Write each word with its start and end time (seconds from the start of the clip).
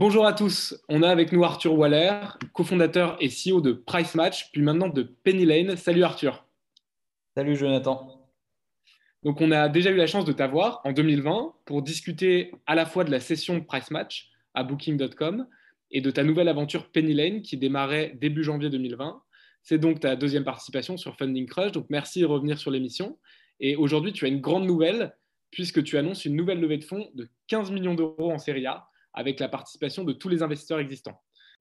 Bonjour 0.00 0.26
à 0.26 0.32
tous, 0.32 0.80
on 0.88 1.02
a 1.02 1.08
avec 1.08 1.32
nous 1.32 1.42
Arthur 1.42 1.76
Waller, 1.76 2.20
cofondateur 2.52 3.16
et 3.18 3.26
CEO 3.26 3.60
de 3.60 3.72
Price 3.72 4.14
Match, 4.14 4.48
puis 4.52 4.62
maintenant 4.62 4.86
de 4.86 5.02
Penny 5.02 5.44
Lane. 5.44 5.76
Salut 5.76 6.04
Arthur. 6.04 6.46
Salut 7.34 7.56
Jonathan. 7.56 8.30
Donc 9.24 9.40
on 9.40 9.50
a 9.50 9.68
déjà 9.68 9.90
eu 9.90 9.96
la 9.96 10.06
chance 10.06 10.24
de 10.24 10.30
t'avoir 10.30 10.82
en 10.84 10.92
2020 10.92 11.52
pour 11.64 11.82
discuter 11.82 12.52
à 12.66 12.76
la 12.76 12.86
fois 12.86 13.02
de 13.02 13.10
la 13.10 13.18
session 13.18 13.60
Price 13.60 13.90
Match 13.90 14.30
à 14.54 14.62
booking.com 14.62 15.48
et 15.90 16.00
de 16.00 16.12
ta 16.12 16.22
nouvelle 16.22 16.46
aventure 16.46 16.92
Penny 16.92 17.12
Lane 17.12 17.42
qui 17.42 17.56
démarrait 17.56 18.16
début 18.20 18.44
janvier 18.44 18.70
2020. 18.70 19.20
C'est 19.64 19.78
donc 19.78 19.98
ta 19.98 20.14
deuxième 20.14 20.44
participation 20.44 20.96
sur 20.96 21.16
Funding 21.16 21.46
Crush, 21.46 21.72
donc 21.72 21.86
merci 21.90 22.20
de 22.20 22.26
revenir 22.26 22.56
sur 22.56 22.70
l'émission. 22.70 23.18
Et 23.58 23.74
aujourd'hui, 23.74 24.12
tu 24.12 24.26
as 24.26 24.28
une 24.28 24.40
grande 24.40 24.64
nouvelle 24.64 25.16
puisque 25.50 25.82
tu 25.82 25.98
annonces 25.98 26.24
une 26.24 26.36
nouvelle 26.36 26.60
levée 26.60 26.78
de 26.78 26.84
fonds 26.84 27.10
de 27.14 27.28
15 27.48 27.72
millions 27.72 27.96
d'euros 27.96 28.30
en 28.30 28.38
série 28.38 28.64
A 28.64 28.88
avec 29.14 29.40
la 29.40 29.48
participation 29.48 30.04
de 30.04 30.12
tous 30.12 30.28
les 30.28 30.42
investisseurs 30.42 30.80
existants. 30.80 31.20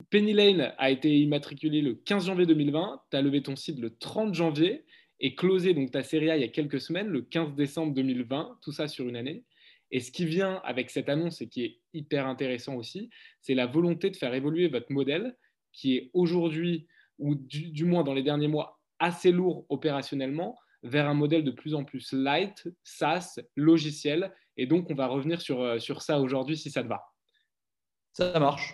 Penny 0.09 0.33
Lane 0.33 0.73
a 0.77 0.91
été 0.91 1.17
immatriculée 1.19 1.81
le 1.81 1.95
15 1.95 2.27
janvier 2.27 2.45
2020, 2.45 3.01
tu 3.09 3.17
as 3.17 3.21
levé 3.21 3.41
ton 3.41 3.55
site 3.55 3.79
le 3.79 3.97
30 3.97 4.33
janvier 4.33 4.85
et 5.19 5.35
closé 5.35 5.73
donc 5.73 5.91
ta 5.91 6.03
série 6.03 6.29
A 6.29 6.37
il 6.37 6.41
y 6.41 6.45
a 6.45 6.49
quelques 6.49 6.79
semaines, 6.79 7.07
le 7.07 7.21
15 7.21 7.55
décembre 7.55 7.93
2020, 7.93 8.59
tout 8.61 8.71
ça 8.71 8.87
sur 8.87 9.07
une 9.07 9.15
année. 9.15 9.43
Et 9.89 9.99
ce 9.99 10.11
qui 10.11 10.25
vient 10.25 10.61
avec 10.63 10.89
cette 10.89 11.09
annonce 11.09 11.41
et 11.41 11.47
qui 11.47 11.63
est 11.63 11.79
hyper 11.93 12.27
intéressant 12.27 12.75
aussi, 12.75 13.09
c'est 13.41 13.55
la 13.55 13.65
volonté 13.65 14.09
de 14.09 14.15
faire 14.15 14.33
évoluer 14.33 14.67
votre 14.67 14.91
modèle 14.91 15.35
qui 15.71 15.95
est 15.95 16.11
aujourd'hui, 16.13 16.87
ou 17.19 17.35
du, 17.35 17.85
moins 17.85 18.03
dans 18.03 18.13
les 18.13 18.23
derniers 18.23 18.47
mois, 18.47 18.79
assez 18.99 19.31
lourd 19.31 19.65
opérationnellement, 19.69 20.57
vers 20.83 21.07
un 21.07 21.13
modèle 21.13 21.43
de 21.43 21.51
plus 21.51 21.73
en 21.73 21.83
plus 21.83 22.11
light, 22.11 22.67
SaaS, 22.83 23.39
logiciel. 23.55 24.33
Et 24.57 24.65
donc, 24.65 24.89
on 24.89 24.95
va 24.95 25.07
revenir 25.07 25.41
sur, 25.41 25.61
euh, 25.61 25.79
sur 25.79 26.01
ça 26.01 26.19
aujourd'hui 26.19 26.57
si 26.57 26.69
ça 26.69 26.83
te 26.83 26.87
va. 26.87 27.01
Ça 28.17 28.39
marche. 28.39 28.73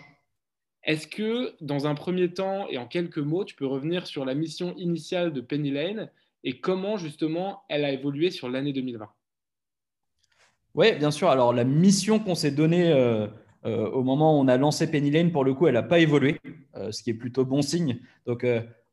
Est-ce 0.84 1.06
que, 1.06 1.54
dans 1.60 1.86
un 1.86 1.94
premier 1.94 2.32
temps 2.32 2.66
et 2.70 2.78
en 2.78 2.86
quelques 2.86 3.18
mots, 3.18 3.44
tu 3.44 3.54
peux 3.54 3.66
revenir 3.66 4.06
sur 4.06 4.24
la 4.24 4.34
mission 4.34 4.74
initiale 4.78 5.34
de 5.34 5.42
Penny 5.42 5.70
Lane 5.70 6.10
et 6.44 6.60
comment 6.60 6.96
justement 6.96 7.62
elle 7.68 7.84
a 7.84 7.92
évolué 7.92 8.30
sur 8.30 8.48
l'année 8.48 8.72
2020 8.72 9.06
oui, 10.76 10.92
bien 10.96 11.10
sûr. 11.12 11.28
Alors, 11.28 11.52
la 11.52 11.62
mission 11.62 12.18
qu'on 12.18 12.34
s'est 12.34 12.50
donnée 12.50 12.90
euh, 12.90 13.28
euh, 13.64 13.88
au 13.90 14.02
moment 14.02 14.36
où 14.36 14.42
on 14.42 14.48
a 14.48 14.56
lancé 14.56 14.90
Penny 14.90 15.10
Lane, 15.12 15.30
pour 15.30 15.44
le 15.44 15.54
coup, 15.54 15.68
elle 15.68 15.74
n'a 15.74 15.84
pas 15.84 16.00
évolué, 16.00 16.40
euh, 16.74 16.90
ce 16.90 17.02
qui 17.04 17.10
est 17.10 17.14
plutôt 17.14 17.44
bon 17.44 17.62
signe. 17.62 18.00
Donc, 18.26 18.44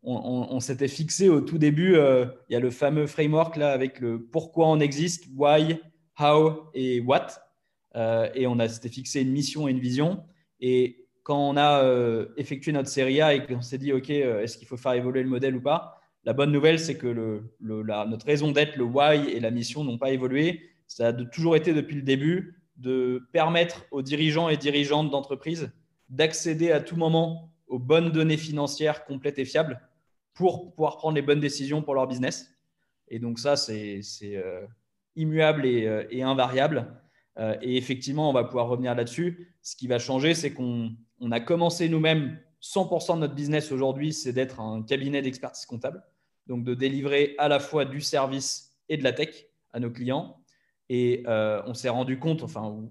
on, 0.04 0.60
s'était 0.60 0.88
fixé 0.88 1.28
au 1.28 1.42
tout 1.42 1.58
début, 1.58 1.96
il 1.96 2.54
y 2.54 2.56
a 2.56 2.60
le 2.60 2.70
fameux 2.72 3.08
framework 3.08 3.56
là 3.56 3.72
avec 3.72 4.00
le 4.00 4.22
pourquoi 4.22 4.68
on 4.68 4.80
existe, 4.80 5.26
why, 5.36 5.80
how 6.20 6.70
et 6.76 7.00
what. 7.00 7.28
et 7.96 8.46
on 8.46 8.60
a 8.60 8.68
s'était 8.68 8.90
fixé 8.90 9.22
une 9.22 9.32
mission 9.32 9.68
et 9.68 9.72
une 9.72 9.80
vision. 9.80 10.24
Et 10.62 11.08
quand 11.24 11.50
on 11.50 11.58
a 11.58 11.84
effectué 12.38 12.72
notre 12.72 12.90
série 12.90 13.22
A 13.22 13.34
et 13.34 13.46
qu'on 13.46 13.62
s'est 13.62 13.78
dit, 13.78 13.94
OK, 13.94 14.10
est-ce 14.10 14.58
qu'il 14.58 14.68
faut 14.68 14.78
faire 14.78 14.94
évoluer 14.94 15.24
le 15.24 15.30
modèle 15.30 15.56
ou 15.56 15.62
pas 15.62 16.02
La 16.24 16.34
bonne 16.34 16.52
nouvelle, 16.52 16.80
c'est 16.80 16.98
que 16.98 17.42
notre 17.60 18.26
raison 18.26 18.52
d'être, 18.52 18.76
le 18.76 18.84
why 18.84 19.30
et 19.30 19.40
la 19.40 19.52
mission 19.52 19.84
n'ont 19.84 19.98
pas 19.98 20.12
évolué 20.12 20.72
ça 20.92 21.08
a 21.08 21.14
toujours 21.14 21.56
été 21.56 21.74
depuis 21.74 21.96
le 21.96 22.02
début 22.02 22.62
de 22.76 23.26
permettre 23.32 23.86
aux 23.92 24.02
dirigeants 24.02 24.50
et 24.50 24.58
dirigeantes 24.58 25.10
d'entreprise 25.10 25.72
d'accéder 26.10 26.72
à 26.72 26.82
tout 26.82 26.98
moment 26.98 27.54
aux 27.68 27.80
bonnes 27.80 28.12
données 28.12 28.36
financières 28.36 29.06
complètes 29.06 29.40
et 29.40 29.46
fiables 29.46 29.80
pour 30.34 30.74
pouvoir 30.76 30.98
prendre 30.98 31.16
les 31.16 31.22
bonnes 31.22 31.40
décisions 31.40 31.82
pour 31.82 31.96
leur 31.96 32.08
business. 32.08 32.54
Et 33.08 33.20
donc 33.20 33.40
ça, 33.40 33.56
c'est 33.56 34.02
euh, 34.24 34.68
immuable 35.16 35.64
euh, 35.66 36.04
et, 36.10 36.24
invariable. 36.24 37.01
Euh, 37.40 37.56
et 37.62 37.78
effectivement, 37.78 38.30
on 38.30 38.34
va 38.34 38.44
pouvoir 38.44 38.68
revenir 38.68 38.96
là-dessus. 38.96 39.56
Ce 39.62 39.76
qui 39.76 39.88
va 39.88 40.00
changer, 40.00 40.34
c'est 40.34 40.52
qu'on 40.52 40.96
a 41.32 41.40
commencé 41.40 41.90
nous-mêmes 41.90 42.38
100% 42.62 43.16
de 43.16 43.20
notre 43.22 43.34
business 43.34 43.72
aujourd'hui, 43.72 44.14
c'est 44.14 44.34
d'être 44.34 44.60
un 44.60 44.84
cabinet 44.84 45.22
d'expertise 45.22 45.66
comptable, 45.66 46.04
donc 46.48 46.64
de 46.64 46.74
délivrer 46.76 47.36
à 47.40 47.48
la 47.48 47.60
fois 47.60 47.86
du 47.86 48.02
service 48.02 48.78
et 48.88 48.98
de 48.98 49.04
la 49.04 49.14
tech 49.14 49.48
à 49.74 49.80
nos 49.80 49.90
clients. 49.90 50.38
Et 50.90 51.24
euh, 51.28 51.62
on 51.66 51.74
s'est 51.74 51.90
rendu 51.90 52.20
compte, 52.20 52.44
enfin, 52.44 52.82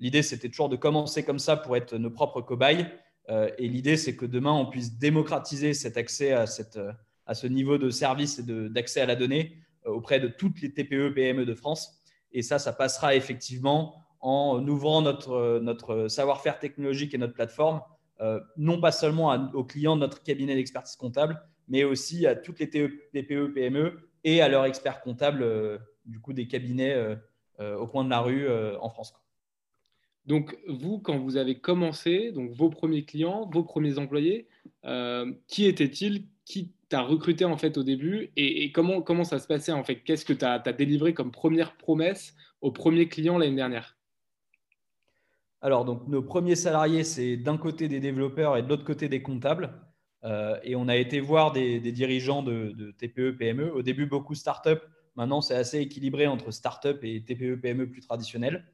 l'idée 0.00 0.22
c'était 0.22 0.48
toujours 0.48 0.68
de 0.68 0.76
commencer 0.76 1.22
comme 1.22 1.38
ça 1.38 1.56
pour 1.56 1.76
être 1.76 1.96
nos 1.96 2.10
propres 2.10 2.42
cobayes. 2.42 2.86
Euh, 3.30 3.48
et 3.56 3.68
l'idée 3.68 3.96
c'est 3.96 4.16
que 4.16 4.26
demain 4.26 4.52
on 4.52 4.66
puisse 4.66 4.98
démocratiser 4.98 5.72
cet 5.72 5.96
accès 5.96 6.32
à, 6.32 6.44
à 7.26 7.34
ce 7.34 7.46
niveau 7.46 7.78
de 7.78 7.88
service 7.88 8.38
et 8.38 8.42
d'accès 8.42 9.00
à 9.00 9.06
la 9.06 9.16
donnée 9.16 9.56
auprès 9.86 10.20
de 10.20 10.28
toutes 10.28 10.60
les 10.60 10.72
TPE, 10.72 11.14
PME 11.14 11.46
de 11.46 11.54
France. 11.54 12.03
Et 12.34 12.42
ça, 12.42 12.58
ça 12.58 12.72
passera 12.72 13.14
effectivement 13.14 14.02
en 14.20 14.66
ouvrant 14.66 15.00
notre, 15.00 15.60
notre 15.62 16.08
savoir-faire 16.08 16.58
technologique 16.58 17.14
et 17.14 17.18
notre 17.18 17.34
plateforme, 17.34 17.82
non 18.56 18.80
pas 18.80 18.90
seulement 18.90 19.50
aux 19.52 19.64
clients 19.64 19.96
de 19.96 20.00
notre 20.00 20.22
cabinet 20.22 20.54
d'expertise 20.54 20.96
comptable, 20.96 21.40
mais 21.68 21.84
aussi 21.84 22.26
à 22.26 22.34
toutes 22.34 22.58
les 22.58 22.70
TPE, 22.70 23.52
PME 23.52 24.08
et 24.24 24.40
à 24.40 24.48
leurs 24.48 24.64
experts 24.64 25.02
comptables, 25.02 25.78
du 26.06 26.20
coup 26.20 26.32
des 26.32 26.48
cabinets 26.48 27.16
euh, 27.60 27.76
au 27.76 27.86
coin 27.86 28.02
de 28.02 28.10
la 28.10 28.18
rue 28.18 28.48
euh, 28.48 28.76
en 28.80 28.90
France. 28.90 29.14
Donc, 30.26 30.58
vous, 30.66 30.98
quand 30.98 31.16
vous 31.16 31.36
avez 31.36 31.60
commencé, 31.60 32.32
donc 32.32 32.50
vos 32.50 32.68
premiers 32.68 33.04
clients, 33.04 33.48
vos 33.52 33.62
premiers 33.62 33.96
employés, 33.98 34.48
euh, 34.84 35.32
qui 35.46 35.66
étaient-ils? 35.66 36.26
Recruté 37.02 37.44
en 37.44 37.56
fait 37.56 37.76
au 37.76 37.82
début 37.82 38.30
et, 38.36 38.72
comment, 38.72 39.02
comment 39.02 39.24
ça 39.24 39.38
se 39.38 39.46
passait 39.46 39.72
en 39.72 39.84
fait? 39.84 39.96
Qu'est-ce 39.96 40.24
que 40.24 40.32
tu 40.32 40.44
as, 40.44 40.58
délivré 40.72 41.14
comme 41.14 41.30
première 41.30 41.76
promesse 41.76 42.34
aux 42.60 42.72
premiers 42.72 43.08
clients 43.08 43.38
l'année 43.38 43.56
dernière? 43.56 43.96
Alors, 45.60 45.84
donc, 45.84 46.06
nos 46.08 46.22
premiers 46.22 46.56
salariés, 46.56 47.04
c'est 47.04 47.36
d'un 47.38 47.56
côté 47.56 47.88
des 47.88 48.00
développeurs 48.00 48.56
et 48.56 48.62
de 48.62 48.68
l'autre 48.68 48.84
côté 48.84 49.08
des 49.08 49.22
comptables. 49.22 49.72
et 50.62 50.76
on 50.76 50.88
a 50.88 50.96
été 50.96 51.20
voir 51.20 51.52
des, 51.52 51.80
dirigeants 51.80 52.42
de, 52.42 52.94
TPE, 52.98 53.36
PME. 53.38 53.72
Au 53.74 53.82
début, 53.82 54.06
beaucoup 54.06 54.34
start-up 54.34 54.82
Maintenant, 55.16 55.40
c'est 55.40 55.54
assez 55.54 55.78
équilibré 55.78 56.26
entre 56.26 56.50
start-up 56.50 57.04
et 57.04 57.22
TPE, 57.22 57.60
PME 57.60 57.88
plus 57.88 58.00
traditionnels. 58.00 58.64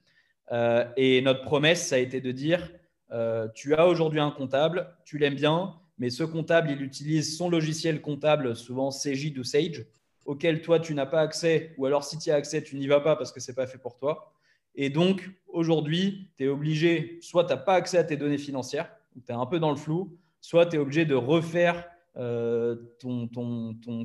Euh, 0.53 0.87
et 0.97 1.21
notre 1.21 1.43
promesse, 1.43 1.87
ça 1.87 1.97
a 1.97 1.99
été 1.99 2.21
de 2.21 2.33
dire 2.33 2.71
euh, 3.13 3.49
tu 3.55 3.75
as 3.75 3.87
aujourd'hui 3.87 4.21
un 4.21 4.31
comptable, 4.31 4.97
tu 5.05 5.19
l'aimes 5.19 5.35
bien, 5.35 5.80
mais 6.01 6.09
ce 6.09 6.25
comptable, 6.25 6.71
il 6.71 6.83
utilise 6.83 7.37
son 7.37 7.51
logiciel 7.51 8.01
comptable, 8.01 8.57
souvent 8.57 8.91
Cegid 8.91 9.37
ou 9.39 9.45
Sage, 9.45 9.85
auquel 10.25 10.63
toi, 10.63 10.81
tu 10.81 10.95
n'as 10.95 11.05
pas 11.05 11.21
accès, 11.21 11.75
ou 11.77 11.85
alors 11.85 12.05
si 12.05 12.19
tu 12.19 12.31
as 12.31 12.37
accès, 12.37 12.63
tu 12.63 12.77
n'y 12.77 12.87
vas 12.87 13.01
pas 13.01 13.17
parce 13.17 13.33
que 13.33 13.39
ce 13.39 13.51
n'est 13.51 13.55
pas 13.55 13.67
fait 13.67 13.77
pour 13.77 13.99
toi. 13.99 14.33
Et 14.75 14.89
donc, 14.89 15.31
aujourd'hui, 15.47 16.31
tu 16.39 16.45
es 16.45 16.49
obligé, 16.49 17.19
soit 17.21 17.45
tu 17.45 17.51
n'as 17.51 17.59
pas 17.59 17.75
accès 17.75 17.99
à 17.99 18.05
tes 18.05 18.17
données 18.17 18.39
financières, 18.39 18.91
tu 19.15 19.31
es 19.31 19.35
un 19.35 19.45
peu 19.45 19.59
dans 19.61 19.69
le 19.69 19.77
flou, 19.77 20.17
soit 20.41 20.65
tu 20.65 20.77
es 20.77 20.79
obligé 20.79 21.05
de 21.05 21.15
refaire 21.15 21.87
euh, 22.17 22.77
ton, 22.99 23.29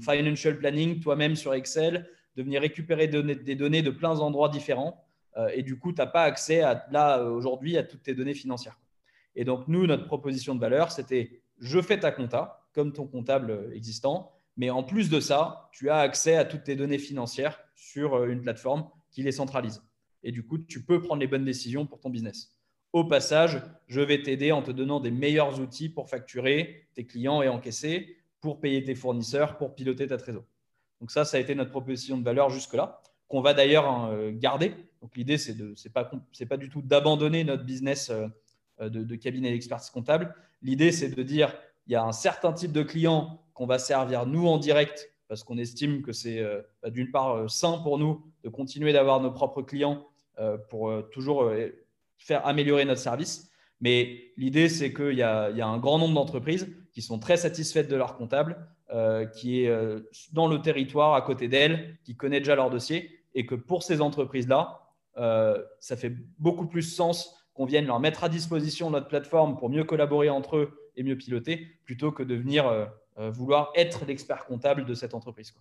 financial 0.02 0.58
planning 0.58 1.00
toi-même 1.00 1.38
sur 1.38 1.54
Excel, 1.54 2.10
de 2.36 2.44
venir 2.44 2.60
récupérer 2.60 3.08
des 3.08 3.56
données 3.56 3.82
de 3.82 3.92
plein 3.92 4.16
d'endroits 4.16 4.50
différents. 4.50 5.02
Euh, 5.38 5.48
et 5.54 5.64
du 5.64 5.80
coup, 5.80 5.94
tu 5.94 6.02
n'as 6.02 6.08
pas 6.08 6.24
accès 6.24 6.60
à, 6.60 6.86
là, 6.92 7.24
aujourd'hui, 7.24 7.78
à 7.78 7.84
toutes 7.84 8.04
tes 8.04 8.14
données 8.14 8.34
financières. 8.34 8.78
Et 9.38 9.46
donc, 9.46 9.70
nous, 9.70 9.88
notre 9.88 10.06
proposition 10.06 10.56
de 10.56 10.60
valeur, 10.60 10.92
c'était 10.92 11.42
je 11.60 11.82
fais 11.82 12.00
ta 12.00 12.12
compta, 12.12 12.68
comme 12.74 12.94
ton 12.94 13.08
comptable 13.08 13.70
existant, 13.74 14.32
mais 14.58 14.70
en 14.70 14.84
plus 14.84 15.10
de 15.10 15.20
ça, 15.20 15.70
tu 15.72 15.90
as 15.90 15.98
accès 15.98 16.36
à 16.36 16.46
toutes 16.46 16.64
tes 16.64 16.76
données 16.76 16.98
financières 16.98 17.60
sur 17.76 18.16
euh, 18.16 18.28
une 18.28 18.42
plateforme 18.42 18.90
qui 19.12 19.24
les 19.24 19.32
centralise. 19.32 19.84
Et 20.24 20.32
du 20.32 20.46
coup, 20.46 20.58
tu 20.58 20.84
peux 20.84 21.02
prendre 21.02 21.20
les 21.20 21.28
bonnes 21.28 21.46
décisions 21.46 21.86
pour 21.86 22.00
ton 22.00 22.10
business. 22.10 22.56
Au 22.94 23.04
passage, 23.04 23.62
je 23.88 24.02
vais 24.02 24.24
t'aider 24.24 24.52
en 24.52 24.62
te 24.62 24.72
donnant 24.72 25.00
des 25.00 25.12
meilleurs 25.12 25.60
outils 25.60 25.90
pour 25.90 26.10
facturer 26.10 26.88
tes 26.94 27.06
clients 27.06 27.42
et 27.42 27.50
encaisser, 27.50 28.18
pour 28.40 28.62
payer 28.62 28.84
tes 28.84 28.96
fournisseurs, 28.96 29.58
pour 29.58 29.76
piloter 29.76 30.08
ta 30.08 30.18
trésorerie. 30.18 30.48
Donc 31.02 31.12
ça, 31.12 31.26
ça 31.26 31.38
a 31.38 31.40
été 31.40 31.56
notre 31.56 31.72
proposition 31.72 32.18
de 32.18 32.24
valeur 32.24 32.50
jusque-là, 32.50 33.02
qu'on 33.28 33.42
va 33.42 33.54
d'ailleurs 33.54 33.88
hein, 33.88 34.12
euh, 34.14 34.32
garder. 34.34 34.74
Donc 35.02 35.16
l'idée, 35.18 35.38
c'est 35.38 35.54
de, 35.54 35.76
pas, 35.90 36.58
du 36.58 36.70
tout 36.70 36.82
d'abandonner 36.82 37.44
notre 37.44 37.64
business 37.64 38.10
euh, 38.10 38.90
de, 38.90 39.16
cabinet 39.16 39.52
d'expertise 39.52 39.90
comptable. 39.90 40.34
L'idée, 40.66 40.92
c'est 40.92 41.10
de 41.10 41.22
dire, 41.22 41.54
il 41.86 41.94
y 41.94 41.96
a 41.96 42.04
un 42.04 42.12
certain 42.12 42.52
type 42.52 42.72
de 42.72 42.82
clients 42.82 43.40
qu'on 43.54 43.68
va 43.68 43.78
servir 43.78 44.26
nous 44.26 44.48
en 44.48 44.58
direct 44.58 45.12
parce 45.28 45.44
qu'on 45.44 45.60
estime 45.60 46.02
que 46.02 46.12
c'est 46.12 46.44
bah, 46.82 46.90
d'une 46.90 47.12
part 47.12 47.48
sain 47.50 47.78
pour 47.84 48.00
nous 48.00 48.26
de 48.44 48.50
continuer 48.50 48.92
d'avoir 48.92 49.22
nos 49.22 49.32
propres 49.32 49.62
clients 49.62 50.08
pour 50.70 50.92
toujours 51.12 51.52
faire 52.18 52.46
améliorer 52.48 52.84
notre 52.84 53.00
service. 53.00 53.52
Mais 53.80 54.32
l'idée, 54.38 54.68
c'est 54.68 54.92
qu'il 54.92 55.14
y, 55.14 55.22
a 55.22 55.68
un 55.68 55.78
grand 55.78 56.00
nombre 56.00 56.16
d'entreprises 56.16 56.68
qui 56.92 57.04
sont 57.04 57.20
très 57.20 57.38
satisfaites 57.38 57.88
de 57.88 57.96
leur 57.96 58.18
comptable, 58.18 58.68
qui 59.36 59.62
est 59.62 59.72
dans 60.34 60.48
le 60.48 60.62
territoire 60.64 61.14
à 61.14 61.22
côté 61.22 61.48
d'elles, 61.48 62.00
qui 62.04 62.16
connaît 62.16 62.40
déjà 62.40 62.56
leur 62.56 62.72
dossier, 62.72 63.24
et 63.36 63.46
que 63.46 63.54
pour 63.54 63.84
ces 63.84 64.02
entreprises-là, 64.02 64.82
ça 65.80 65.96
fait 65.96 66.14
beaucoup 66.40 66.66
plus 66.66 66.82
sens 66.82 67.45
qu'on 67.56 67.66
vienne 67.66 67.88
leur 67.88 68.00
mettre 68.00 68.24
à 68.24 68.30
disposition 68.30 68.92
notre 68.92 69.08
plateforme 69.08 69.58
pour 69.58 69.70
mieux 69.70 69.86
collaborer 69.86 70.30
entre 70.30 70.58
eux 70.58 70.92
et 70.98 71.04
mieux 71.04 71.18
piloter, 71.18 71.68
plutôt 71.86 72.12
que 72.12 72.22
de 72.22 72.36
venir 72.36 72.68
euh, 72.68 72.86
euh, 73.18 73.32
vouloir 73.32 73.72
être 73.76 74.06
l'expert 74.06 74.46
comptable 74.46 74.86
de 74.86 74.94
cette 74.94 75.14
entreprise. 75.14 75.56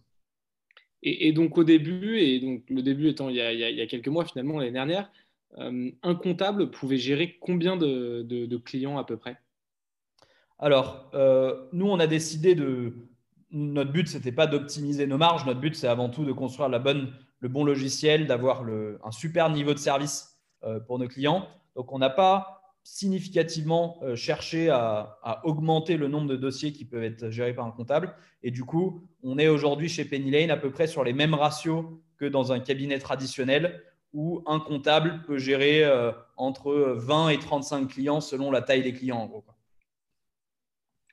Et, 1.06 1.32
donc 1.32 1.58
au 1.58 1.64
début, 1.64 2.18
et 2.18 2.40
donc 2.40 2.62
le 2.70 2.82
début 2.82 3.08
étant 3.08 3.28
il 3.28 3.36
y 3.36 3.40
a, 3.80 3.86
quelques 3.86 4.08
mois 4.08 4.24
finalement 4.24 4.58
l'année 4.58 4.72
dernière, 4.72 5.12
euh, 5.58 5.90
un 6.02 6.14
comptable 6.14 6.70
pouvait 6.70 6.96
gérer 6.96 7.36
combien 7.40 7.76
de, 7.76 8.56
clients 8.56 8.96
à 8.98 9.04
peu 9.04 9.16
près? 9.18 9.36
Alors, 10.58 11.10
nous, 11.72 11.86
on 11.86 11.98
a 11.98 12.06
décidé 12.06 12.54
de... 12.54 12.94
Notre 13.50 13.92
but, 13.92 14.08
ce 14.08 14.16
n'était 14.16 14.32
pas 14.32 14.46
d'optimiser 14.46 15.06
nos 15.06 15.18
marges. 15.18 15.44
Notre 15.44 15.60
but, 15.60 15.76
c'est 15.76 15.86
avant 15.86 16.08
tout 16.08 16.24
de 16.24 16.32
construire 16.32 16.70
la 16.70 16.78
bonne, 16.78 17.12
le 17.40 17.48
bon 17.48 17.64
logiciel, 17.64 18.26
d'avoir 18.26 18.64
un 19.04 19.10
super 19.10 19.50
niveau 19.50 19.74
de 19.74 19.78
service 19.78 20.40
pour 20.86 20.98
nos 20.98 21.06
clients. 21.06 21.46
Donc, 21.76 21.92
on 21.92 21.98
n'a 21.98 22.10
pas 22.10 22.54
significativement 22.84 23.98
euh, 24.02 24.14
cherché 24.14 24.68
à, 24.68 25.40
augmenter 25.44 25.96
le 25.96 26.06
nombre 26.06 26.28
de 26.28 26.36
dossiers 26.36 26.72
qui 26.72 26.84
peuvent 26.84 27.02
être 27.02 27.30
gérés 27.30 27.54
par 27.54 27.66
un 27.66 27.70
comptable. 27.70 28.14
Et 28.42 28.50
du 28.50 28.62
coup, 28.62 29.02
on 29.22 29.38
est 29.38 29.48
aujourd'hui 29.48 29.88
chez 29.88 30.04
Penny 30.04 30.30
Lane 30.30 30.50
à 30.50 30.56
peu 30.56 30.70
près 30.70 30.86
sur 30.86 31.02
les 31.02 31.14
mêmes 31.14 31.34
ratios 31.34 31.86
que 32.18 32.26
dans 32.26 32.52
un 32.52 32.60
cabinet 32.60 32.98
traditionnel 32.98 33.82
où 34.12 34.42
un 34.46 34.60
comptable 34.60 35.22
peut 35.26 35.38
gérer 35.38 35.82
euh, 35.82 36.12
entre 36.36 36.94
20 36.98 37.30
et 37.30 37.38
35 37.38 37.88
clients 37.88 38.20
selon 38.20 38.50
la 38.52 38.60
taille 38.62 38.82
des 38.82 38.92
clients 38.92 39.18
en 39.18 39.26
gros. 39.26 39.44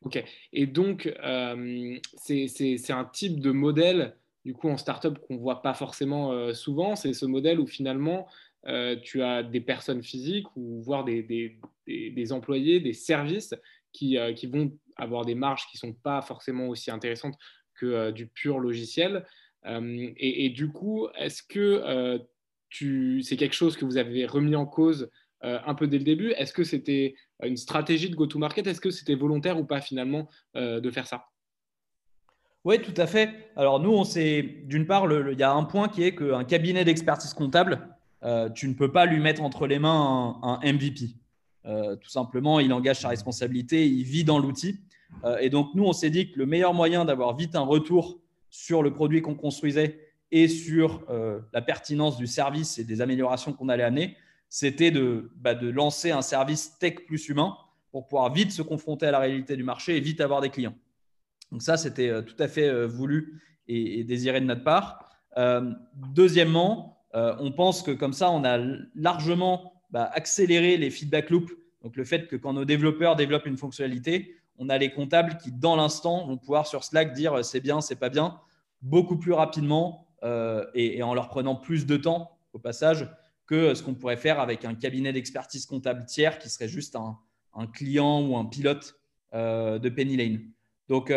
Ok. 0.03 0.23
Et 0.51 0.67
donc, 0.67 1.11
euh, 1.23 1.97
c'est 2.17 2.91
un 2.91 3.05
type 3.05 3.39
de 3.39 3.51
modèle, 3.51 4.15
du 4.45 4.53
coup, 4.53 4.67
en 4.69 4.77
startup 4.77 5.17
qu'on 5.19 5.35
ne 5.35 5.39
voit 5.39 5.61
pas 5.61 5.73
forcément 5.73 6.53
souvent. 6.53 6.95
C'est 6.95 7.13
ce 7.13 7.27
modèle 7.27 7.59
où 7.59 7.67
finalement, 7.67 8.27
euh, 8.67 8.95
tu 9.01 9.23
as 9.23 9.41
des 9.41 9.61
personnes 9.61 10.03
physiques 10.03 10.47
ou 10.55 10.81
voire 10.81 11.03
des, 11.03 11.57
employés, 12.31 12.79
des 12.79 12.93
services 12.93 13.53
euh, 14.03 14.33
qui, 14.33 14.47
vont 14.47 14.71
avoir 14.97 15.25
des 15.25 15.35
marges 15.35 15.65
qui 15.67 15.77
ne 15.77 15.91
sont 15.91 15.93
pas 15.93 16.21
forcément 16.21 16.67
aussi 16.67 16.91
intéressantes 16.91 17.35
que 17.73 17.85
euh, 17.85 18.11
du 18.11 18.27
pur 18.27 18.59
logiciel. 18.59 19.25
Et, 19.63 20.49
du 20.49 20.69
coup, 20.69 21.07
est-ce 21.19 21.43
que 21.43 22.19
c'est 23.21 23.37
quelque 23.37 23.53
chose 23.53 23.77
que 23.77 23.85
vous 23.85 23.97
avez 23.97 24.25
remis 24.25 24.55
en 24.55 24.65
cause 24.65 25.11
un 25.41 25.75
peu 25.75 25.85
dès 25.85 25.99
le 25.99 26.03
début? 26.03 26.31
Est-ce 26.31 26.51
que 26.51 26.63
c'était 26.63 27.13
une 27.43 27.57
stratégie 27.57 28.09
de 28.09 28.15
go-to-market? 28.15 28.65
Est-ce 28.65 28.81
que 28.81 28.89
c'était 28.89 29.13
volontaire 29.13 29.59
ou 29.59 29.63
pas 29.63 29.79
finalement 29.79 30.27
de 30.55 30.89
faire 30.89 31.05
ça? 31.05 31.27
Oui, 32.63 32.81
tout 32.81 32.93
à 32.97 33.05
fait. 33.05 33.51
Alors 33.55 33.79
nous, 33.79 33.91
on 33.91 34.03
sait, 34.03 34.41
d'une 34.65 34.87
part, 34.87 35.05
il 35.29 35.37
y 35.37 35.43
a 35.43 35.51
un 35.51 35.63
point 35.63 35.87
qui 35.87 36.01
est 36.01 36.15
qu'un 36.15 36.43
cabinet 36.43 36.83
d'expertise 36.83 37.35
comptable, 37.35 37.87
euh, 38.23 38.49
tu 38.49 38.67
ne 38.67 38.73
peux 38.73 38.91
pas 38.91 39.05
lui 39.05 39.19
mettre 39.19 39.41
entre 39.41 39.67
les 39.67 39.79
mains 39.79 40.39
un, 40.43 40.59
MVP. 40.63 41.15
Euh, 41.65 41.95
tout 41.95 42.09
simplement, 42.09 42.59
il 42.59 42.71
engage 42.73 42.99
sa 42.99 43.09
responsabilité, 43.09 43.87
il 43.87 44.03
vit 44.03 44.23
dans 44.23 44.39
l'outil. 44.39 44.79
Euh, 45.25 45.37
et 45.39 45.49
donc, 45.49 45.73
nous, 45.73 45.83
on 45.83 45.93
s'est 45.93 46.09
dit 46.09 46.31
que 46.31 46.37
le 46.37 46.45
meilleur 46.45 46.73
moyen 46.73 47.05
d'avoir 47.05 47.35
vite 47.35 47.55
un 47.55 47.61
retour 47.61 48.19
sur 48.49 48.83
le 48.83 48.93
produit 48.93 49.21
qu'on 49.21 49.35
construisait 49.35 49.99
et 50.33 50.47
sur 50.47 51.05
la 51.51 51.61
pertinence 51.61 52.15
du 52.15 52.25
service 52.25 52.79
et 52.79 52.85
des 52.85 53.01
améliorations 53.01 53.51
qu'on 53.51 53.67
allait 53.67 53.83
amener, 53.83 54.15
c'était 54.47 54.89
de, 54.89 55.29
bah, 55.35 55.55
de, 55.55 55.67
lancer 55.67 56.11
un 56.11 56.21
service 56.21 56.77
tech 56.79 57.05
plus 57.05 57.27
humain 57.27 57.57
pour 57.91 58.07
pouvoir 58.07 58.31
vite 58.31 58.51
se 58.51 58.61
confronter 58.61 59.07
à 59.07 59.11
la 59.11 59.19
réalité 59.19 59.57
du 59.57 59.63
marché 59.63 59.97
et 59.97 59.99
vite 59.99 60.21
avoir 60.21 60.39
des 60.39 60.49
clients. 60.49 60.75
Donc 61.51 61.61
ça, 61.61 61.75
c'était 61.75 62.23
tout 62.23 62.35
à 62.39 62.47
fait 62.47 62.85
voulu 62.85 63.41
et, 63.67 63.99
et, 63.99 64.03
désiré 64.05 64.39
de 64.39 64.45
notre 64.45 64.63
part. 64.63 65.09
deuxièmement, 65.95 67.00
euh, 67.15 67.35
on 67.39 67.51
pense 67.51 67.81
que 67.81 67.91
comme 67.91 68.13
ça, 68.13 68.31
on 68.31 68.43
a 68.43 68.57
largement 68.95 69.73
bah, 69.89 70.09
accéléré 70.13 70.77
les 70.77 70.89
feedback 70.89 71.29
loops. 71.29 71.51
Donc 71.83 71.95
le 71.95 72.03
fait 72.03 72.27
que 72.27 72.35
quand 72.35 72.53
nos 72.53 72.65
développeurs 72.65 73.15
développent 73.15 73.45
une 73.45 73.57
fonctionnalité, 73.57 74.35
on 74.57 74.69
a 74.69 74.77
les 74.77 74.91
comptables 74.91 75.37
qui, 75.37 75.51
dans 75.51 75.75
l'instant, 75.75 76.27
vont 76.27 76.37
pouvoir 76.37 76.67
sur 76.67 76.83
Slack 76.83 77.13
dire 77.13 77.33
euh, 77.33 77.43
c'est 77.43 77.59
bien, 77.59 77.81
c'est 77.81 77.95
pas 77.95 78.09
bien, 78.09 78.39
beaucoup 78.81 79.17
plus 79.17 79.33
rapidement 79.33 80.07
euh, 80.23 80.65
et, 80.73 81.01
en 81.03 81.13
leur 81.13 81.29
prenant 81.29 81.55
plus 81.55 81.85
de 81.85 81.97
temps 81.97 82.37
au 82.53 82.59
passage 82.59 83.09
que 83.47 83.73
ce 83.73 83.83
qu'on 83.83 83.95
pourrait 83.95 84.17
faire 84.17 84.39
avec 84.39 84.63
un 84.63 84.75
cabinet 84.75 85.11
d'expertise 85.11 85.65
comptable 85.65 86.05
tiers 86.05 86.39
qui 86.39 86.49
serait 86.49 86.69
juste 86.69 86.95
un, 86.95 87.17
client 87.73 88.21
ou 88.21 88.37
un 88.37 88.45
pilote 88.45 88.95
de 89.33 89.89
Penny 89.89 90.15
Lane. 90.15 90.39
Donc, 90.87 91.11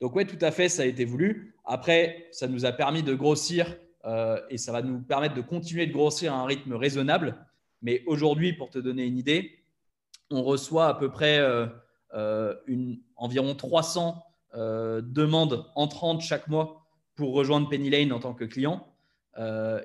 donc 0.00 0.16
ouais, 0.16 0.24
tout 0.24 0.42
à 0.42 0.50
fait, 0.50 0.70
ça 0.70 0.82
a 0.82 0.86
été 0.86 1.04
voulu. 1.04 1.54
Après, 1.66 2.26
ça 2.30 2.48
nous 2.48 2.64
a 2.64 2.72
permis 2.72 3.02
de 3.02 3.14
grossir 3.14 3.76
euh, 4.08 4.40
et 4.48 4.56
ça 4.56 4.72
va 4.72 4.80
nous 4.80 5.00
permettre 5.00 5.34
de 5.34 5.42
continuer 5.42 5.86
de 5.86 5.92
grossir 5.92 6.32
à 6.32 6.38
un 6.38 6.46
rythme 6.46 6.72
raisonnable. 6.72 7.36
Mais 7.82 8.02
aujourd'hui, 8.06 8.54
pour 8.54 8.70
te 8.70 8.78
donner 8.78 9.04
une 9.04 9.18
idée, 9.18 9.58
on 10.30 10.42
reçoit 10.42 10.88
à 10.88 10.94
peu 10.94 11.10
près 11.10 11.38
euh, 11.38 11.66
euh, 12.14 12.54
environ 13.16 13.54
300 13.54 14.24
demandes 14.54 15.66
entrantes 15.74 16.22
chaque 16.22 16.48
mois 16.48 16.86
pour 17.14 17.34
rejoindre 17.34 17.68
Penny 17.68 17.90
Lane 17.90 18.12
en 18.12 18.18
tant 18.18 18.32
que 18.32 18.46
client. 18.46 18.88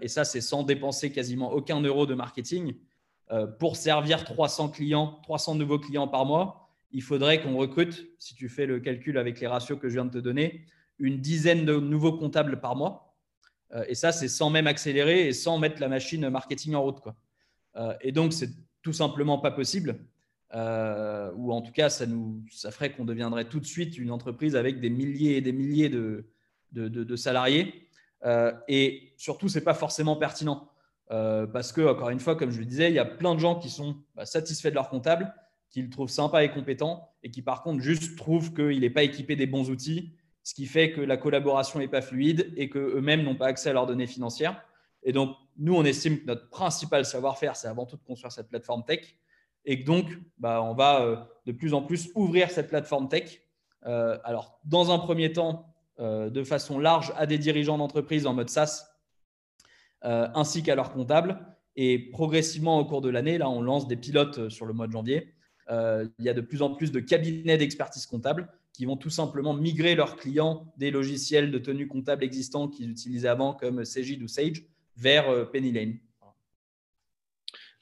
et 0.01 0.07
ça, 0.07 0.23
c'est 0.23 0.39
sans 0.39 0.63
dépenser 0.63 1.11
quasiment 1.11 1.51
aucun 1.51 1.81
euro 1.81 2.05
de 2.05 2.15
marketing. 2.15 2.73
pour 3.59 3.75
servir 3.75 4.23
300 4.23 4.69
clients, 4.69 5.19
300 5.23 5.55
nouveaux 5.55 5.79
clients 5.79 6.07
par 6.07 6.25
mois, 6.25 6.69
il 6.91 7.03
faudrait 7.03 7.41
qu'on 7.41 7.57
recrute, 7.57 8.07
si 8.17 8.35
tu 8.35 8.47
fais 8.47 8.65
le 8.65 8.79
calcul 8.79 9.17
avec 9.17 9.41
les 9.41 9.47
ratios 9.47 9.77
que 9.77 9.89
je 9.89 9.95
viens 9.95 10.05
de 10.05 10.11
te 10.11 10.17
donner, 10.17 10.65
une 10.97 11.19
dizaine 11.19 11.65
de 11.65 11.75
nouveaux 11.75 12.13
comptables 12.13 12.61
par 12.61 12.77
mois. 12.77 13.02
Euh, 13.73 13.85
et 13.87 13.95
ça, 13.95 14.11
c'est 14.11 14.27
sans 14.27 14.49
même 14.49 14.67
accélérer 14.67 15.27
et 15.27 15.33
sans 15.33 15.57
mettre 15.57 15.81
la 15.81 15.87
machine 15.87 16.29
marketing 16.29 16.75
en 16.75 16.83
route. 16.83 16.99
Quoi. 16.99 17.15
Euh, 17.75 17.93
et 18.01 18.11
donc, 18.11 18.33
c'est 18.33 18.49
tout 18.81 18.93
simplement 18.93 19.39
pas 19.39 19.51
possible. 19.51 19.99
Euh, 20.53 21.31
ou 21.35 21.51
en 21.51 21.61
tout 21.61 21.71
cas, 21.71 21.89
ça, 21.89 22.05
nous, 22.05 22.43
ça 22.51 22.69
ferait 22.71 22.91
qu'on 22.91 23.05
deviendrait 23.05 23.45
tout 23.45 23.59
de 23.59 23.65
suite 23.65 23.97
une 23.97 24.11
entreprise 24.11 24.55
avec 24.55 24.79
des 24.79 24.89
milliers 24.89 25.37
et 25.37 25.41
des 25.41 25.51
milliers 25.51 25.89
de, 25.89 26.25
de, 26.71 27.15
salariés. 27.15 27.89
et 28.67 29.13
surtout, 29.17 29.49
ce 29.49 29.57
n'est 29.57 29.63
pas 29.63 29.73
forcément 29.73 30.15
pertinent. 30.15 30.69
parce 31.09 31.71
que, 31.71 31.81
encore 31.81 32.09
une 32.09 32.19
fois, 32.19 32.35
comme 32.35 32.51
je 32.51 32.59
le 32.59 32.65
disais, 32.65 32.89
il 32.89 32.93
y 32.93 32.99
a 32.99 33.05
plein 33.05 33.33
de 33.33 33.39
gens 33.39 33.55
qui 33.55 33.69
sont 33.69 33.97
bah, 34.15 34.27
satisfaits 34.27 34.69
de 34.69 34.75
leur 34.75 34.89
comptable, 34.89 35.33
qui 35.71 35.81
le 35.81 35.89
trouvent 35.89 36.09
sympa 36.09 36.43
et 36.43 36.51
compétent, 36.51 37.09
et 37.23 37.31
qui 37.31 37.41
par 37.41 37.63
contre 37.63 37.81
juste 37.81 38.15
trouvent 38.15 38.53
qu'il 38.53 38.81
n'est 38.81 38.91
pas 38.91 39.03
équipé 39.03 39.35
des 39.35 39.47
bons 39.47 39.71
outils 39.71 40.13
ce 40.43 40.53
qui 40.53 40.65
fait 40.65 40.91
que 40.91 41.01
la 41.01 41.17
collaboration 41.17 41.79
n'est 41.79 41.87
pas 41.87 42.01
fluide 42.01 42.53
et 42.57 42.69
qu'eux-mêmes 42.69 43.23
n'ont 43.23 43.35
pas 43.35 43.47
accès 43.47 43.69
à 43.69 43.73
leurs 43.73 43.87
données 43.87 44.07
financières. 44.07 44.61
Et 45.03 45.13
donc, 45.13 45.35
nous, 45.57 45.75
on 45.75 45.83
estime 45.83 46.19
que 46.19 46.25
notre 46.25 46.49
principal 46.49 47.05
savoir-faire, 47.05 47.55
c'est 47.55 47.67
avant 47.67 47.85
tout 47.85 47.95
de 47.95 48.03
construire 48.03 48.31
cette 48.31 48.49
plateforme 48.49 48.83
tech. 48.83 49.17
Et 49.65 49.81
que 49.81 49.85
donc, 49.85 50.07
bah, 50.37 50.61
on 50.61 50.73
va 50.73 51.01
euh, 51.01 51.15
de 51.45 51.53
plus 51.53 51.73
en 51.73 51.81
plus 51.81 52.09
ouvrir 52.15 52.51
cette 52.51 52.67
plateforme 52.67 53.07
tech. 53.07 53.41
Euh, 53.85 54.17
alors, 54.25 54.59
dans 54.65 54.91
un 54.91 54.99
premier 54.99 55.31
temps, 55.31 55.73
euh, 55.99 56.29
de 56.29 56.43
façon 56.43 56.79
large 56.79 57.13
à 57.15 57.25
des 57.25 57.37
dirigeants 57.37 57.77
d'entreprise 57.77 58.25
en 58.27 58.33
mode 58.33 58.49
SaaS, 58.49 58.89
ainsi 60.05 60.63
qu'à 60.63 60.75
leurs 60.75 60.91
comptables. 60.91 61.39
Et 61.77 62.09
progressivement, 62.09 62.77
au 62.77 62.83
cours 62.83 62.99
de 62.99 63.07
l'année, 63.07 63.37
là, 63.37 63.49
on 63.49 63.61
lance 63.61 63.87
des 63.87 63.95
pilotes 63.95 64.49
sur 64.49 64.65
le 64.65 64.73
mois 64.73 64.85
de 64.85 64.91
janvier. 64.91 65.33
il 65.69 66.11
y 66.19 66.27
a 66.27 66.33
de 66.33 66.41
plus 66.41 66.61
en 66.61 66.75
plus 66.75 66.91
de 66.91 66.99
cabinets 66.99 67.57
d'expertise 67.57 68.05
comptable 68.05 68.49
qui 68.73 68.85
vont 68.85 68.97
tout 68.97 69.11
simplement 69.11 69.53
migrer 69.53 69.95
leurs 69.95 70.15
clients 70.15 70.73
des 70.77 70.91
logiciels 70.91 71.51
de 71.51 71.59
tenue 71.59 71.87
comptable 71.87 72.23
existants 72.23 72.67
qu'ils 72.67 72.89
utilisaient 72.89 73.27
avant, 73.27 73.53
comme 73.53 73.85
Cegid 73.85 74.21
ou 74.21 74.27
Sage, 74.27 74.63
vers 74.97 75.29
euh, 75.29 75.45
Pennylane. 75.45 75.99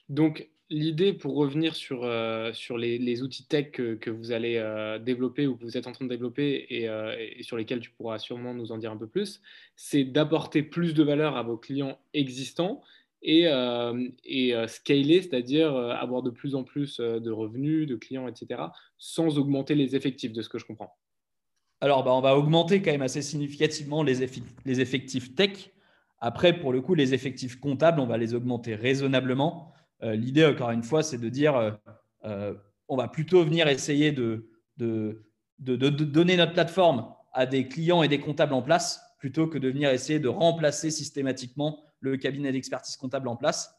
Donc, 0.10 0.50
l'idée, 0.70 1.14
pour 1.14 1.36
revenir 1.36 1.76
sur, 1.76 2.04
euh, 2.04 2.52
sur 2.52 2.78
les, 2.78 3.24
outils 3.24 3.48
tech 3.48 3.72
que, 3.72 4.10
vous 4.10 4.34
allez 4.34 4.58
euh, 4.58 5.00
développer 5.00 5.48
ou 5.48 5.56
que 5.56 5.64
vous 5.64 5.78
êtes 5.78 5.88
en 5.88 5.94
train 5.94 6.06
de 6.06 6.10
développer 6.10 6.66
et, 6.70 7.44
sur 7.44 7.56
lesquels 7.56 7.80
tu 7.80 7.92
pourras 7.92 8.20
sûrement 8.20 8.54
nous 8.54 8.74
en 8.74 8.78
dire 8.78 8.92
un 8.92 8.98
peu 8.98 9.08
plus, 9.08 9.42
c'est 9.78 10.04
d'apporter 10.04 10.64
plus 10.64 10.94
de 10.94 11.04
valeur 11.04 11.38
à 11.38 11.44
vos 11.44 11.58
clients 11.58 11.98
existants 12.14 12.82
et, 13.22 13.48
euh, 13.48 14.08
euh, 14.32 14.68
scaler, 14.68 15.22
c'est-à-dire 15.22 15.76
euh, 15.76 15.92
avoir 15.92 16.24
de 16.24 16.30
plus 16.30 16.56
en 16.56 16.64
plus 16.64 17.00
de 17.00 17.32
revenus, 17.32 17.88
de 17.88 17.96
clients, 17.96 18.28
etc., 18.28 18.62
sans 18.98 19.38
augmenter 19.38 19.76
les 19.76 19.96
effectifs, 19.96 20.34
de 20.34 20.42
ce 20.42 20.50
que 20.50 20.58
je 20.58 20.66
comprends. 20.66 20.98
Alors, 21.82 22.04
bah, 22.04 22.14
on 22.14 22.22
va 22.22 22.38
augmenter 22.38 22.82
quand 22.82 22.92
même 22.92 23.02
assez 23.02 23.22
significativement 23.22 24.04
les, 24.04 24.24
effectifs 24.66 25.36
tech. 25.36 25.72
Après, 26.20 26.60
pour 26.60 26.72
le 26.72 26.82
coup, 26.82 26.94
les 26.94 27.14
effectifs 27.14 27.60
comptables, 27.60 28.00
on 28.00 28.06
va 28.06 28.18
les 28.18 28.34
augmenter 28.34 28.76
raisonnablement. 28.76 29.74
L'idée, 30.04 30.46
encore 30.46 30.72
une 30.72 30.84
fois, 30.84 31.02
c'est 31.04 31.20
de 31.20 31.30
dire, 31.30 31.80
on 32.24 32.98
va 32.98 33.08
plutôt 33.08 33.44
venir 33.44 33.68
essayer 33.68 34.12
de, 34.12 34.48
donner 35.58 36.38
notre 36.38 36.54
plateforme 36.54 37.12
à 37.34 37.48
des 37.48 37.68
clients 37.68 38.04
et 38.04 38.08
des 38.08 38.20
comptables 38.20 38.54
en 38.54 38.62
place, 38.62 39.02
plutôt 39.18 39.48
que 39.48 39.58
de 39.58 39.70
venir 39.70 39.90
essayer 39.90 40.20
de 40.20 40.28
remplacer 40.28 40.92
systématiquement 40.92 41.84
le 42.02 42.18
cabinet 42.18 42.52
d'expertise 42.52 42.98
comptable 42.98 43.28
en 43.28 43.36
place. 43.36 43.74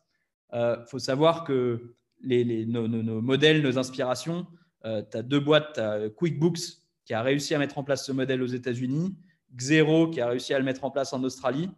Il 0.53 0.85
faut 0.89 0.99
savoir 0.99 1.45
que 1.45 1.95
nos, 2.23 3.21
modèles, 3.21 3.63
nos 3.63 3.79
inspirations, 3.79 4.47
tu 4.85 5.17
as 5.17 5.23
deux 5.23 5.41
boîtes, 5.41 5.75
tu 5.75 6.11
QuickBooks 6.15 6.83
qui 7.05 7.15
a 7.15 7.23
réussi 7.23 7.55
à 7.55 7.59
mettre 7.59 7.79
en 7.79 7.85
place 7.85 8.07
ce 8.07 8.13
modèle 8.13 8.43
aux 8.43 8.47
États-Unis, 8.47 9.15
Xero 9.55 10.09
qui 10.09 10.21
a 10.21 10.29
réussi 10.29 10.55
à 10.55 10.59
le 10.59 10.65
mettre 10.65 10.85
en 10.85 10.91
place 10.91 11.13
en 11.13 11.23
Australie. 11.25 11.71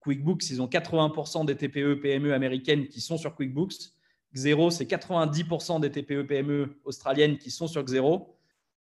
QuickBooks, 0.00 0.48
ils 0.50 0.62
ont 0.62 0.66
80% 0.66 1.44
des 1.44 1.56
TPE, 1.56 2.00
PME 2.00 2.32
américaines 2.32 2.88
qui 2.88 3.00
sont 3.00 3.18
sur 3.18 3.34
QuickBooks. 3.34 3.92
Xero, 4.34 4.70
c'est 4.70 4.84
90% 4.84 5.80
des 5.80 5.90
TPE, 5.90 6.22
PME 6.22 6.80
australiennes 6.84 7.36
qui 7.36 7.50
sont 7.50 7.66
sur 7.66 7.84
Xero. 7.84 8.36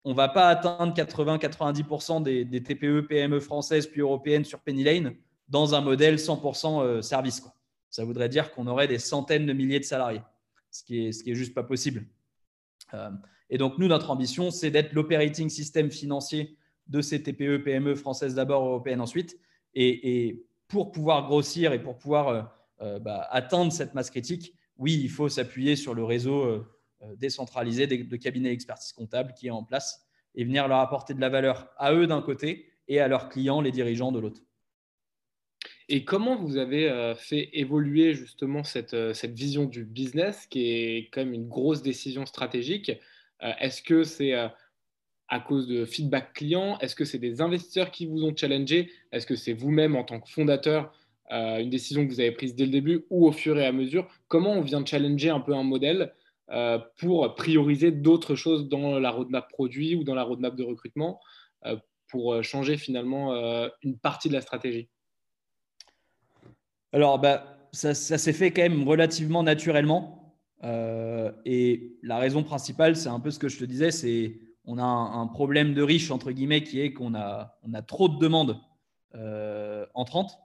On 0.06 0.12
ne 0.12 0.16
va 0.16 0.30
pas 0.30 0.48
atteindre 0.50 0.94
80-90% 0.94 2.24
des, 2.24 2.64
TPE, 2.64 3.02
PME 3.08 3.40
françaises 3.40 3.88
puis 3.88 4.02
européennes 4.02 4.46
sur 4.46 4.60
Lane 4.66 5.14
dans 5.54 5.76
un 5.76 5.82
modèle 5.82 6.16
100% 6.16 6.84
euh, 6.84 7.02
service. 7.04 7.44
Ça 7.92 8.04
voudrait 8.04 8.28
dire 8.28 8.52
qu'on 8.52 8.66
aurait 8.66 8.88
des 8.88 8.98
centaines 8.98 9.46
de 9.46 9.54
milliers 9.54 9.80
de 9.80 9.86
salariés, 9.86 10.24
ce 10.72 10.84
qui 10.84 11.08
est, 11.08 11.36
juste 11.36 11.54
pas 11.54 11.62
possible. 11.62 12.08
Euh, 12.96 13.12
et 13.52 13.60
donc, 13.60 13.78
nous, 13.78 13.88
notre 13.88 14.10
ambition, 14.10 14.50
c'est 14.50 14.72
d'être 14.72 14.94
l'operating 14.94 15.50
system 15.50 15.92
financier 15.92 16.58
de 16.88 17.02
ces 17.02 17.22
TPE, 17.22 17.60
PME 17.64 17.94
françaises 17.94 18.34
d'abord, 18.34 18.66
européennes 18.66 19.00
ensuite. 19.00 19.38
Et, 19.76 20.44
pour 20.70 20.92
pouvoir 20.92 21.28
grossir 21.28 21.72
et 21.72 21.84
pour 21.84 22.00
pouvoir 22.00 22.52
euh, 22.82 22.98
bah, 22.98 23.28
atteindre 23.30 23.72
cette 23.72 23.94
masse 23.94 24.10
critique, 24.10 24.56
oui, 24.78 25.00
il 25.04 25.10
faut 25.10 25.30
s'appuyer 25.30 25.76
sur 25.76 25.94
le 25.94 26.04
réseau 26.04 26.66
décentralisé 27.18 27.86
de, 27.86 28.16
cabinets 28.16 28.50
d'expertise 28.50 28.92
comptable 28.92 29.36
qui 29.36 29.48
est 29.48 29.52
en 29.52 29.64
place 29.64 30.08
et 30.34 30.46
venir 30.46 30.68
leur 30.68 30.80
apporter 30.80 31.14
de 31.14 31.22
la 31.22 31.30
valeur 31.30 31.70
à 31.78 31.94
eux 31.94 32.08
d'un 32.08 32.24
côté 32.24 32.72
et 32.88 33.00
à 33.00 33.08
leurs 33.08 33.30
clients, 33.30 33.62
les 33.62 33.72
dirigeants 33.72 34.12
de 34.12 34.20
l'autre. 34.20 34.42
Et 35.90 36.06
comment 36.06 36.36
vous 36.36 36.58
avez 36.58 37.14
fait 37.18 37.50
évoluer 37.54 38.14
justement 38.14 38.64
cette, 38.64 38.96
cette, 39.14 39.34
vision 39.34 39.66
du 39.66 39.84
business 39.84 40.48
qui 40.48 40.70
est 40.70 41.10
quand 41.12 41.22
même 41.22 41.34
une 41.34 41.48
grosse 41.48 41.82
décision 41.82 42.26
stratégique? 42.26 42.92
Est-ce 43.42 43.82
que 43.82 44.04
c'est 44.04 44.34
à 45.34 45.40
cause 45.40 45.68
de 45.68 45.86
feedback 45.86 46.34
client? 46.34 46.78
Est-ce 46.80 46.96
que 46.96 47.06
c'est 47.06 47.20
des 47.20 47.42
investisseurs 47.42 47.92
qui 47.92 48.06
vous 48.06 48.24
ont 48.24 48.36
challengé? 48.36 48.92
Est-ce 49.12 49.26
que 49.26 49.36
c'est 49.36 49.54
vous-même 49.54 49.96
en 49.96 50.04
tant 50.04 50.20
que 50.20 50.30
fondateur 50.30 50.94
euh, 51.32 51.58
une 51.58 51.70
décision 51.70 52.06
que 52.06 52.12
vous 52.12 52.20
avez 52.20 52.32
prise 52.32 52.56
dès 52.56 52.66
le 52.66 52.72
début 52.72 53.06
ou 53.10 53.28
au 53.28 53.32
fur 53.32 53.58
et 53.58 53.66
à 53.66 53.72
mesure? 53.72 54.08
Comment 54.28 54.54
on 54.54 54.62
vient 54.62 54.86
challenger 54.86 55.30
un 55.30 55.40
peu 55.40 55.56
un 55.56 55.64
modèle 55.64 56.14
euh, 56.52 56.78
pour 56.98 57.34
prioriser 57.36 57.92
d'autres 57.92 58.36
choses 58.36 58.68
dans 58.68 59.00
la 59.00 59.10
roadmap 59.10 59.50
produit 59.50 59.96
ou 59.96 60.04
dans 60.04 60.16
la 60.16 60.24
roadmap 60.24 60.56
de 60.56 60.64
recrutement 60.64 61.20
euh, 61.66 61.78
pour 62.10 62.44
changer 62.44 62.78
finalement 62.78 63.34
une 63.82 63.98
partie 63.98 64.28
de 64.28 64.34
la 64.34 64.42
stratégie? 64.42 64.88
Alors, 66.94 67.20
bah, 67.20 67.58
ça, 67.72 67.94
s'est 67.94 68.34
fait 68.34 68.52
quand 68.52 68.62
même 68.62 68.88
relativement 68.88 69.44
naturellement. 69.44 70.36
et 71.46 71.98
la 72.04 72.18
raison 72.18 72.44
principale, 72.44 72.96
c'est 72.96 73.10
un 73.10 73.20
peu 73.20 73.32
ce 73.32 73.40
que 73.40 73.50
je 73.50 73.60
te 73.60 73.66
disais, 73.66 73.92
c'est 73.92 74.40
on 74.66 74.78
a 74.78 74.84
un, 74.84 75.28
problème 75.28 75.74
de 75.74 75.82
riche, 75.82 76.12
entre 76.12 76.32
guillemets, 76.32 76.64
qui 76.64 76.80
est 76.80 76.94
qu'on 76.94 77.16
a, 77.16 77.58
on 77.64 77.74
a 77.74 77.82
trop 77.82 78.08
de 78.08 78.18
demandes 78.18 78.60
euh, 79.16 79.86
entrantes. 79.94 80.40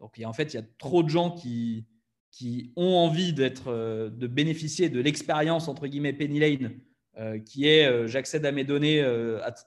Donc, 0.00 0.20
en 0.24 0.32
fait, 0.32 0.54
il 0.54 0.56
y 0.56 0.60
a 0.60 0.64
trop 0.78 1.02
de 1.02 1.08
gens 1.08 1.30
qui, 1.30 1.86
qui 2.30 2.72
ont 2.76 2.94
envie 2.94 3.34
euh, 3.66 4.10
de 4.10 4.26
bénéficier 4.26 4.88
de 4.88 5.00
l'expérience, 5.00 5.68
entre 5.68 5.86
guillemets, 5.86 6.12
Penny 6.12 6.38
Lane, 6.38 6.72
euh, 7.18 7.38
qui 7.38 7.66
est 7.66 8.06
j'accède 8.06 8.46
à 8.46 8.52
mes 8.52 8.64
données 8.64 8.98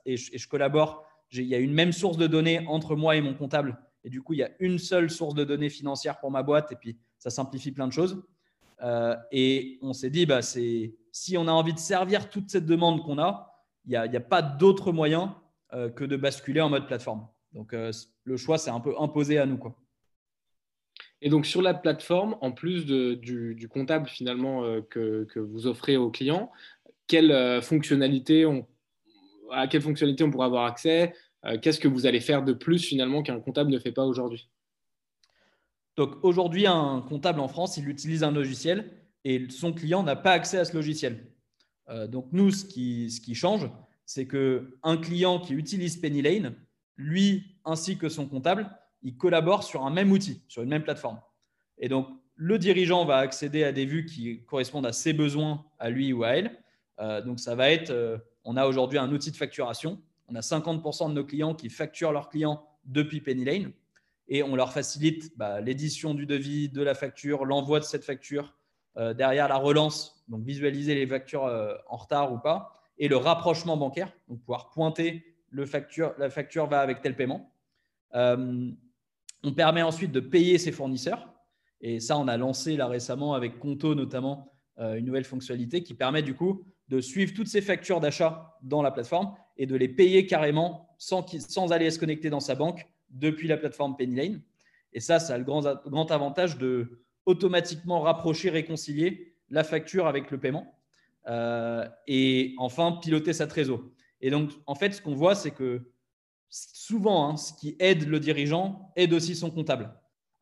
et, 0.06 0.17
je, 0.17 0.48
collabore. 0.48 1.03
Il 1.34 1.44
y 1.44 1.56
a 1.56 1.60
une 1.60 1.74
même 1.74 1.91
source 1.91 2.17
de 2.17 2.27
données 2.27 2.65
entre 2.67 2.96
moi 2.96 3.17
et 3.17 3.22
mon 3.22 3.34
comptable. 3.34 3.77
Et 4.03 4.09
du 4.09 4.21
coup, 4.21 4.33
il 4.33 4.39
y 4.39 4.43
a 4.43 4.51
une 4.59 4.77
seule 4.79 5.09
source 5.09 5.33
de 5.33 5.43
données 5.43 5.69
financières 5.69 6.19
pour 6.19 6.31
ma 6.31 6.43
boîte. 6.43 6.71
Et 6.71 6.75
puis, 6.75 6.97
ça 7.17 7.29
simplifie 7.29 7.71
plein 7.71 7.87
de 7.87 7.93
choses. 7.93 8.23
et 9.31 9.79
on 9.81 9.93
s'est 9.93 10.09
dit, 10.09 10.25
bah, 10.25 10.41
si 10.41 11.37
on 11.37 11.47
a 11.47 11.51
envie 11.51 11.73
de 11.73 11.79
servir 11.79 12.29
toute 12.29 12.49
cette 12.49 12.65
demande 12.65 13.03
qu'on 13.03 13.19
a, 13.19 13.57
il 13.87 13.91
n'y 13.91 14.17
a, 14.17 14.19
pas 14.19 14.41
d'autre 14.41 14.91
moyen 14.91 15.35
euh, 15.73 15.89
que 15.89 16.03
de 16.03 16.17
basculer 16.17 16.61
en 16.61 16.69
mode 16.69 16.87
plateforme. 16.87 17.27
Donc, 17.53 17.73
euh, 17.73 17.91
le 18.25 18.37
choix, 18.37 18.57
c'est 18.57 18.69
un 18.69 18.79
peu 18.79 18.93
imposé 18.99 19.37
à 19.37 19.45
nous. 19.45 19.57
Quoi. 19.57 19.75
Et 21.21 21.29
donc, 21.29 21.45
sur 21.45 21.61
la 21.61 21.73
plateforme, 21.73 22.37
en 22.41 22.51
plus 22.51 22.85
du, 22.85 23.69
comptable 23.69 24.07
finalement 24.07 24.63
euh, 24.63 24.81
que, 24.81 25.39
vous 25.39 25.67
offrez 25.67 25.95
aux 25.95 26.11
clients, 26.11 26.51
quelles 27.07 27.61
fonctionnalités 27.61 28.45
on, 28.45 28.67
à 29.51 29.67
quelles 29.67 29.81
fonctionnalités 29.81 30.25
on 30.25 30.31
pourra 30.31 30.45
avoir 30.45 30.65
accès? 30.65 31.13
Qu'est-ce 31.62 31.79
que 31.79 31.88
vous 31.88 32.06
allez 32.06 32.20
faire 32.20 32.44
de 32.44 32.51
plus 32.51 32.84
finalement 32.84 33.24
qu'un 33.24 33.39
comptable 33.39 33.72
ne 33.72 33.79
fait 33.79 33.91
pas 33.91 34.06
aujourd'hui? 34.06 34.50
Donc, 35.98 36.24
aujourd'hui, 36.24 36.67
un 36.67 37.03
comptable 37.08 37.39
en 37.39 37.48
France, 37.48 37.77
il 37.77 37.89
utilise 37.89 38.24
un 38.24 38.32
logiciel 38.32 38.91
et 39.24 39.50
son 39.50 39.74
client 39.74 40.03
n'a 40.03 40.15
pas 40.15 40.32
accès 40.32 40.58
à 40.58 40.65
ce 40.65 40.74
logiciel. 40.74 41.32
Euh, 41.89 42.08
donc 42.08 42.27
nous, 42.32 42.51
ce 42.51 42.65
qui, 42.65 43.36
change, 43.36 43.70
c'est 44.06 44.27
qu'un 44.27 44.98
client 44.98 45.39
qui 45.39 45.53
utilise 45.53 45.98
Penny 45.98 46.22
Lane, 46.22 46.56
lui 46.98 47.58
ainsi 47.65 47.98
que 47.98 48.10
son 48.10 48.27
comptable, 48.27 48.70
ils 49.01 49.17
collaborent 49.17 49.63
sur 49.63 49.86
un 49.86 49.89
même 49.89 50.12
outil, 50.12 50.41
sur 50.48 50.63
une 50.63 50.70
même 50.70 50.84
plateforme. 50.84 51.20
Et 51.77 51.89
donc, 51.89 52.08
le 52.36 52.60
dirigeant 52.60 53.03
va 53.06 53.17
accéder 53.17 53.63
à 53.63 53.72
des 53.72 53.86
vues 53.86 54.06
qui 54.06 54.44
correspondent 54.46 54.86
à 54.86 54.94
ses 54.94 55.13
besoins, 55.13 55.65
à 55.79 55.89
lui 55.89 56.13
ou 56.13 56.24
à 56.24 56.29
elle. 56.29 56.51
Euh, 57.00 57.22
donc, 57.22 57.39
ça 57.39 57.56
va 57.56 57.72
être, 57.72 57.89
euh, 57.89 58.17
on 58.44 58.56
a 58.56 58.65
aujourd'hui 58.67 59.00
un 59.00 59.12
outil 59.12 59.32
de 59.32 59.38
facturation. 59.38 60.01
On 60.27 60.36
a 60.36 60.41
50% 60.41 61.10
de 61.10 61.13
nos 61.13 61.25
clients 61.25 61.55
qui 61.55 61.69
facturent 61.69 62.12
leurs 62.12 62.29
clients 62.29 62.67
depuis 62.86 63.22
Penny 63.22 63.46
Lane 63.46 63.72
et 64.27 64.43
on 64.43 64.55
leur 64.55 64.74
facilite 64.74 65.38
bah, 65.38 65.62
l'édition 65.62 66.13
du 66.13 66.25
devis, 66.25 66.69
de 66.69 66.81
la 66.81 66.93
facture, 66.93 67.46
l'envoi 67.46 67.79
de 67.79 67.86
cette 67.86 68.03
facture, 68.03 68.53
euh, 68.98 69.13
derrière 69.13 69.48
la 69.48 69.57
relance, 69.57 70.24
donc 70.27 70.43
visualiser 70.43 70.96
les 70.96 71.07
factures 71.07 71.46
euh, 71.46 71.75
en 71.88 71.98
retard 71.98 72.34
ou 72.34 72.38
pas, 72.38 72.74
et 72.98 73.07
le 73.07 73.15
rapprochement 73.15 73.77
bancaire, 73.77 74.12
donc 74.27 74.39
pouvoir 74.41 74.72
pointer 74.72 75.24
la 75.53 76.29
facture 76.29 76.67
va 76.67 76.81
avec 76.81 77.01
tel 77.01 77.15
paiement. 77.15 77.53
Euh, 78.15 78.69
on 79.43 79.53
permet 79.53 79.81
ensuite 79.81 80.12
de 80.12 80.19
payer 80.19 80.57
ses 80.57 80.74
fournisseurs. 80.74 81.34
Et 81.79 82.00
ça, 82.00 82.17
on 82.17 82.27
a 82.27 82.36
lancé 82.38 82.75
là 82.75 82.88
récemment 82.88 83.34
avec 83.34 83.60
Conto 83.60 83.96
notamment 83.96 84.51
une 84.77 85.05
nouvelle 85.05 85.24
fonctionnalité 85.24 85.84
qui 85.84 85.93
permet 85.93 86.22
du 86.22 86.36
coup 86.36 86.65
de 86.89 87.01
suivre 87.01 87.34
toutes 87.34 87.48
ces 87.48 87.62
factures 87.62 88.00
d'achat 88.00 88.58
dans 88.62 88.82
la 88.82 88.91
plateforme 88.91 89.36
et 89.58 89.65
de 89.65 89.75
les 89.75 89.89
payer 89.89 90.25
carrément 90.25 90.96
sans, 90.98 91.25
aller 91.72 91.91
se 91.91 92.00
connecter 92.00 92.29
dans 92.29 92.39
sa 92.39 92.56
banque 92.56 92.88
depuis 93.10 93.48
la 93.48 93.58
plateforme 93.58 93.96
Pennylane. 93.96 94.41
Et 94.94 95.00
ça, 95.00 95.20
ça 95.20 95.36
a 95.36 95.38
le 95.38 95.44
grand, 95.44 95.62
grand 95.86 96.12
avantage 96.12 96.58
de 96.58 97.01
automatiquement 97.25 98.01
rapprocher, 98.01 98.50
réconcilier 98.50 99.36
la 99.50 99.63
facture 99.63 100.08
avec 100.08 100.32
le 100.32 100.39
paiement. 100.39 100.77
Euh, 101.27 101.86
et 102.08 102.56
enfin, 102.58 103.00
piloter 103.01 103.34
sa 103.34 103.48
trésor. 103.48 103.82
Et 104.22 104.29
donc, 104.29 104.51
en 104.65 104.75
fait, 104.75 104.94
ce 104.94 105.01
qu'on 105.01 105.13
voit, 105.13 105.36
c'est 105.36 105.51
que 105.51 105.91
souvent, 106.50 107.29
hein, 107.29 107.38
ce 107.38 107.53
qui 107.53 107.75
aide 107.79 108.08
le 108.08 108.20
dirigeant 108.20 108.91
aide 108.96 109.13
aussi 109.13 109.36
son 109.36 109.51
comptable. 109.51 109.94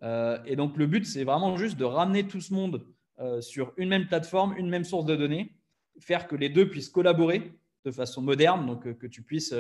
Euh, 0.04 0.38
et 0.46 0.56
donc, 0.56 0.78
le 0.78 0.86
but, 0.86 1.06
c'est 1.06 1.24
vraiment 1.24 1.58
juste 1.58 1.78
de 1.78 1.86
ramener 1.86 2.28
tout 2.28 2.40
ce 2.40 2.54
monde 2.54 2.86
euh, 3.20 3.42
sur 3.42 3.74
une 3.78 3.90
même 3.90 4.08
plateforme, 4.08 4.56
une 4.58 4.70
même 4.70 4.84
source 4.84 5.06
de 5.06 5.16
données, 5.16 5.52
faire 6.00 6.28
que 6.28 6.36
les 6.36 6.50
deux 6.50 6.70
puissent 6.70 6.90
collaborer 6.90 7.54
de 7.86 7.92
façon 7.92 8.22
moderne, 8.22 8.66
donc 8.66 8.98
que 8.98 9.08
tu 9.08 9.22
puisses, 9.22 9.54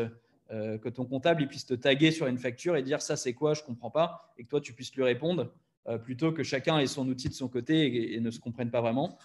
que 0.49 0.89
ton 0.89 1.05
comptable 1.05 1.43
il 1.43 1.47
puisse 1.47 1.65
te 1.65 1.75
taguer 1.75 2.11
sur 2.11 2.27
une 2.27 2.39
facture 2.39 2.75
et 2.75 2.81
dire 2.81 3.01
ça 3.01 3.15
c'est 3.15 3.33
quoi, 3.33 3.53
je 3.53 3.61
comprends 3.63 3.91
pas, 3.91 4.33
et 4.37 4.43
que 4.43 4.49
toi 4.49 4.61
tu 4.61 4.73
puisses 4.73 4.95
lui 4.95 5.03
répondre 5.03 5.51
euh, 5.87 5.99
plutôt 5.99 6.31
que 6.31 6.41
chacun 6.41 6.79
ait 6.79 6.87
son 6.87 7.07
outil 7.07 7.29
de 7.29 7.35
son 7.35 7.47
côté 7.47 8.15
et, 8.15 8.19
ne 8.19 8.31
se 8.31 8.39
comprenne 8.39 8.71
pas 8.71 8.81
vraiment. 8.81 9.19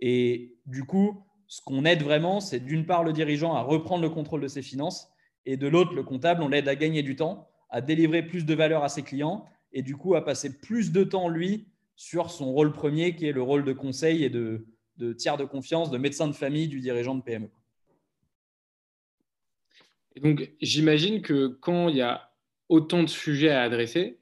Et 0.00 0.56
du 0.66 0.82
coup, 0.82 1.24
ce 1.46 1.60
qu'on 1.62 1.84
aide 1.84 2.02
vraiment, 2.02 2.40
c'est 2.40 2.58
d'une 2.58 2.84
part 2.84 3.04
le 3.04 3.12
dirigeant 3.12 3.54
à 3.54 3.60
reprendre 3.60 4.02
le 4.02 4.10
contrôle 4.10 4.40
de 4.40 4.48
ses 4.48 4.62
finances 4.62 5.08
et 5.46 5.56
de 5.56 5.68
l'autre, 5.68 5.94
le 5.94 6.02
comptable, 6.02 6.42
on 6.42 6.48
l'aide 6.48 6.66
à 6.66 6.74
gagner 6.74 7.04
du 7.04 7.14
temps, 7.14 7.48
à 7.68 7.80
délivrer 7.80 8.26
plus 8.26 8.44
de 8.44 8.54
valeur 8.54 8.82
à 8.82 8.88
ses 8.88 9.02
clients 9.02 9.44
et 9.72 9.82
du 9.82 9.96
coup 9.96 10.16
à 10.16 10.24
passer 10.24 10.58
plus 10.58 10.90
de 10.90 11.04
temps, 11.04 11.28
lui, 11.28 11.68
sur 11.94 12.30
son 12.30 12.52
rôle 12.52 12.72
premier 12.72 13.14
qui 13.14 13.26
est 13.26 13.32
le 13.32 13.42
rôle 13.42 13.64
de 13.64 13.72
conseil 13.72 14.24
et 14.24 14.30
de, 14.30 14.66
tiers 15.16 15.36
de 15.36 15.44
confiance, 15.44 15.90
de 15.90 15.98
médecin 15.98 16.28
de 16.28 16.32
famille 16.32 16.68
du 16.68 16.80
dirigeant 16.80 17.14
de 17.14 17.22
PME. 17.22 17.50
Donc, 20.22 20.50
j'imagine 20.60 21.22
que 21.22 21.46
quand 21.46 21.88
il 21.88 21.96
y 21.96 22.02
a 22.02 22.30
autant 22.68 23.02
de 23.02 23.08
sujets 23.08 23.50
à 23.50 23.62
adresser, 23.62 24.18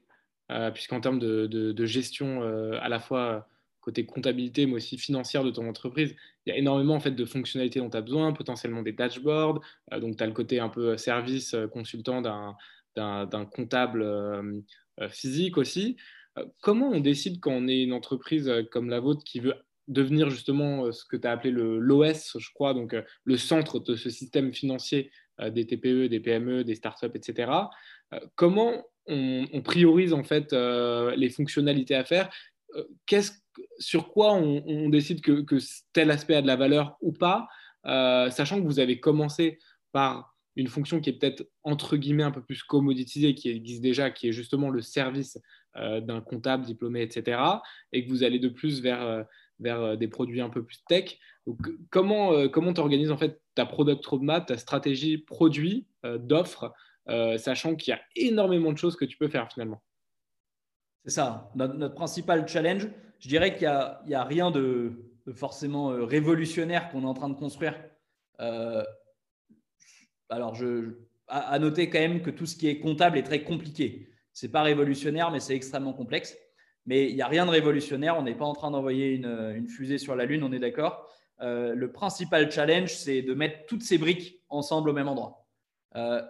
euh, 0.51 0.71
puisqu'en 0.71 1.01
termes 1.01 1.19
de, 1.19 1.85
gestion 1.85 2.41
euh, 2.43 2.77
à 2.81 2.89
la 2.89 2.99
fois 2.99 3.47
côté 3.81 4.05
comptabilité, 4.05 4.65
mais 4.65 4.73
aussi 4.73 4.97
financière 4.97 5.43
de 5.43 5.51
ton 5.51 5.67
entreprise, 5.67 6.15
il 6.45 6.49
y 6.49 6.53
a 6.53 6.57
énormément 6.57 6.95
en 6.95 6.99
fait, 6.99 7.11
de 7.11 7.25
fonctionnalités 7.25 7.79
dont 7.79 7.89
tu 7.89 7.97
as 7.97 8.01
besoin, 8.01 8.33
potentiellement 8.33 8.81
des 8.81 8.91
dashboards. 8.91 9.61
Euh, 9.93 9.99
donc, 9.99 10.17
tu 10.17 10.23
as 10.23 10.27
le 10.27 10.33
côté 10.33 10.59
un 10.59 10.69
peu 10.69 10.97
service 10.97 11.55
consultant 11.71 12.21
d'un 12.21 13.45
comptable 13.45 14.63
physique 15.09 15.57
aussi. 15.57 15.97
comment 16.61 16.89
on 16.89 16.99
décide 16.99 17.39
quand 17.39 17.51
on 17.51 17.67
est 17.67 17.83
une 17.83 17.93
entreprise 17.93 18.51
comme 18.71 18.89
la 18.89 18.99
vôtre 18.99 19.23
qui 19.23 19.39
veut 19.39 19.55
devenir 19.89 20.29
justement 20.29 20.91
ce 20.91 21.03
que 21.03 21.17
tu 21.17 21.27
as 21.27 21.31
appelé 21.31 21.51
l'OS, 21.51 22.37
je 22.37 22.49
crois, 22.53 22.73
donc 22.73 22.95
le 23.23 23.37
centre 23.37 23.79
de 23.79 23.95
ce 23.95 24.09
système 24.09 24.53
financier 24.53 25.11
des 25.47 25.65
TPE, 25.65 26.07
des 26.07 26.19
PME, 26.19 26.63
des 26.63 26.75
startups, 26.75 27.11
etc. 27.13 27.51
comment 28.35 28.85
on, 29.07 29.61
priorise 29.63 30.13
en 30.13 30.23
fait 30.23 30.53
euh, 30.53 31.15
les 31.15 31.29
fonctionnalités 31.29 31.95
à 31.95 32.03
faire? 32.03 32.29
Euh, 32.75 32.83
sur 33.79 34.09
quoi 34.09 34.33
on, 34.33 34.89
décide 34.89 35.21
que, 35.21 35.57
tel 35.91 36.11
aspect 36.11 36.35
a 36.35 36.41
de 36.41 36.47
la 36.47 36.55
valeur 36.55 36.97
ou 37.01 37.11
pas, 37.11 37.47
sachant 37.83 38.61
que 38.61 38.65
vous 38.65 38.79
avez 38.79 38.99
commencé 38.99 39.59
par 39.91 40.35
une 40.55 40.67
fonction 40.67 41.01
qui 41.01 41.09
est 41.09 41.13
peut-être 41.13 41.49
entre 41.63 41.97
guillemets 41.97 42.23
un 42.23 42.31
peu 42.31 42.41
plus 42.41 42.63
commoditisée, 42.63 43.35
qui 43.35 43.49
existe 43.49 43.81
déjà, 43.81 44.11
qui 44.11 44.29
est 44.29 44.31
justement 44.31 44.69
le 44.69 44.81
service 44.81 45.37
d'un 45.75 46.21
comptable 46.21 46.65
diplômé, 46.65 47.01
etc., 47.01 47.41
et 47.91 48.05
que 48.05 48.09
vous 48.09 48.23
allez 48.23 48.39
de 48.39 48.49
plus 48.49 48.81
vers, 48.81 49.25
vers 49.59 49.97
des 49.97 50.07
produits 50.07 50.41
un 50.41 50.49
peu 50.49 50.63
plus 50.63 50.83
tech. 50.87 51.17
Comment 51.89 52.47
comment 52.49 52.73
tu 52.73 52.81
organises 52.81 53.11
en 53.11 53.17
fait 53.17 53.41
ta 53.55 53.65
product 53.65 54.05
roadmap, 54.05 54.45
ta 54.45 54.57
stratégie 54.57 55.17
produit 55.17 55.87
d'offres, 56.03 56.73
sachant 57.37 57.75
qu'il 57.75 57.91
y 57.91 57.95
a 57.95 58.01
énormément 58.15 58.71
de 58.71 58.77
choses 58.77 58.95
que 58.95 59.05
tu 59.05 59.17
peux 59.17 59.27
faire 59.27 59.51
finalement? 59.51 59.81
C'est 61.05 61.11
ça. 61.11 61.51
Notre, 61.55 61.95
principal 61.95 62.47
challenge, 62.47 62.87
je 63.19 63.27
dirais 63.27 63.55
qu'il 63.55 63.67
n'y 64.05 64.13
a, 64.13 64.23
rien 64.23 64.51
de, 64.51 64.93
forcément 65.33 65.91
euh, 65.91 66.03
révolutionnaire 66.03 66.89
qu'on 66.89 67.03
est 67.03 67.07
en 67.07 67.13
train 67.13 67.29
de 67.29 67.35
construire. 67.35 67.75
Euh, 68.41 68.83
alors, 70.29 70.55
je, 70.55 70.97
à, 71.27 71.57
noter 71.59 71.89
quand 71.89 71.99
même 71.99 72.21
que 72.21 72.29
tout 72.29 72.45
ce 72.45 72.55
qui 72.55 72.67
est 72.67 72.79
comptable 72.79 73.17
est 73.17 73.23
très 73.23 73.43
compliqué. 73.43 74.09
Ce 74.33 74.45
n'est 74.45 74.51
pas 74.51 74.61
révolutionnaire, 74.61 75.31
mais 75.31 75.39
c'est 75.39 75.55
extrêmement 75.55 75.93
complexe. 75.93 76.37
Mais 76.89 77.09
il 77.09 77.15
n'y 77.15 77.21
a 77.21 77.27
rien 77.27 77.45
de 77.45 77.51
révolutionnaire. 77.51 78.17
On 78.17 78.23
n'est 78.23 78.35
pas 78.35 78.45
en 78.45 78.53
train 78.53 78.71
d'envoyer 78.71 79.11
une, 79.11 79.67
fusée 79.67 79.99
sur 79.99 80.15
la 80.15 80.25
Lune, 80.25 80.43
on 80.43 80.51
est 80.51 80.59
d'accord. 80.59 81.07
Euh, 81.41 81.75
le 81.75 81.91
principal 81.91 82.51
challenge, 82.51 82.93
c'est 82.95 83.21
de 83.21 83.33
mettre 83.33 83.65
toutes 83.67 83.83
ces 83.83 83.97
briques 83.97 84.41
ensemble 84.49 84.89
au 84.89 84.93
même 84.93 85.07
endroit. 85.07 85.45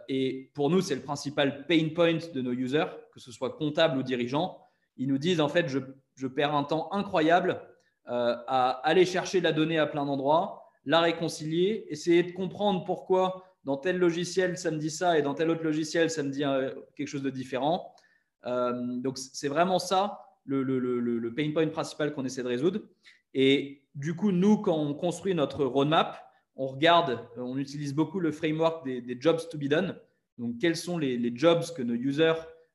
et 0.08 0.52
pour 0.54 0.70
nous, 0.70 0.82
c'est 0.82 0.96
le 0.96 1.02
principal 1.02 1.66
pain 1.66 1.90
point 1.96 2.20
de 2.34 2.42
nos 2.42 2.52
users, 2.52 2.92
que 3.14 3.20
ce 3.20 3.32
soit 3.32 3.52
comptable 3.52 3.98
ou 3.98 4.04
dirigeant, 4.04 4.60
ils 5.00 5.08
nous 5.08 5.18
disent 5.18 5.42
en 5.42 5.50
fait, 5.50 5.68
je, 5.68 6.28
perds 6.28 6.54
un 6.54 6.66
temps 6.66 6.90
incroyable 6.92 7.62
euh, 8.10 8.36
à 8.48 8.72
aller 8.84 9.06
chercher 9.06 9.40
la 9.40 9.54
donnée 9.54 9.80
à 9.80 9.88
plein 9.88 10.06
d'endroits, 10.06 10.66
la 10.86 11.00
réconcilier, 11.00 11.86
essayer 11.90 12.22
de 12.24 12.32
comprendre 12.34 12.84
pourquoi 12.84 13.46
dans 13.64 13.78
tel 13.78 13.98
logiciel 13.98 14.58
ça 14.58 14.72
me 14.72 14.78
dit 14.78 14.90
ça 14.90 15.18
et 15.18 15.22
dans 15.22 15.34
tel 15.34 15.50
autre 15.50 15.64
logiciel 15.64 16.10
ça 16.10 16.24
me 16.24 16.30
dit 16.30 16.44
euh, 16.44 16.74
quelque 16.96 17.08
chose 17.08 17.24
de 17.24 17.30
différent. 17.30 17.94
Euh, 18.46 18.74
donc 18.98 19.18
c'est 19.18 19.48
vraiment 19.48 19.80
ça 19.80 20.20
le, 20.46 21.34
pain 21.36 21.52
point 21.52 21.68
principal 21.68 22.14
qu'on 22.14 22.26
essaie 22.26 22.44
de 22.44 22.48
résoudre. 22.48 22.82
Et 23.34 23.84
du 23.96 24.16
coup, 24.16 24.32
nous, 24.32 24.58
quand 24.58 24.78
on 24.78 24.94
construit 24.94 25.36
notre 25.36 25.66
roadmap, 25.66 26.24
on 26.56 26.68
regarde, 26.68 27.20
on 27.38 27.58
utilise 27.58 27.94
beaucoup 27.94 28.20
le 28.20 28.32
framework 28.32 28.84
des, 28.86 29.18
jobs 29.20 29.40
to 29.50 29.58
be 29.58 29.68
done. 29.68 29.96
Donc, 30.38 30.58
quels 30.60 30.76
sont 30.76 30.98
les, 30.98 31.36
jobs 31.36 31.64
que 31.76 31.82
nos 31.82 31.94
users 31.94 32.34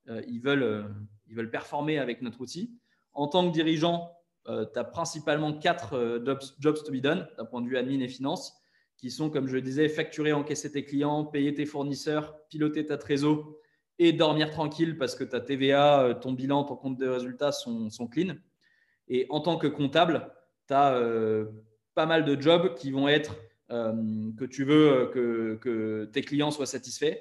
euh, 0.08 0.22
ils, 0.28 0.40
veulent, 0.40 0.62
euh, 0.62 0.82
ils 1.28 1.34
veulent 1.34 1.50
performer 1.50 1.98
avec 1.98 2.22
notre 2.22 2.40
outil. 2.40 2.72
En 3.12 3.26
tant 3.26 3.48
que 3.48 3.52
dirigeant, 3.52 4.10
euh, 4.48 4.66
tu 4.70 4.78
as 4.78 4.84
principalement 4.84 5.52
quatre 5.54 6.22
jobs, 6.60 6.84
to 6.84 6.92
be 6.92 7.00
done 7.00 7.26
d'un 7.38 7.44
point 7.44 7.62
de 7.62 7.68
vue 7.68 7.76
admin 7.76 8.00
et 8.00 8.08
finance, 8.08 8.54
qui 8.96 9.10
sont, 9.10 9.30
comme 9.30 9.48
je 9.48 9.54
le 9.54 9.62
disais, 9.62 9.88
facturer, 9.88 10.32
encaisser 10.32 10.70
tes 10.70 10.84
clients, 10.84 11.24
payer 11.24 11.54
tes 11.54 11.66
fournisseurs, 11.66 12.36
piloter 12.48 12.86
ta 12.86 12.98
trésor 12.98 13.56
et 13.98 14.12
dormir 14.12 14.50
tranquille 14.50 14.98
parce 14.98 15.14
que 15.14 15.24
ta 15.24 15.40
TVA, 15.40 16.18
ton 16.20 16.32
bilan, 16.32 16.64
ton 16.64 16.76
compte 16.76 16.98
de 16.98 17.08
résultats 17.08 17.52
sont, 17.52 17.90
sont 17.90 18.06
clean. 18.06 18.34
Et 19.08 19.26
en 19.30 19.40
tant 19.40 19.56
que 19.56 19.66
comptable, 19.66 20.32
tu 20.66 20.74
as 20.74 21.00
pas 21.94 22.06
mal 22.06 22.24
de 22.24 22.40
jobs 22.40 22.74
qui 22.74 22.90
vont 22.90 23.08
être 23.08 23.36
que 23.68 24.44
tu 24.44 24.64
veux 24.64 25.10
que, 25.12 25.58
que, 25.60 26.06
tes 26.12 26.22
clients 26.22 26.50
soient 26.50 26.66
satisfaits. 26.66 27.18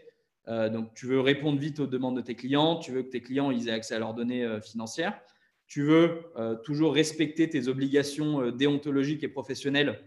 Euh, 0.47 0.69
donc, 0.69 0.93
tu 0.93 1.05
veux 1.05 1.21
répondre 1.21 1.59
vite 1.59 1.79
aux 1.79 1.87
demandes 1.87 2.17
de 2.17 2.21
tes 2.21 2.35
clients, 2.35 2.77
tu 2.77 2.91
veux 2.91 3.03
que 3.03 3.09
tes 3.09 3.21
clients 3.21 3.51
aient 3.51 3.69
accès 3.69 3.95
à 3.95 3.99
leurs 3.99 4.13
données 4.13 4.43
euh, 4.43 4.59
financières, 4.59 5.19
tu 5.67 5.83
veux 5.83 6.23
euh, 6.35 6.55
toujours 6.55 6.93
respecter 6.93 7.49
tes 7.49 7.67
obligations 7.67 8.51
déontologiques 8.51 9.23
et 9.23 9.29
professionnelles. 9.29 9.99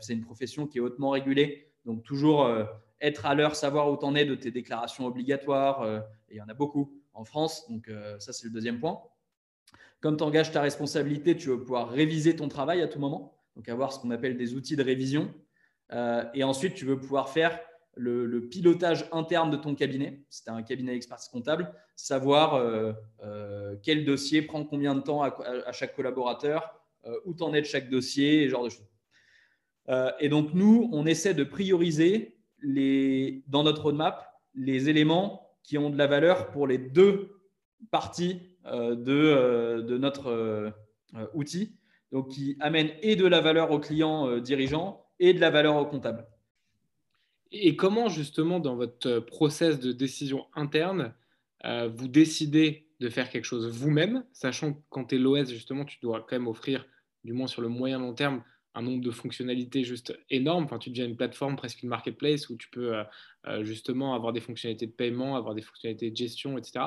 c'est 0.00 0.14
une 0.14 0.24
profession 0.24 0.66
qui 0.66 0.78
est 0.78 0.80
hautement 0.80 1.10
régulée, 1.10 1.68
donc 1.84 2.02
toujours 2.02 2.50
être 3.00 3.26
à 3.26 3.34
l'heure, 3.34 3.56
savoir 3.56 3.90
où 3.90 3.96
tu 3.96 4.04
en 4.04 4.14
es 4.14 4.24
de 4.24 4.34
tes 4.34 4.50
déclarations 4.50 5.06
obligatoires. 5.06 5.86
et 6.28 6.34
il 6.34 6.36
y 6.36 6.40
en 6.40 6.48
a 6.48 6.54
beaucoup 6.54 6.92
en 7.12 7.24
France, 7.24 7.68
donc 7.70 7.90
ça 8.18 8.32
c'est 8.32 8.46
le 8.46 8.52
deuxième 8.52 8.80
point. 8.80 9.00
Comme 10.00 10.16
tu 10.16 10.24
engages 10.24 10.52
ta 10.52 10.60
responsabilité, 10.60 11.36
tu 11.36 11.50
vas 11.50 11.56
pouvoir 11.56 11.88
réviser 11.88 12.36
ton 12.36 12.48
travail 12.48 12.82
à 12.82 12.88
tout 12.88 12.98
moment, 12.98 13.38
donc 13.54 13.68
avoir 13.68 13.92
ce 13.92 13.98
qu'on 13.98 14.10
appelle 14.10 14.36
des 14.36 14.54
outils 14.54 14.76
de 14.76 14.82
révision. 14.82 15.32
et 16.34 16.44
ensuite, 16.44 16.74
tu 16.74 16.84
veux 16.84 16.98
pouvoir 16.98 17.28
faire 17.28 17.58
le, 17.96 18.48
pilotage 18.48 19.06
interne 19.12 19.50
de 19.50 19.56
ton 19.56 19.74
cabinet, 19.74 20.20
si 20.28 20.44
tu 20.44 20.50
as 20.50 20.54
un 20.54 20.62
cabinet 20.62 20.92
d'expertise 20.92 21.28
comptable, 21.28 21.72
savoir 21.96 22.54
euh, 22.54 22.92
euh, 23.22 23.76
quel 23.82 24.04
dossier 24.04 24.42
prend 24.42 24.64
combien 24.64 24.94
de 24.94 25.00
temps 25.00 25.22
à, 25.22 25.72
chaque 25.72 25.96
collaborateur, 25.96 26.80
euh, 27.06 27.18
où 27.24 27.34
tu 27.34 27.42
en 27.42 27.54
es 27.54 27.60
de 27.60 27.66
chaque 27.66 27.88
dossier, 27.88 28.42
et 28.42 28.48
genre 28.48 28.64
de 28.64 28.70
choses. 28.70 28.86
et 30.20 30.28
donc, 30.28 30.52
nous, 30.52 30.88
on 30.92 31.06
essaie 31.06 31.34
de 31.34 31.44
prioriser 31.44 32.35
les, 32.66 33.44
dans 33.48 33.62
notre 33.62 33.82
roadmap 33.82 34.32
les 34.54 34.88
éléments 34.88 35.56
qui 35.62 35.78
ont 35.78 35.90
de 35.90 35.98
la 35.98 36.06
valeur 36.06 36.50
pour 36.50 36.66
les 36.66 36.78
deux 36.78 37.40
parties 37.90 38.40
de, 38.64 39.82
de, 39.82 39.98
notre 39.98 40.72
outil, 41.34 41.76
donc 42.10 42.30
qui 42.30 42.56
amènent 42.60 42.90
et 43.02 43.16
de 43.16 43.26
la 43.26 43.40
valeur 43.40 43.70
aux 43.70 43.78
clients 43.78 44.38
dirigeants 44.38 45.04
et 45.18 45.34
de 45.34 45.40
la 45.40 45.50
valeur 45.50 45.76
aux 45.76 45.86
comptables. 45.86 46.26
Et 47.52 47.76
comment 47.76 48.08
justement 48.08 48.60
dans 48.60 48.76
votre 48.76 49.20
process 49.20 49.78
de 49.78 49.92
décision 49.92 50.46
interne, 50.54 51.14
euh, 51.64 51.88
vous 51.88 52.08
décidez 52.08 52.88
de 53.00 53.08
faire 53.08 53.30
quelque 53.30 53.44
chose 53.44 53.68
vous-même, 53.68 54.24
sachant 54.32 54.72
que 54.72 54.80
quand 54.88 55.06
tu 55.06 55.16
es 55.16 55.18
l'OS, 55.18 55.48
justement, 55.50 55.84
tu 55.84 55.98
dois 56.00 56.20
quand 56.20 56.36
même 56.36 56.48
offrir, 56.48 56.86
du 57.24 57.32
moins 57.32 57.46
sur 57.46 57.62
le 57.62 57.68
moyen 57.68 57.98
long 57.98 58.14
terme, 58.14 58.42
un 58.76 58.82
nombre 58.82 59.02
de 59.02 59.10
fonctionnalités 59.10 59.82
juste 59.82 60.16
énorme. 60.30 60.64
Enfin, 60.64 60.78
tu 60.78 60.90
deviens 60.90 61.06
une 61.06 61.16
plateforme, 61.16 61.56
presque 61.56 61.82
une 61.82 61.88
marketplace, 61.88 62.48
où 62.50 62.56
tu 62.56 62.68
peux 62.68 62.94
euh, 62.94 63.04
euh, 63.48 63.64
justement 63.64 64.14
avoir 64.14 64.32
des 64.32 64.40
fonctionnalités 64.40 64.86
de 64.86 64.92
paiement, 64.92 65.34
avoir 65.34 65.54
des 65.54 65.62
fonctionnalités 65.62 66.10
de 66.10 66.16
gestion, 66.16 66.58
etc. 66.58 66.86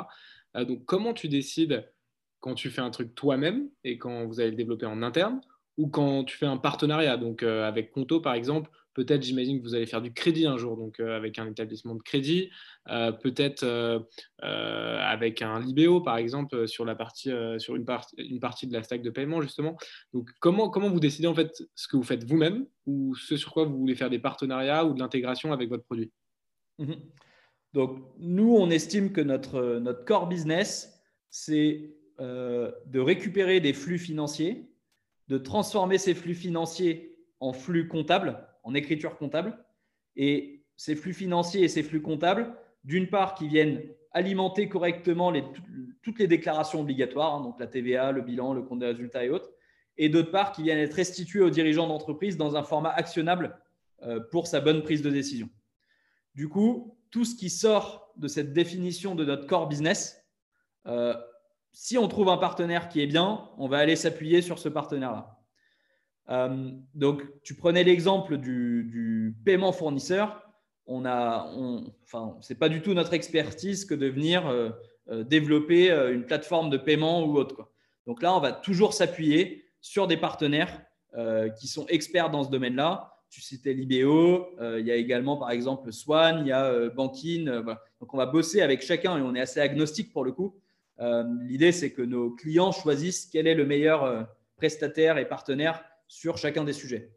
donc, 0.55 0.85
comment 0.85 1.13
tu 1.13 1.27
décides 1.27 1.91
quand 2.39 2.55
tu 2.55 2.69
fais 2.69 2.81
un 2.81 2.89
truc 2.89 3.13
toi-même 3.15 3.69
et 3.83 3.97
quand 3.97 4.25
vous 4.25 4.39
allez 4.39 4.51
le 4.51 4.55
développer 4.55 4.85
en 4.85 5.01
interne, 5.01 5.41
ou 5.77 5.89
quand 5.89 6.23
tu 6.23 6.37
fais 6.37 6.45
un 6.45 6.57
partenariat, 6.57 7.17
donc 7.17 7.43
avec 7.43 7.91
Conto 7.91 8.19
par 8.21 8.33
exemple, 8.33 8.69
Peut-être, 8.99 9.23
j'imagine 9.23 9.59
que 9.59 9.63
vous 9.63 9.75
allez 9.75 9.85
faire 9.85 10.01
du 10.01 10.11
crédit 10.11 10.45
un 10.45 10.57
jour, 10.57 10.75
donc 10.75 10.99
euh, 10.99 11.15
avec 11.15 11.39
un 11.39 11.47
établissement 11.49 11.95
de 11.95 12.01
crédit. 12.01 12.49
Euh, 12.89 13.13
peut-être 13.13 13.63
euh, 13.63 14.01
avec 14.41 15.41
un 15.41 15.61
Libéo, 15.61 16.01
par 16.01 16.17
exemple, 16.17 16.67
sur, 16.67 16.83
la 16.83 16.95
partie, 16.95 17.31
sur 17.59 17.77
une, 17.77 17.85
une, 18.17 18.39
partie 18.41 18.67
de 18.67 18.73
la 18.73 18.83
stack 18.83 19.01
de 19.01 19.09
paiement, 19.09 19.41
justement. 19.41 19.77
Donc, 20.11 20.31
comment, 20.41 20.69
comment 20.69 20.89
vous 20.89 20.99
décidez 20.99 21.27
en 21.27 21.33
fait 21.33 21.63
ce 21.75 21.87
que 21.87 21.95
vous 21.95 22.03
faites 22.03 22.25
vous-même 22.25 22.65
ou 22.87 23.15
ce 23.15 23.37
sur 23.37 23.53
quoi 23.53 23.63
vous 23.63 23.77
voulez 23.77 23.95
faire 23.95 24.09
des 24.09 24.19
partenariats 24.19 24.83
ou 24.83 24.93
de 24.93 24.99
l'intégration 24.99 25.53
avec 25.53 25.69
votre 25.69 25.85
produit? 25.85 26.11
Mhm. 26.79 26.97
Donc, 27.71 28.01
nous, 28.17 28.53
on 28.53 28.69
estime 28.69 29.13
que 29.13 29.21
notre, 29.21 29.79
notre 29.79 30.03
core 30.03 30.27
business, 30.27 31.01
c'est 31.29 31.95
de 32.19 32.99
récupérer 32.99 33.61
des 33.61 33.71
flux 33.71 33.97
financiers, 33.97 34.69
de 35.29 35.37
transformer 35.37 35.97
ces 35.97 36.13
flux 36.13 36.35
financiers 36.35 37.15
en 37.39 37.53
flux 37.53 37.87
comptables 37.87 38.48
en 38.69 38.75
écriture 38.75 39.17
comptable. 39.17 39.57
Et 40.15 40.63
ces 40.77 40.95
flux 40.95 41.13
financiers 41.13 41.63
et 41.63 41.67
ces 41.67 41.83
flux 41.83 42.01
comptables, 42.01 42.53
d'une 42.83 43.09
part, 43.09 43.33
qui 43.33 43.47
viennent 43.47 43.81
alimenter 44.11 44.69
correctement 44.69 45.33
toutes 46.03 46.19
les 46.19 46.27
déclarations 46.27 46.81
obligatoires, 46.81 47.35
hein, 47.35 47.41
donc 47.41 47.59
la 47.59 47.67
TVA, 47.67 48.11
le 48.11 48.21
bilan, 48.21 48.53
le 48.53 48.61
compte 48.61 48.79
des 48.79 48.85
résultats 48.85 49.25
et 49.25 49.29
autres, 49.29 49.49
et 49.97 50.09
d'autre 50.09 50.31
part, 50.31 50.51
qui 50.51 50.63
viennent 50.63 50.79
être 50.79 50.93
restitués 50.93 51.41
aux 51.41 51.49
dirigeants 51.49 51.87
d'entreprise 51.87 52.37
dans 52.37 52.55
un 52.55 52.63
format 52.63 52.91
actionnable 52.91 53.57
euh, 54.03 54.19
pour 54.31 54.47
sa 54.47 54.61
bonne 54.61 54.83
prise 54.83 55.01
de 55.01 55.09
décision. 55.09 55.49
Du 56.35 56.47
coup, 56.47 56.97
tout 57.11 57.25
ce 57.25 57.35
qui 57.35 57.49
sort 57.49 58.13
de 58.17 58.27
cette 58.27 58.53
définition 58.53 59.15
de 59.15 59.25
notre 59.25 59.47
core 59.47 59.67
business, 59.67 60.23
euh, 60.85 61.15
si 61.71 61.97
on 61.97 62.07
trouve 62.07 62.29
un 62.29 62.37
partenaire 62.37 62.87
qui 62.87 63.01
est 63.01 63.07
bien, 63.07 63.49
on 63.57 63.67
va 63.67 63.79
aller 63.79 63.95
s'appuyer 63.95 64.41
sur 64.41 64.59
ce 64.59 64.69
partenaire-là. 64.69 65.38
Euh, 66.29 66.71
donc, 66.93 67.23
tu 67.43 67.55
prenais 67.55 67.83
l'exemple 67.83 68.37
du, 68.37 69.35
paiement 69.45 69.71
fournisseur. 69.71 70.43
On 70.85 71.05
a, 71.05 71.51
enfin, 72.03 72.37
c'est 72.41 72.57
pas 72.57 72.69
du 72.69 72.81
tout 72.81 72.93
notre 72.93 73.13
expertise 73.13 73.85
que 73.85 73.93
de 73.93 74.07
venir 74.07 74.47
euh, 74.47 74.69
euh, 75.09 75.23
développer 75.23 75.91
une 75.91 76.25
plateforme 76.25 76.69
de 76.69 76.77
paiement 76.77 77.23
ou 77.25 77.37
autre. 77.37 77.69
Donc 78.07 78.21
là, 78.21 78.35
on 78.35 78.39
va 78.39 78.51
toujours 78.51 78.93
s'appuyer 78.93 79.65
sur 79.81 80.07
des 80.07 80.17
partenaires 80.17 80.81
qui 81.59 81.67
sont 81.67 81.87
experts 81.87 82.29
dans 82.29 82.43
ce 82.43 82.51
domaine-là. 82.51 83.15
Tu 83.31 83.41
citais 83.41 83.73
Libéo, 83.73 84.47
il 84.59 84.85
y 84.85 84.91
a 84.91 84.95
également 84.95 85.37
par 85.37 85.49
exemple 85.49 85.91
Swan, 85.91 86.41
il 86.41 86.47
y 86.47 86.51
a 86.51 86.89
Bankin. 86.89 87.63
Donc 87.99 88.13
on 88.13 88.17
va 88.17 88.27
bosser 88.27 88.61
avec 88.61 88.81
chacun 88.83 89.17
et 89.17 89.21
on 89.21 89.33
est 89.33 89.41
assez 89.41 89.59
agnostique 89.59 90.13
pour 90.13 90.23
le 90.23 90.31
coup. 90.31 90.55
L'idée, 91.41 91.71
c'est 91.71 91.91
que 91.91 92.03
nos 92.03 92.29
clients 92.31 92.71
choisissent 92.71 93.25
quel 93.25 93.47
est 93.47 93.55
le 93.55 93.65
meilleur 93.65 94.27
prestataire 94.55 95.17
et 95.17 95.27
partenaire 95.27 95.83
sur 96.09 96.37
chacun 96.37 96.65
des 96.65 96.73
sujets. 96.73 97.13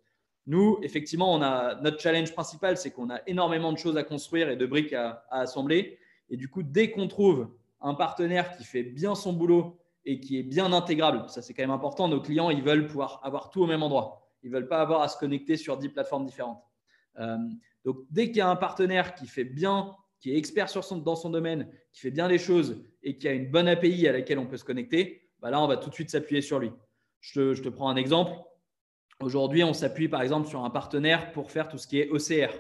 Nous, 0.47 0.79
effectivement, 0.83 1.35
on 1.35 1.43
a, 1.43 1.81
notre 1.81 2.01
challenge 2.01 2.33
principal, 2.33 2.77
c'est 2.77 2.93
qu'on 2.93 3.11
a 3.11 3.21
énormément 3.27 3.73
de 3.73 3.79
choses 3.79 3.97
à 3.97 4.05
construire 4.05 4.51
et 4.51 4.57
de 4.57 4.67
briques 4.67 4.93
à, 4.93 5.25
assembler. 5.31 5.99
Et 6.31 6.37
du 6.37 6.49
coup, 6.49 6.63
dès 6.63 6.93
qu'on 6.93 7.09
trouve 7.09 7.49
un 7.81 7.95
partenaire 7.95 8.57
qui 8.57 8.65
fait 8.65 8.83
bien 8.85 9.17
son 9.17 9.33
boulot 9.33 9.79
et 10.05 10.21
qui 10.21 10.39
est 10.39 10.43
bien 10.43 10.73
intégrable. 10.73 11.29
Ça, 11.29 11.43
c'est 11.43 11.55
quand 11.55 11.63
même 11.63 11.71
important. 11.71 12.07
Nos 12.07 12.21
clients, 12.21 12.51
ils 12.51 12.63
veulent 12.63 12.87
pouvoir 12.87 13.21
avoir 13.25 13.51
tout 13.51 13.63
au 13.63 13.67
même 13.67 13.83
endroit. 13.83 14.31
Ils 14.43 14.51
ne 14.51 14.57
veulent 14.57 14.69
pas 14.69 14.81
avoir 14.81 15.03
à 15.03 15.09
se 15.09 15.17
connecter 15.17 15.57
sur 15.57 15.77
10 15.77 15.89
plateformes 15.89 16.27
différentes. 16.27 16.63
Euh, 17.19 17.37
donc, 17.85 17.99
dès 18.11 18.27
qu'il 18.27 18.37
y 18.39 18.41
a 18.41 18.49
un 18.49 18.57
partenaire 18.57 19.15
qui 19.15 19.27
fait 19.27 19.45
bien, 19.45 19.95
qui 20.21 20.33
est 20.33 20.37
expert 20.37 20.69
dans 21.05 21.17
son 21.17 21.31
domaine, 21.31 21.69
qui 21.93 22.01
fait 22.01 22.11
bien 22.11 22.29
les 22.29 22.39
choses 22.39 22.85
et 23.03 23.17
qui 23.17 23.29
a 23.29 23.33
une 23.33 23.51
bonne 23.51 23.69
API 23.69 24.07
à 24.09 24.13
laquelle 24.13 24.39
on 24.39 24.47
peut 24.47 24.57
se 24.57 24.65
connecter, 24.65 25.29
bah 25.41 25.51
là, 25.51 25.61
on 25.61 25.67
va 25.67 25.77
tout 25.77 25.89
de 25.89 25.95
suite 25.95 26.11
s'appuyer 26.11 26.43
sur 26.43 26.59
lui. 26.59 26.71
Je 27.21 27.61
te, 27.61 27.69
prends 27.69 27.89
un 27.89 27.97
exemple. 27.97 28.33
Aujourd'hui, 29.23 29.63
on 29.63 29.73
s'appuie 29.73 30.09
par 30.09 30.21
exemple 30.21 30.49
sur 30.49 30.65
un 30.65 30.71
partenaire 30.71 31.31
pour 31.31 31.53
faire 31.53 31.69
tout 31.69 31.79
ce 31.79 31.87
qui 31.87 32.01
est 32.01 32.11
OCR. 32.11 32.53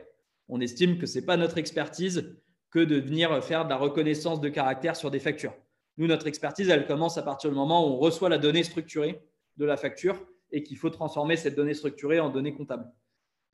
On 0.48 0.60
estime 0.60 0.96
que 0.96 1.06
ce 1.06 1.18
n'est 1.18 1.24
pas 1.24 1.36
notre 1.36 1.58
expertise 1.58 2.36
que 2.70 2.78
de 2.78 3.00
venir 3.00 3.42
faire 3.42 3.64
de 3.64 3.70
la 3.70 3.76
reconnaissance 3.76 4.40
de 4.40 4.48
caractère 4.48 4.94
sur 4.94 5.10
des 5.10 5.18
factures. 5.18 5.54
Nous, 5.96 6.06
notre 6.06 6.28
expertise, 6.28 6.68
elle 6.68 6.86
commence 6.86 7.18
à 7.18 7.22
partir 7.22 7.50
du 7.50 7.56
moment 7.56 7.84
où 7.84 7.94
on 7.94 7.98
reçoit 7.98 8.28
la 8.28 8.38
donnée 8.38 8.62
structurée 8.62 9.20
de 9.56 9.64
la 9.64 9.76
facture 9.76 10.24
et 10.52 10.62
qu'il 10.62 10.76
faut 10.78 10.88
transformer 10.88 11.36
cette 11.36 11.56
donnée 11.56 11.74
structurée 11.74 12.20
en 12.20 12.30
donnée 12.30 12.54
comptable. 12.54 12.86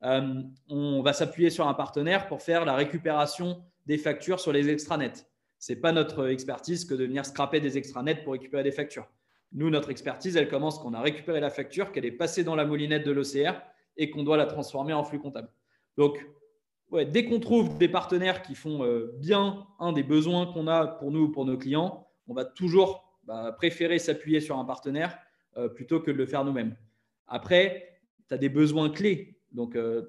Euh, 0.04 0.42
on 0.68 1.00
va 1.00 1.14
s'appuyer 1.14 1.48
sur 1.48 1.66
un 1.66 1.74
partenaire 1.74 2.28
pour 2.28 2.42
faire 2.42 2.66
la 2.66 2.74
récupération 2.74 3.64
des 3.86 3.96
factures 3.96 4.38
sur 4.38 4.52
les 4.52 4.68
extranets. 4.68 5.26
Ce 5.58 5.72
n'est 5.72 5.80
pas 5.80 5.92
notre 5.92 6.28
expertise 6.28 6.84
que 6.84 6.94
de 6.94 7.04
venir 7.04 7.24
scraper 7.24 7.60
des 7.60 7.78
extranets 7.78 8.22
pour 8.22 8.34
récupérer 8.34 8.62
des 8.62 8.70
factures. 8.70 9.08
Nous, 9.52 9.70
notre 9.70 9.90
expertise, 9.90 10.36
elle 10.36 10.48
commence 10.48 10.78
quand 10.78 10.90
on 10.90 10.94
a 10.94 11.00
récupéré 11.00 11.40
la 11.40 11.50
facture, 11.50 11.92
qu'elle 11.92 12.04
est 12.04 12.12
passée 12.12 12.44
dans 12.44 12.54
la 12.54 12.64
moulinette 12.64 13.06
de 13.06 13.12
l'OCR 13.12 13.60
et 13.96 14.10
qu'on 14.10 14.22
doit 14.22 14.36
la 14.36 14.46
transformer 14.46 14.92
en 14.92 15.04
flux 15.04 15.18
comptable. 15.18 15.48
Donc, 15.96 16.24
dès 16.92 17.24
qu'on 17.24 17.40
trouve 17.40 17.76
des 17.78 17.88
partenaires 17.88 18.42
qui 18.42 18.54
font 18.54 18.84
euh, 18.84 19.12
bien 19.18 19.66
un 19.78 19.92
des 19.92 20.02
besoins 20.02 20.46
qu'on 20.46 20.66
a 20.68 20.86
pour 20.86 21.10
nous 21.10 21.24
ou 21.24 21.28
pour 21.30 21.44
nos 21.44 21.56
clients, 21.56 22.06
on 22.26 22.34
va 22.34 22.44
toujours 22.44 23.18
bah, 23.24 23.52
préférer 23.56 23.98
s'appuyer 23.98 24.40
sur 24.40 24.58
un 24.58 24.64
partenaire 24.64 25.18
euh, 25.56 25.68
plutôt 25.68 26.00
que 26.00 26.10
de 26.10 26.16
le 26.16 26.26
faire 26.26 26.44
nous-mêmes. 26.44 26.76
Après, 27.26 28.00
tu 28.28 28.34
as 28.34 28.38
des 28.38 28.48
besoins 28.48 28.90
clés 28.90 29.38
donc, 29.52 29.76
euh, 29.76 30.02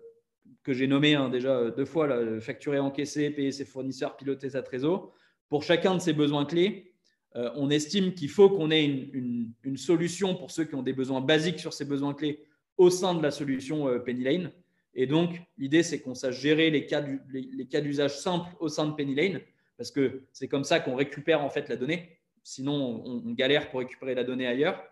que 0.64 0.74
j'ai 0.74 0.88
nommé 0.88 1.16
hein, 1.16 1.30
déjà 1.30 1.72
deux 1.72 1.86
fois, 1.86 2.40
facturer, 2.42 2.80
encaisser, 2.80 3.30
payer 3.30 3.52
ses 3.52 3.66
fournisseurs, 3.66 4.18
piloter 4.18 4.50
sa 4.50 4.62
trésor. 4.62 5.14
Pour 5.48 5.64
chacun 5.64 5.96
de 5.96 6.00
ces 6.00 6.14
besoins 6.14 6.46
clés, 6.46 6.94
euh, 7.36 7.52
on 7.56 7.70
estime 7.70 8.14
qu'il 8.14 8.30
faut 8.30 8.50
qu'on 8.50 8.72
ait 8.72 8.86
une, 8.86 9.54
solution 9.76 10.36
pour 10.36 10.52
ceux 10.52 10.66
qui 10.66 10.76
ont 10.76 10.84
des 10.84 10.94
besoins 10.94 11.22
basiques 11.22 11.60
sur 11.60 11.74
ces 11.74 11.86
besoins 11.86 12.14
clés 12.14 12.44
au 12.78 12.90
sein 12.90 13.14
de 13.14 13.22
la 13.22 13.32
solution 13.32 13.88
Penny 14.04 14.24
Lane. 14.24 14.52
Et 14.96 15.06
donc, 15.06 15.40
l'idée, 15.58 15.84
c'est 15.84 16.02
qu'on 16.02 16.16
sache 16.16 16.40
gérer 16.40 16.72
les 16.72 16.86
cas, 16.86 17.02
d'usage 17.02 18.18
simples 18.18 18.50
au 18.60 18.68
sein 18.68 18.88
de 18.88 18.94
Penny 18.94 19.16
Lane 19.16 19.42
parce 19.80 19.92
que 19.92 20.24
c'est 20.34 20.50
comme 20.50 20.66
ça 20.66 20.82
qu'on 20.82 20.94
récupère 20.94 21.42
en 21.42 21.50
fait 21.50 21.70
la 21.70 21.78
donnée. 21.78 22.20
Sinon, 22.44 23.02
on, 23.06 23.32
galère 23.32 23.70
pour 23.70 23.80
récupérer 23.80 24.14
la 24.14 24.26
donnée 24.26 24.46
ailleurs. 24.46 24.84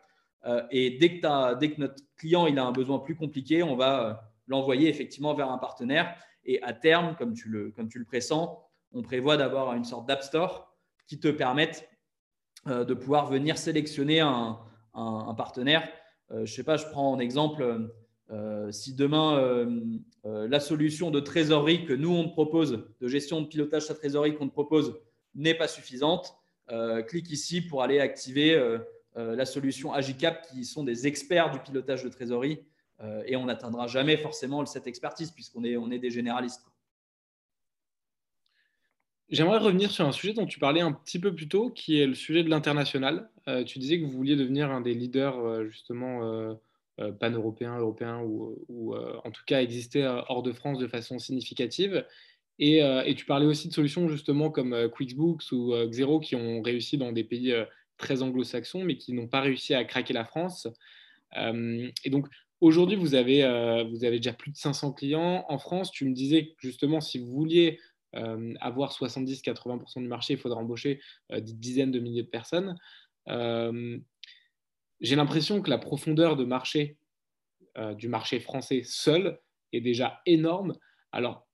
Euh, 0.46 0.64
et 0.72 0.92
dès 0.92 1.20
que, 1.20 1.60
dès 1.60 1.72
que, 1.72 1.82
notre 1.82 2.02
client 2.16 2.48
il 2.48 2.58
a 2.58 2.64
un 2.64 2.72
besoin 2.72 3.00
plus 3.00 3.16
compliqué, 3.16 3.64
on 3.64 3.76
va 3.76 4.08
euh, 4.08 4.14
l'envoyer 4.48 4.88
effectivement 4.88 5.34
vers 5.34 5.52
un 5.52 5.58
partenaire. 5.58 6.16
Et 6.46 6.64
à 6.64 6.72
terme, 6.72 7.18
comme 7.18 7.34
tu 7.34 7.50
le, 7.50 7.72
comme 7.72 7.90
tu 7.90 8.00
le 8.00 8.06
pressens, 8.06 8.64
on 8.94 9.02
prévoit 9.02 9.36
d'avoir 9.36 9.74
une 9.74 9.84
sorte 9.84 10.08
d'App 10.08 10.24
Store 10.24 10.74
qui 11.06 11.20
te 11.20 11.28
permette 11.28 11.90
euh, 11.90 11.97
de 12.66 12.94
pouvoir 12.94 13.28
venir 13.28 13.58
sélectionner 13.58 14.20
un, 14.20 14.60
partenaire. 15.38 15.88
je 16.32 16.40
ne 16.40 16.46
sais 16.46 16.64
pas, 16.64 16.78
je 16.78 16.86
prends 16.88 17.12
en 17.12 17.20
exemple 17.20 17.90
euh, 18.30 18.72
si 18.72 18.94
demain, 18.94 19.38
euh, 19.38 19.80
euh, 20.26 20.48
la 20.50 20.60
solution 20.60 21.12
de 21.12 21.20
trésorerie 21.20 21.86
que 21.86 21.94
nous, 21.94 22.12
on 22.12 22.28
te 22.28 22.34
propose, 22.34 22.84
de 23.00 23.08
gestion 23.08 23.42
de 23.42 23.48
pilotage 23.48 23.86
sa 23.86 23.96
trésorerie 23.96 24.36
qu'on 24.36 24.48
te 24.48 24.54
propose, 24.54 25.00
n'est 25.36 25.56
pas 25.56 25.68
suffisante, 25.68 26.36
clique 27.08 27.30
ici 27.32 27.62
pour 27.62 27.82
aller 27.82 28.02
activer 28.02 28.60
la 29.16 29.46
solution 29.46 29.94
Agicap, 29.94 30.46
qui 30.50 30.66
sont 30.66 30.84
des 30.84 31.08
experts 31.08 31.52
du 31.52 31.60
pilotage 31.60 32.04
de 32.04 32.10
trésorerie. 32.10 32.66
et 33.26 33.38
on 33.38 33.46
n'atteindra 33.46 33.88
jamais 33.88 34.18
forcément 34.18 34.66
cette 34.66 34.88
expertise, 34.88 35.32
puisqu'on 35.32 35.64
est, 35.64 35.78
on 35.78 35.92
est 35.92 36.00
des 36.00 36.10
généralistes. 36.10 36.66
J'aimerais 39.30 39.58
revenir 39.58 39.92
sur 39.92 40.06
un 40.06 40.12
sujet 40.12 40.34
dont 40.34 40.46
tu 40.46 40.60
parlais 40.60 40.82
un 40.82 40.92
petit 40.92 41.20
peu 41.20 41.36
plus 41.36 41.48
tôt, 41.48 41.70
qui 41.70 42.00
est 42.00 42.08
le 42.08 42.16
sujet 42.16 42.44
de 42.44 42.50
l'international. 42.50 43.30
tu 43.66 43.80
disais 43.80 44.00
que 44.00 44.06
vous 44.06 44.12
vouliez 44.12 44.36
devenir 44.36 44.72
un 44.72 44.82
des 44.82 44.94
leaders 44.94 45.66
justement 45.66 46.56
euh, 47.00 47.12
pan-européen, 47.12 47.78
européen 47.78 48.22
ou, 48.24 48.96
euh, 48.96 49.20
en 49.24 49.30
tout 49.30 49.44
cas 49.46 49.62
exister 49.62 50.04
euh, 50.04 50.20
hors 50.30 50.42
de 50.42 50.52
France 50.52 50.80
de 50.80 50.88
façon 50.88 51.20
significative. 51.20 52.04
Et, 52.58 52.82
tu 53.16 53.26
parlais 53.26 53.46
aussi 53.46 53.68
de 53.68 53.74
solutions 53.74 54.10
justement 54.10 54.50
comme 54.50 54.90
QuickBooks 54.90 55.52
ou 55.52 55.76
Xero 55.90 56.20
qui 56.20 56.36
ont 56.36 56.64
réussi 56.64 56.98
dans 56.98 57.12
des 57.12 57.24
pays 57.24 57.54
très 57.98 58.24
anglo-saxons 58.24 58.84
mais 58.84 58.98
qui 58.98 59.14
n'ont 59.14 59.28
pas 59.28 59.42
réussi 59.42 59.76
à 59.76 59.84
craquer 59.86 60.14
la 60.14 60.26
France. 60.26 60.68
et 61.36 62.10
donc 62.10 62.26
aujourd'hui, 62.60 62.98
vous, 62.98 63.14
avez 63.14 63.44
vous 63.92 64.06
avez 64.06 64.18
déjà 64.18 64.34
plus 64.34 64.50
de 64.50 64.58
500 64.58 64.94
clients 64.94 65.46
en 65.50 65.60
France. 65.60 65.92
Tu 65.92 66.06
me 66.06 66.16
disais 66.16 66.56
justement, 66.58 67.00
si 67.00 67.20
vous 67.20 67.32
vouliez 67.32 67.80
avoir 68.14 68.92
70-80% 68.92 70.02
du 70.02 70.08
marché, 70.08 70.34
il 70.34 70.40
faudra 70.40 70.60
embaucher 70.60 71.00
des 71.30 71.54
dizaines 71.54 71.92
de 71.92 72.00
milliers 72.00 72.24
de 72.24 72.30
personnes 72.30 72.76
j'ai 75.02 75.16
l'impression 75.16 75.62
que 75.62 75.70
la 75.70 75.78
profondeur 75.78 76.36
de 76.36 76.44
marché 76.44 76.98
euh, 77.78 77.94
du 77.94 78.08
marché 78.08 78.40
français 78.40 78.82
seul 78.84 79.40
est 79.74 79.82
déjà 79.82 80.22
énorme. 80.26 80.74
Alors, 81.12 81.48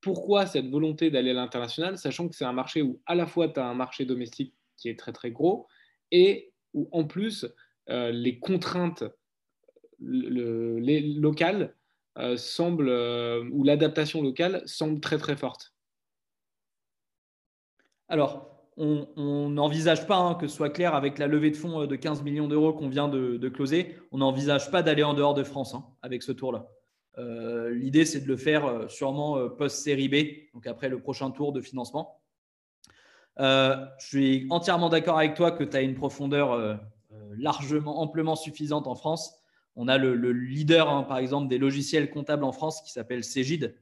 pourquoi 0.00 0.46
cette 0.46 0.68
volonté 0.68 1.10
d'aller 1.10 1.30
à 1.30 1.34
l'international, 1.34 1.98
sachant 1.98 2.28
que 2.28 2.34
c'est 2.34 2.44
un 2.44 2.52
marché 2.52 2.82
où 2.82 3.00
à 3.06 3.14
la 3.14 3.26
fois 3.26 3.48
tu 3.48 3.60
as 3.60 3.66
un 3.66 3.74
marché 3.74 4.04
domestique 4.04 4.54
qui 4.76 4.88
est 4.88 4.98
très 4.98 5.12
très 5.12 5.30
gros 5.30 5.66
et 6.10 6.52
où 6.72 6.88
en 6.92 7.04
plus 7.04 7.46
euh, 7.90 8.10
les 8.10 8.38
contraintes 8.38 9.04
les 10.02 11.00
locales 11.00 11.76
euh, 12.16 13.48
ou 13.52 13.64
l'adaptation 13.64 14.22
locale 14.22 14.62
semble 14.64 15.00
très 15.00 15.18
très 15.18 15.36
forte? 15.36 15.74
Alors, 18.10 18.50
on 18.76 19.50
n'envisage 19.50 20.06
pas, 20.08 20.16
hein, 20.16 20.34
que 20.34 20.48
ce 20.48 20.56
soit 20.56 20.68
clair, 20.70 20.96
avec 20.96 21.18
la 21.18 21.28
levée 21.28 21.50
de 21.50 21.56
fonds 21.56 21.82
euh, 21.82 21.86
de 21.86 21.94
15 21.94 22.22
millions 22.24 22.48
d'euros 22.48 22.72
qu'on 22.72 22.88
vient 22.88 23.08
de, 23.08 23.48
closer, 23.48 23.96
on 24.10 24.18
n'envisage 24.18 24.70
pas 24.72 24.82
d'aller 24.82 25.04
en 25.04 25.14
dehors 25.14 25.34
de 25.34 25.44
France 25.44 25.74
hein, 25.74 25.84
avec 26.02 26.24
ce 26.24 26.32
tour-là. 26.32 26.66
Euh, 27.18 27.70
l'idée, 27.70 28.04
c'est 28.04 28.20
de 28.20 28.26
le 28.26 28.36
faire 28.36 28.66
euh, 28.66 28.88
sûrement 28.88 29.48
post-série 29.50 30.08
B, 30.08 30.54
donc 30.54 30.66
après 30.66 30.88
le 30.88 31.00
prochain 31.00 31.30
tour 31.30 31.52
de 31.52 31.60
financement. 31.60 32.20
je 33.38 33.86
suis 33.98 34.48
entièrement 34.50 34.88
d'accord 34.88 35.18
avec 35.18 35.34
toi 35.34 35.52
que 35.52 35.62
tu 35.62 35.76
as 35.76 35.82
une 35.82 35.94
profondeur 35.94 36.78
largement, 37.38 38.00
amplement 38.00 38.34
suffisante 38.34 38.88
en 38.88 38.96
France. 38.96 39.36
On 39.76 39.86
a 39.86 39.98
le, 39.98 40.32
leader, 40.32 40.90
hein, 40.90 41.04
par 41.04 41.18
exemple, 41.18 41.46
des 41.46 41.58
logiciels 41.58 42.10
comptables 42.10 42.42
en 42.42 42.52
France 42.52 42.82
qui 42.82 42.90
s'appelle 42.90 43.22
Cégide. 43.22 43.76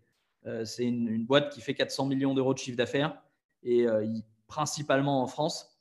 c'est 0.65 0.85
une, 0.85 1.25
boîte 1.25 1.51
qui 1.51 1.63
fait 1.63 1.75
400 1.75 2.07
millions 2.07 2.35
d'euros 2.35 2.53
de 2.53 2.59
chiffre 2.59 2.77
d'affaires 2.77 3.17
et 3.63 3.83
il 3.83 4.23
principalement 4.49 5.23
en 5.23 5.27
France. 5.29 5.79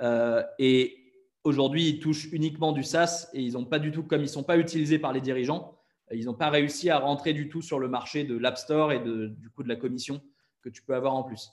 Euh, 0.00 0.44
et 0.58 0.96
aujourd'hui, 1.42 1.88
ils 1.88 1.98
touchent 1.98 2.30
uniquement 2.30 2.70
du 2.72 2.84
SaaS 2.84 3.28
et 3.32 3.40
ils 3.40 3.54
n'ont 3.54 3.64
pas 3.64 3.80
du 3.80 3.90
tout, 3.90 4.04
comme 4.04 4.20
ils 4.20 4.24
ne 4.24 4.28
sont 4.28 4.44
pas 4.44 4.58
utilisés 4.58 4.98
par 4.98 5.12
les 5.12 5.20
dirigeants, 5.20 5.76
ils 6.12 6.26
n'ont 6.26 6.34
pas 6.34 6.50
réussi 6.50 6.90
à 6.90 6.98
rentrer 6.98 7.32
du 7.32 7.48
tout 7.48 7.62
sur 7.62 7.78
le 7.78 7.88
marché 7.88 8.24
de 8.24 8.36
l'App 8.36 8.58
Store 8.58 8.92
et 8.92 9.00
de, 9.00 9.26
du 9.26 9.50
coup 9.50 9.62
de 9.62 9.68
la 9.68 9.76
commission 9.76 10.20
que 10.62 10.68
tu 10.68 10.82
peux 10.82 10.94
avoir 10.94 11.14
en 11.14 11.22
plus. 11.22 11.50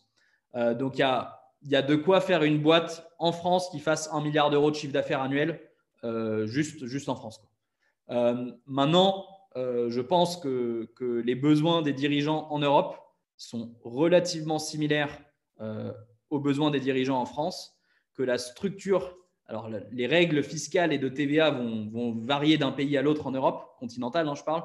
Euh, 0.55 0.73
donc, 0.73 0.95
il 0.97 0.99
y 0.99 1.03
a, 1.03 1.39
y 1.63 1.75
a, 1.75 1.81
de 1.81 1.95
quoi 1.95 2.21
faire 2.21 2.43
une 2.43 2.61
boîte 2.61 3.09
en 3.17 3.31
France 3.31 3.69
qui 3.69 3.79
fasse 3.79 4.09
un 4.11 4.21
milliard 4.21 4.49
d'euros 4.49 4.71
de 4.71 4.75
chiffre 4.75 4.93
d'affaires 4.93 5.21
annuel 5.21 5.61
euh, 6.03 6.45
juste, 6.47 6.85
juste 6.85 7.09
en 7.09 7.15
France. 7.15 7.41
maintenant, 8.65 9.25
je 9.55 10.01
pense 10.01 10.37
que, 10.37 10.87
que, 10.95 11.21
les 11.21 11.33
besoins 11.33 11.81
des 11.81 11.93
dirigeants 11.93 12.47
en 12.51 12.59
Europe 12.59 12.95
sont 13.37 13.75
relativement 13.83 14.59
similaires 14.59 15.17
aux 16.29 16.39
besoins 16.39 16.71
des 16.71 16.79
dirigeants 16.79 17.19
en 17.19 17.25
France, 17.25 17.77
que 18.13 18.23
la 18.23 18.37
structure, 18.37 19.17
alors 19.47 19.69
les 19.91 20.07
règles 20.07 20.43
fiscales 20.43 20.91
et 20.91 20.97
de 20.97 21.09
TVA 21.09 21.51
vont, 21.51 22.15
varier 22.25 22.57
d'un 22.57 22.71
pays 22.71 22.97
à 22.97 23.01
l'autre 23.01 23.27
en 23.27 23.31
Europe, 23.31 23.75
continentale, 23.79 24.27
hein, 24.27 24.35
je 24.35 24.43
parle, 24.43 24.63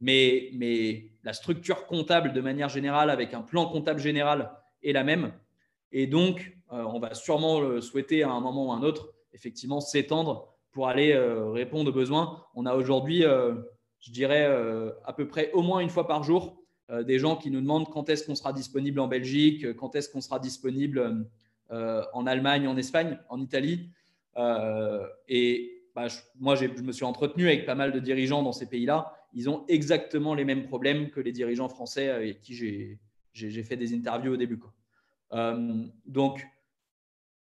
mais, 0.00 0.50
mais 0.54 1.10
la 1.22 1.32
structure 1.32 1.86
comptable 1.86 2.32
de 2.32 2.40
manière 2.40 2.68
générale, 2.68 3.10
avec 3.10 3.34
un 3.34 3.42
plan 3.42 3.66
comptable 3.66 4.00
général, 4.00 4.52
est 4.82 4.92
la 4.92 5.04
même. 5.04 5.32
Et 5.92 6.06
donc, 6.06 6.56
euh, 6.72 6.84
on 6.84 6.98
va 6.98 7.14
sûrement 7.14 7.80
souhaiter 7.80 8.22
à 8.22 8.30
un 8.30 8.40
moment 8.40 8.68
ou 8.68 8.72
à 8.72 8.76
un 8.76 8.82
autre, 8.82 9.12
effectivement, 9.32 9.80
s'étendre 9.80 10.52
pour 10.72 10.88
aller 10.88 11.12
euh, 11.12 11.50
répondre 11.50 11.90
aux 11.90 11.94
besoins. 11.94 12.42
On 12.54 12.66
a 12.66 12.74
aujourd'hui, 12.74 13.24
euh, 13.24 13.54
je 14.00 14.10
dirais, 14.10 14.44
à 15.04 15.12
peu 15.12 15.28
près 15.28 15.52
au 15.52 15.62
moins 15.62 15.78
une 15.78 15.90
fois 15.90 16.08
par 16.08 16.24
jour, 16.24 16.56
euh, 16.56 16.61
des 17.06 17.18
gens 17.18 17.36
qui 17.36 17.50
nous 17.50 17.60
demandent 17.60 17.88
quand 17.88 18.08
est-ce 18.10 18.26
qu'on 18.26 18.34
sera 18.34 18.52
disponible 18.52 19.00
en 19.00 19.08
Belgique, 19.08 19.74
quand 19.76 19.94
est-ce 19.94 20.08
qu'on 20.08 20.20
sera 20.20 20.38
disponible 20.38 21.26
euh, 21.72 22.02
en 22.12 22.26
Allemagne, 22.26 22.68
en 22.68 22.76
Espagne, 22.76 23.18
en 23.30 23.40
Italie. 23.40 23.88
Euh, 24.36 25.08
et 25.26 25.84
bah, 25.94 26.08
moi, 26.38 26.54
je 26.54 26.66
me 26.66 26.92
suis 26.92 27.04
entretenu 27.04 27.46
avec 27.46 27.64
pas 27.64 27.74
mal 27.74 27.92
de 27.92 27.98
dirigeants 27.98 28.42
dans 28.42 28.52
ces 28.52 28.66
pays-là. 28.66 29.16
Ils 29.32 29.48
ont 29.48 29.64
exactement 29.68 30.34
les 30.34 30.44
mêmes 30.44 30.64
problèmes 30.64 31.10
que 31.10 31.20
les 31.20 31.32
dirigeants 31.32 31.70
français 31.70 32.10
avec 32.10 32.42
qui 32.42 32.54
j'ai 33.32 33.62
fait 33.62 33.78
des 33.78 33.94
interviews 33.94 34.34
au 34.34 34.36
début. 34.36 34.60
donc, 36.06 36.46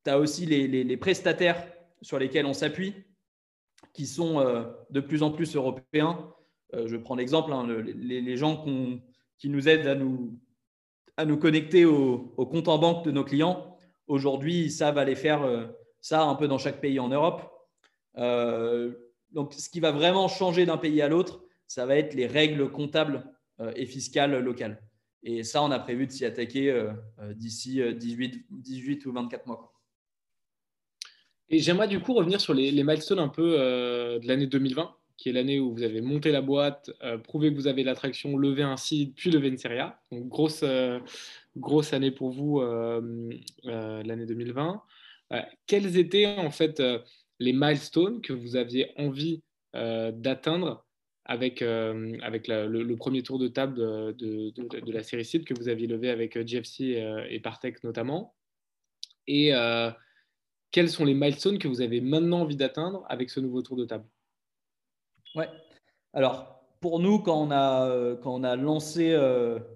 tu 0.03 0.11
as 0.11 0.19
aussi 0.19 0.45
les, 0.45 0.97
prestataires 0.97 1.65
sur 2.03 2.19
lesquels 2.19 2.45
on 2.45 2.53
s'appuie, 2.53 2.93
qui 3.93 4.05
sont 4.05 4.43
de 4.91 4.99
plus 4.99 5.23
en 5.23 5.31
plus 5.31 5.55
européens. 5.55 6.31
je 6.71 6.97
prends 6.97 7.15
l'exemple, 7.15 7.51
hein, 7.51 7.65
les, 7.95 8.37
gens 8.37 8.63
qui 9.37 9.49
nous 9.49 9.67
aident 9.67 9.87
à 9.87 9.95
nous, 9.95 10.39
à 11.17 11.25
nous 11.25 11.37
connecter 11.37 11.85
au, 11.85 12.33
au, 12.37 12.45
compte 12.45 12.67
en 12.67 12.77
banque 12.77 13.05
de 13.05 13.11
nos 13.11 13.23
clients. 13.23 13.77
Aujourd'hui, 14.07 14.63
ils 14.63 14.71
savent 14.71 14.97
aller 14.97 15.15
faire 15.15 15.71
ça 16.01 16.23
un 16.23 16.35
peu 16.35 16.47
dans 16.47 16.57
chaque 16.57 16.81
pays 16.81 16.99
en 16.99 17.09
Europe. 17.09 17.41
donc, 19.31 19.53
ce 19.53 19.69
qui 19.69 19.79
va 19.79 19.91
vraiment 19.91 20.27
changer 20.27 20.65
d'un 20.65 20.77
pays 20.77 21.01
à 21.01 21.07
l'autre, 21.07 21.43
ça 21.67 21.85
va 21.85 21.95
être 21.95 22.13
les 22.13 22.27
règles 22.27 22.71
comptables 22.71 23.25
et 23.75 23.85
fiscales 23.85 24.39
locales. 24.39 24.81
Et 25.23 25.43
ça, 25.43 25.63
on 25.63 25.71
a 25.71 25.79
prévu 25.79 26.05
de 26.05 26.11
s'y 26.11 26.25
attaquer 26.25 26.69
euh, 26.69 26.91
euh, 27.19 27.33
d'ici 27.33 27.81
18, 27.81 28.35
euh, 28.35 28.39
18 28.51 29.05
ou 29.05 29.13
24 29.13 29.47
mois. 29.47 29.73
Et 31.49 31.59
j'aimerais 31.59 31.87
du 31.87 32.01
coup 32.01 32.13
revenir 32.13 32.41
sur 32.41 32.53
les, 32.53 32.71
milestones 32.83 33.19
un 33.19 33.29
peu 33.29 33.51
de 33.51 34.27
l'année 34.27 34.47
2020, 34.47 34.95
qui 35.17 35.29
est 35.29 35.31
l'année 35.31 35.59
où 35.59 35.73
vous 35.73 35.83
avez 35.83 36.01
monté 36.01 36.31
la 36.31 36.41
boîte, 36.41 36.91
prouvé 37.23 37.51
que 37.51 37.55
vous 37.55 37.67
avez 37.67 37.83
l'attraction, 37.83 38.37
levé 38.37 38.63
un 38.63 38.77
seed, 38.77 39.13
puis 39.15 39.31
levé 39.31 39.47
une 39.47 39.57
série 39.57 39.79
A. 39.79 40.01
Donc 40.11 40.27
grosse, 40.27 40.65
grosse 41.55 41.93
année 41.93 42.11
pour 42.11 42.31
vous 42.31 42.61
l'année 43.63 44.25
2020. 44.25 44.81
quels 45.67 45.97
étaient 45.97 46.25
en 46.25 46.51
fait 46.51 46.81
les 47.39 47.53
milestones 47.53 48.21
que 48.21 48.33
vous 48.33 48.55
aviez 48.55 48.91
envie 48.97 49.41
d'atteindre 49.73 50.83
avec, 51.25 51.61
euh, 51.61 52.17
avec 52.21 52.47
le, 52.47 52.95
premier 52.95 53.23
tour 53.23 53.39
de 53.39 53.47
table 53.47 53.77
de, 54.15 54.91
la 54.91 55.03
série 55.03 55.25
CID 55.25 55.45
que 55.45 55.53
vous 55.53 55.69
aviez 55.69 55.87
levé 55.87 56.09
avec 56.09 56.37
GFC 56.37 56.81
euh, 56.81 56.85
et, 56.85 57.03
euh, 57.03 57.25
et 57.29 57.39
Partech 57.39 57.83
notamment? 57.83 58.35
Et 59.27 59.53
quels 60.71 60.89
sont 60.89 61.05
les 61.05 61.13
milestones 61.13 61.59
que 61.59 61.67
vous 61.67 61.81
avez 61.81 62.01
maintenant 62.01 62.41
envie 62.41 62.57
d'atteindre 62.57 63.05
avec 63.07 63.29
ce 63.29 63.39
nouveau 63.39 63.61
tour 63.61 63.77
de 63.77 63.85
table? 63.85 64.05
Ouais. 65.35 65.47
Alors, 66.13 66.63
pour 66.79 66.99
nous, 66.99 67.19
quand 67.19 67.41
on 67.41 67.51
a, 67.51 68.15
quand 68.21 68.33
on 68.33 68.43
a 68.43 68.55
lancé, 68.55 69.15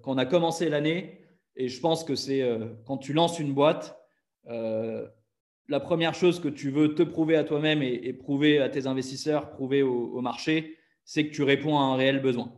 quand 0.02 0.14
on 0.14 0.18
a 0.18 0.26
commencé 0.26 0.68
l'année, 0.68 1.20
et 1.56 1.68
je 1.68 1.80
pense 1.80 2.04
que 2.04 2.14
c'est 2.14 2.46
quand 2.86 2.98
tu 2.98 3.12
lances 3.12 3.38
une 3.38 3.54
boîte, 3.54 3.98
la 4.44 5.80
première 5.80 6.14
chose 6.14 6.38
que 6.38 6.48
tu 6.48 6.70
veux 6.70 6.94
te 6.94 7.02
prouver 7.02 7.36
à 7.36 7.44
toi-même 7.44 7.82
et, 7.82 8.12
prouver 8.12 8.60
à 8.60 8.68
tes 8.68 8.86
investisseurs, 8.86 9.50
prouver 9.50 9.82
au 9.82 10.20
marché, 10.20 10.78
c'est 11.08 11.26
que 11.26 11.34
tu 11.34 11.42
réponds 11.42 11.78
à 11.78 11.80
un 11.80 11.96
réel 11.96 12.20
besoin. 12.20 12.52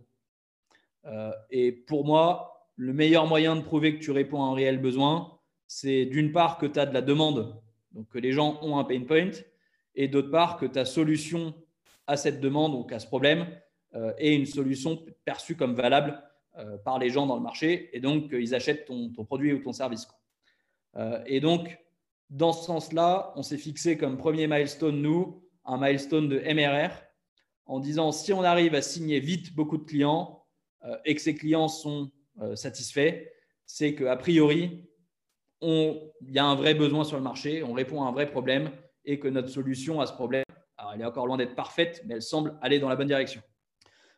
Euh, 1.07 1.31
et 1.51 1.71
pour 1.71 2.05
moi, 2.05 2.69
le 2.75 2.93
meilleur 2.93 3.29
moyen 3.29 3.55
de 3.55 3.63
prouver 3.63 3.97
que 3.97 4.03
tu 4.03 4.11
réponds 4.11 4.43
à 4.43 4.49
un 4.49 4.55
réel 4.55 4.81
besoin, 4.81 5.39
c'est 5.69 6.05
d'une 6.05 6.33
part 6.33 6.59
que 6.59 6.67
tu 6.67 6.81
as 6.81 6.87
de 6.87 6.93
la 6.93 7.01
demande, 7.01 7.63
donc 7.93 8.09
que 8.09 8.19
les 8.19 8.33
gens 8.33 8.59
ont 8.63 8.77
un 8.77 8.85
pain 8.85 9.05
point, 9.05 9.31
et 9.95 10.09
d'autre 10.09 10.33
part 10.33 10.57
que 10.57 10.67
ta 10.67 10.85
solution 10.85 11.55
à 12.11 12.17
cette 12.17 12.41
demande, 12.41 12.73
donc 12.73 12.93
à 12.93 12.99
ce 12.99 13.07
problème, 13.07 13.47
euh, 13.95 14.13
est 14.19 14.35
une 14.35 14.47
solution 14.47 15.05
perçue 15.25 15.57
comme 15.57 15.75
valable 15.75 16.23
euh, 16.59 16.77
par 16.79 16.99
les 16.99 17.11
gens 17.11 17.27
dans 17.27 17.37
le 17.37 17.43
marché, 17.43 17.91
et 17.97 18.01
donc 18.01 18.31
qu'ils 18.31 18.55
achètent 18.55 18.87
ton, 18.87 19.11
produit 19.25 19.53
ou 19.53 19.63
ton 19.63 19.73
service. 19.73 20.07
et 21.27 21.41
donc, 21.41 21.79
dans 22.31 22.53
ce 22.53 22.65
sens-là, 22.65 23.33
on 23.37 23.43
s'est 23.43 23.59
fixé 23.59 23.97
comme 23.97 24.17
premier 24.17 24.47
milestone, 24.47 25.03
nous, 25.03 25.43
un 25.65 25.79
milestone 25.79 26.29
de 26.29 26.39
MRR, 26.39 26.93
en 27.67 27.81
disant 27.81 28.13
si 28.13 28.33
on 28.33 28.43
arrive 28.43 28.75
à 28.75 28.83
signer 28.83 29.21
vite 29.21 29.55
beaucoup 29.55 29.79
de 29.79 29.85
clients 29.85 30.45
euh, 30.85 30.97
et 31.05 31.15
que 31.15 31.21
ces 31.21 31.35
clients 31.35 31.69
sont 31.69 32.11
euh, 32.41 32.57
satisfaits, 32.57 33.25
c'est 33.67 33.95
qu'a 33.95 34.17
priori, 34.17 34.87
il 35.63 36.01
y 36.23 36.39
a 36.39 36.45
un 36.45 36.55
vrai 36.55 36.75
besoin 36.75 37.05
sur 37.05 37.17
le 37.17 37.23
marché, 37.23 37.63
on 37.63 37.75
répond 37.75 38.03
à 38.03 38.09
un 38.09 38.13
vrai 38.13 38.31
problème 38.31 38.71
et 39.05 39.19
que 39.19 39.29
notre 39.29 39.51
solution 39.51 40.01
à 40.01 40.07
ce 40.07 40.13
problème, 40.13 40.45
elle 40.95 41.01
est 41.01 41.05
encore 41.05 41.27
loin 41.27 41.37
d'être 41.37 41.55
parfaite, 41.55 42.03
mais 42.07 42.15
elle 42.15 42.23
semble 42.23 42.59
aller 42.63 42.79
dans 42.79 42.89
la 42.89 42.97
bonne 42.97 43.09
direction. 43.09 43.43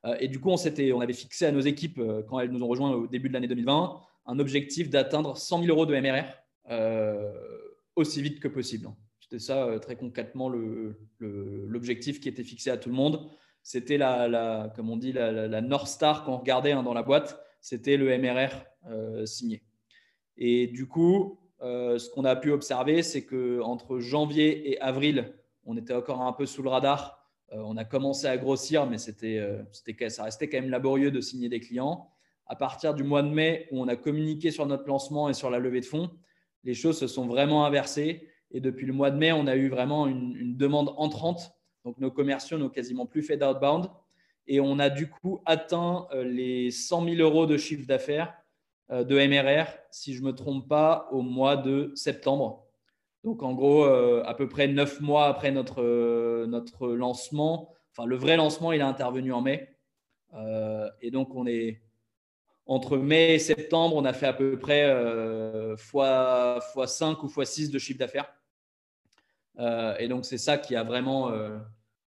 Euh, 0.05 0.17
et 0.21 0.29
du 0.29 0.41
coup, 0.41 0.51
on, 0.51 0.57
on 0.57 1.01
avait 1.01 1.13
fixé 1.13 1.47
à 1.47 1.53
nos 1.53 1.61
équipes, 1.61 2.01
quand 2.29 2.41
elles 2.41 2.51
nous 2.51 2.63
ont 2.63 2.69
rejoints 2.69 2.91
au 2.93 3.07
début 3.07 3.29
de 3.29 3.35
l'année 3.35 3.49
2020, 3.49 4.01
un 4.27 4.39
objectif 4.39 4.91
d'atteindre 4.91 5.37
100 5.37 5.65
000 5.65 5.69
euros 5.71 5.87
de 5.87 5.99
MRR 5.99 6.25
aussi 7.97 8.23
vite 8.23 8.41
que 8.41 8.49
possible. 8.49 8.89
C'était 9.21 9.39
ça 9.39 9.79
très 9.81 9.97
concrètement 9.97 10.51
l'objectif 11.19 12.21
qui 12.21 12.29
était 12.29 12.45
fixé 12.45 12.71
à 12.71 12.77
tout 12.77 12.89
le 12.89 12.95
monde 12.95 13.29
c'était 13.63 13.97
la, 13.97 14.73
comme 14.75 14.91
on 14.91 14.97
dit, 14.97 15.13
la, 15.13 15.61
North 15.61 15.87
Star 15.87 16.25
qu'on 16.25 16.37
regardait 16.37 16.73
hein, 16.73 16.83
dans 16.83 16.95
la 16.95 17.03
boîte, 17.03 17.41
c'était 17.61 17.97
le 17.97 18.17
MRR 18.19 18.51
euh, 18.91 19.25
signé. 19.25 19.63
Et 20.37 20.67
du 20.67 20.87
coup, 20.87 21.39
euh, 21.61 21.99
ce 21.99 22.11
qu'on 22.11 22.25
a 22.25 22.35
pu 22.35 22.51
observer, 22.51 23.03
c'est 23.03 23.25
qu'entre 23.25 24.01
janvier 24.01 24.71
et 24.71 24.81
avril, 24.81 25.33
on 25.65 25.77
était 25.77 25.95
encore 25.95 26.23
un 26.23 26.33
peu 26.33 26.47
sous 26.47 26.63
le 26.63 26.69
radar. 26.69 27.19
Euh, 27.53 27.63
on 27.65 27.77
a 27.77 27.85
commencé 27.85 28.27
à 28.27 28.37
grossir, 28.37 28.87
mais 28.87 28.99
c'était, 28.99 29.41
ça 30.09 30.25
restait 30.25 30.49
quand 30.49 30.61
même 30.61 30.71
laborieux 30.71 31.11
de 31.11 31.21
signer 31.21 31.49
des 31.49 31.61
clients. 31.61 32.11
À 32.47 32.57
partir 32.57 32.95
du 32.95 33.05
mois 33.05 33.23
de 33.23 33.29
mai, 33.29 33.69
où 33.71 33.81
on 33.81 33.89
a 33.89 33.97
communiqué 33.97 34.51
sur 34.51 34.67
notre 34.67 34.87
lancement 34.87 35.29
et 35.29 35.35
sur 35.35 35.51
la 35.51 35.59
levée 35.59 35.81
de 35.81 35.87
fonds, 35.87 36.11
les 36.65 36.75
choses 36.75 36.99
se 36.99 37.07
sont 37.07 37.27
vraiment 37.27 37.65
inversées. 37.65 38.29
Et 38.51 38.61
depuis 38.61 38.87
le 38.87 38.93
mois 38.93 39.11
de 39.11 39.17
mai, 39.17 39.33
on 39.33 39.47
a 39.47 39.57
eu 39.57 39.69
vraiment 39.69 40.07
une, 40.07 40.37
une 40.37 40.57
demande 40.57 40.93
entrante 40.97 41.53
donc 41.85 41.99
nos 41.99 42.11
commerciaux 42.11 42.59
n'ont 42.59 42.69
quasiment 42.69 43.07
plus 43.07 43.23
fait 43.23 43.37
d'outbound. 43.37 43.91
Et 44.47 44.61
on 44.61 44.79
a 44.79 44.91
du 44.91 45.09
coup 45.09 45.41
atteint 45.47 46.07
euh, 46.13 46.25
les 46.25 46.71
100 46.71 47.05
000 47.05 47.17
euros 47.17 47.47
de 47.47 47.57
chiffre 47.57 47.87
d'affaires 47.87 48.35
euh, 48.91 49.05
de 49.05 49.15
MRR, 49.17 49.67
si 49.91 50.15
je 50.15 50.21
ne 50.21 50.27
me 50.27 50.33
trompe 50.33 50.69
pas, 50.69 51.09
au 51.13 51.23
mois 51.23 51.57
de 51.57 51.93
septembre. 51.95 52.62
Donc 53.25 53.43
en 53.43 53.53
gros, 53.53 53.85
euh, 53.85 54.23
à 54.27 54.35
peu 54.35 54.49
près 54.49 54.69
neuf 54.69 55.01
mois 55.01 55.27
après 55.27 55.53
notre, 55.53 56.45
notre 56.47 56.89
lancement. 56.89 57.73
Enfin, 57.93 58.07
le 58.07 58.17
vrai 58.17 58.37
lancement, 58.37 58.73
il 58.73 58.81
a 58.81 58.89
intervenu 58.89 59.33
en 59.33 59.43
mai. 59.43 59.77
et 61.01 61.11
donc, 61.11 61.35
on 61.35 61.47
est 61.47 61.83
entre 62.67 62.97
mai 62.97 63.35
et 63.35 63.39
septembre, 63.39 63.97
on 63.97 64.05
a 64.05 64.13
fait 64.13 64.27
à 64.27 64.33
peu 64.33 64.59
près 64.59 64.89
fois, 65.77 66.61
fois 66.73 66.87
5 66.87 67.23
ou 67.23 67.29
fois 67.29 67.45
6 67.45 67.71
de 67.71 67.79
chiffre 67.79 67.99
d'affaires. 67.99 68.33
Euh, 69.59 69.97
et 69.99 70.09
donc, 70.09 70.25
c'est 70.25 70.39
ça 70.39 70.59
qui 70.59 70.77
a 70.77 70.83
vraiment, 70.83 71.31
euh, 71.31 71.59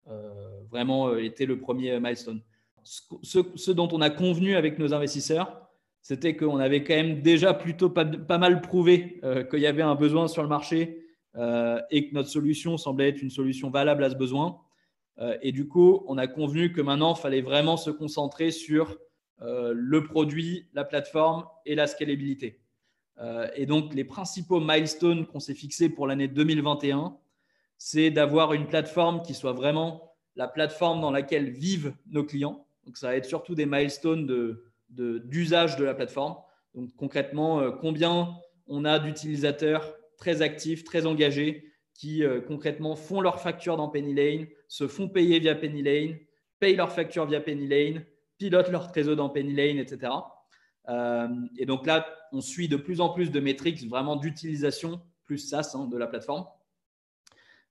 euh, 0.09 0.61
vraiment 0.69 1.15
été 1.15 1.45
le 1.45 1.59
premier 1.59 1.99
milestone. 1.99 2.41
Ce, 2.83 3.71
dont 3.71 3.89
on 3.91 4.01
a 4.01 4.09
convenu 4.09 4.55
avec 4.55 4.77
nos 4.77 4.93
investisseurs, 4.93 5.69
c'était 6.01 6.35
qu'on 6.35 6.57
avait 6.57 6.83
quand 6.83 6.93
même 6.93 7.21
déjà 7.21 7.53
plutôt 7.53 7.89
pas, 7.89 8.05
mal 8.37 8.61
prouvé 8.61 9.19
qu'il 9.49 9.59
y 9.59 9.65
avait 9.65 9.81
un 9.81 9.95
besoin 9.95 10.27
sur 10.27 10.43
le 10.43 10.49
marché 10.49 11.04
et 11.37 12.09
que 12.09 12.13
notre 12.13 12.29
solution 12.29 12.77
semblait 12.77 13.09
être 13.09 13.21
une 13.21 13.29
solution 13.29 13.69
valable 13.69 14.03
à 14.03 14.09
ce 14.09 14.15
besoin. 14.15 14.61
et 15.41 15.51
du 15.51 15.67
coup, 15.67 16.03
on 16.07 16.17
a 16.17 16.27
convenu 16.27 16.71
que 16.71 16.81
maintenant, 16.81 17.13
il 17.13 17.19
fallait 17.19 17.41
vraiment 17.41 17.75
se 17.75 17.89
concentrer 17.89 18.51
sur 18.51 18.97
le 19.41 20.03
produit, 20.03 20.67
la 20.73 20.85
plateforme 20.85 21.45
et 21.65 21.75
la 21.75 21.87
scalabilité. 21.87 22.61
et 23.55 23.65
donc, 23.65 23.93
les 23.93 24.05
principaux 24.05 24.61
milestones 24.61 25.25
qu'on 25.25 25.41
s'est 25.41 25.55
fixés 25.55 25.89
pour 25.89 26.07
l'année 26.07 26.29
2021, 26.29 27.17
c'est 27.77 28.11
d'avoir 28.11 28.53
une 28.53 28.67
plateforme 28.67 29.21
qui 29.21 29.33
soit 29.33 29.53
vraiment 29.53 30.15
la 30.35 30.47
plateforme 30.47 31.01
dans 31.01 31.11
laquelle 31.11 31.49
vivent 31.49 31.93
nos 32.07 32.23
clients. 32.23 32.65
Donc, 32.85 32.97
ça 32.97 33.07
va 33.07 33.15
être 33.15 33.25
surtout 33.25 33.55
des 33.55 33.65
milestones 33.65 34.57
d'usage 34.89 35.77
de, 35.77 35.83
la 35.83 35.93
plateforme. 35.93 36.35
Donc, 36.73 36.89
concrètement, 36.95 37.59
euh, 37.59 37.71
combien 37.71 38.35
on 38.67 38.85
a 38.85 38.99
d'utilisateurs 38.99 39.95
très 40.17 40.41
actifs, 40.41 40.83
très 40.83 41.05
engagés, 41.05 41.71
qui 41.95 42.23
euh, 42.23 42.41
concrètement 42.41 42.95
font 42.95 43.21
leurs 43.21 43.41
factures 43.41 43.77
dans 43.77 43.87
Penny 43.87 44.13
Lane, 44.13 44.47
se 44.67 44.87
font 44.87 45.07
payer 45.07 45.39
via 45.39 45.55
Penny 45.55 45.81
Lane, 45.81 46.17
payent 46.59 46.75
leurs 46.75 46.91
factures 46.91 47.25
via 47.25 47.39
Penny 47.39 47.67
Lane, 47.67 48.05
pilotent 48.37 48.69
leur 48.69 48.91
trésor 48.91 49.15
dans 49.15 49.29
Penny 49.29 49.53
Lane, 49.53 49.77
etc. 49.77 50.11
Euh, 50.89 51.27
et 51.57 51.65
donc 51.65 51.85
là, 51.85 52.05
on 52.31 52.41
suit 52.41 52.67
de 52.67 52.75
plus 52.75 52.99
en 53.01 53.09
plus 53.09 53.31
de 53.31 53.39
métriques 53.39 53.87
vraiment 53.87 54.17
d'utilisation 54.17 55.01
plus 55.23 55.37
SaaS 55.37 55.71
hein, 55.73 55.87
de 55.87 55.97
la 55.97 56.07
plateforme. 56.07 56.45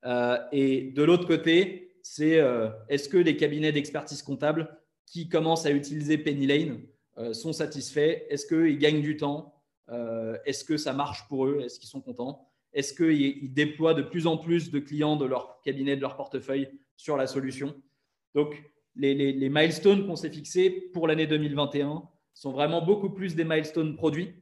Euh, 0.07 0.39
et 0.53 0.91
de 0.91 1.03
l'autre 1.03 1.27
côté, 1.27 1.93
c'est 2.03 2.43
est-ce 2.91 3.09
que 3.09 3.17
les 3.17 3.35
cabinets 3.39 3.73
d'expertise 3.73 4.23
comptable 4.23 4.77
qui 5.07 5.31
commencent 5.31 5.65
à 5.65 5.71
utiliser 5.71 6.19
Penny 6.19 6.47
Lane 6.47 6.83
sont 7.33 7.55
satisfaits? 7.55 8.25
Est-ce 8.29 8.45
qu'ils 8.47 8.77
gagnent 8.77 9.01
du 9.01 9.17
temps? 9.17 9.54
Est-ce 10.45 10.65
que 10.65 10.77
ça 10.77 10.93
marche 10.93 11.29
pour 11.29 11.47
eux? 11.47 11.61
Est-ce 11.61 11.79
qu'ils 11.79 11.89
sont 11.89 12.01
contents? 12.01 12.49
Est-ce 12.73 12.95
qu'ils 12.95 13.53
déploient 13.53 13.95
de 13.95 14.03
plus 14.03 14.27
en 14.27 14.37
plus 14.37 14.71
de 14.71 14.79
clients 14.79 15.17
de 15.17 15.27
leur 15.27 15.61
cabinet, 15.63 15.97
de 15.97 16.01
leur 16.01 16.17
portefeuille 16.17 16.69
sur 16.97 17.17
la 17.17 17.27
solution? 17.27 17.75
Donc, 18.35 18.63
les, 18.97 19.15
les 19.15 19.49
milestones 19.49 20.07
qu'on 20.07 20.17
s'est 20.17 20.31
fixés 20.31 20.71
pour 20.71 21.07
l'année 21.07 21.27
2021 21.27 22.03
sont 22.33 22.53
vraiment 22.53 22.83
beaucoup 22.83 23.11
plus 23.11 23.35
des 23.35 23.45
milestones 23.45 23.97
produits. 23.97 24.35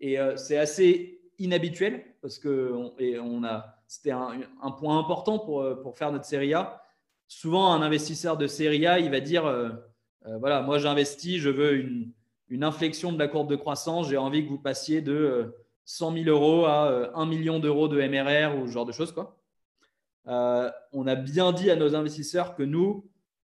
Et 0.00 0.16
c'est 0.36 0.58
assez 0.58 1.20
inhabituel 1.38 2.04
parce 2.20 2.38
que 2.38 2.72
on, 2.72 3.44
a, 3.44 3.76
c'était 3.86 4.10
un, 4.10 4.70
point 4.78 4.98
important 4.98 5.38
pour, 5.38 5.64
pour, 5.82 5.96
faire 5.96 6.12
notre 6.12 6.24
série 6.24 6.54
A. 6.54 6.82
Souvent, 7.28 7.72
un 7.72 7.82
investisseur 7.82 8.36
de 8.36 8.46
série 8.46 8.86
A, 8.86 8.98
il 8.98 9.10
va 9.10 9.20
dire 9.20 9.46
euh, 9.46 9.70
euh, 10.26 10.38
voilà, 10.38 10.62
moi 10.62 10.78
j'investis, 10.78 11.40
je 11.40 11.50
veux 11.50 11.76
une, 11.76 12.12
une, 12.48 12.64
inflexion 12.64 13.12
de 13.12 13.18
la 13.18 13.28
courbe 13.28 13.50
de 13.50 13.56
croissance, 13.56 14.08
j'ai 14.08 14.16
envie 14.16 14.44
que 14.44 14.48
vous 14.48 14.58
passiez 14.58 15.00
de 15.00 15.54
100 15.84 16.12
euh, 16.12 16.24
000 16.24 16.36
euros 16.36 16.66
à 16.66 17.10
1 17.14 17.26
million 17.26 17.58
d'euros 17.58 17.88
de 17.88 18.00
MRR 18.00 18.58
ou 18.58 18.66
ce 18.66 18.72
genre 18.72 18.86
de 18.86 18.92
choses. 18.92 19.12
Quoi. 19.12 19.36
on 20.26 21.06
a 21.06 21.14
bien 21.14 21.52
dit 21.52 21.70
à 21.70 21.76
nos 21.76 21.94
investisseurs 21.94 22.54
que 22.54 22.62
nous, 22.62 23.08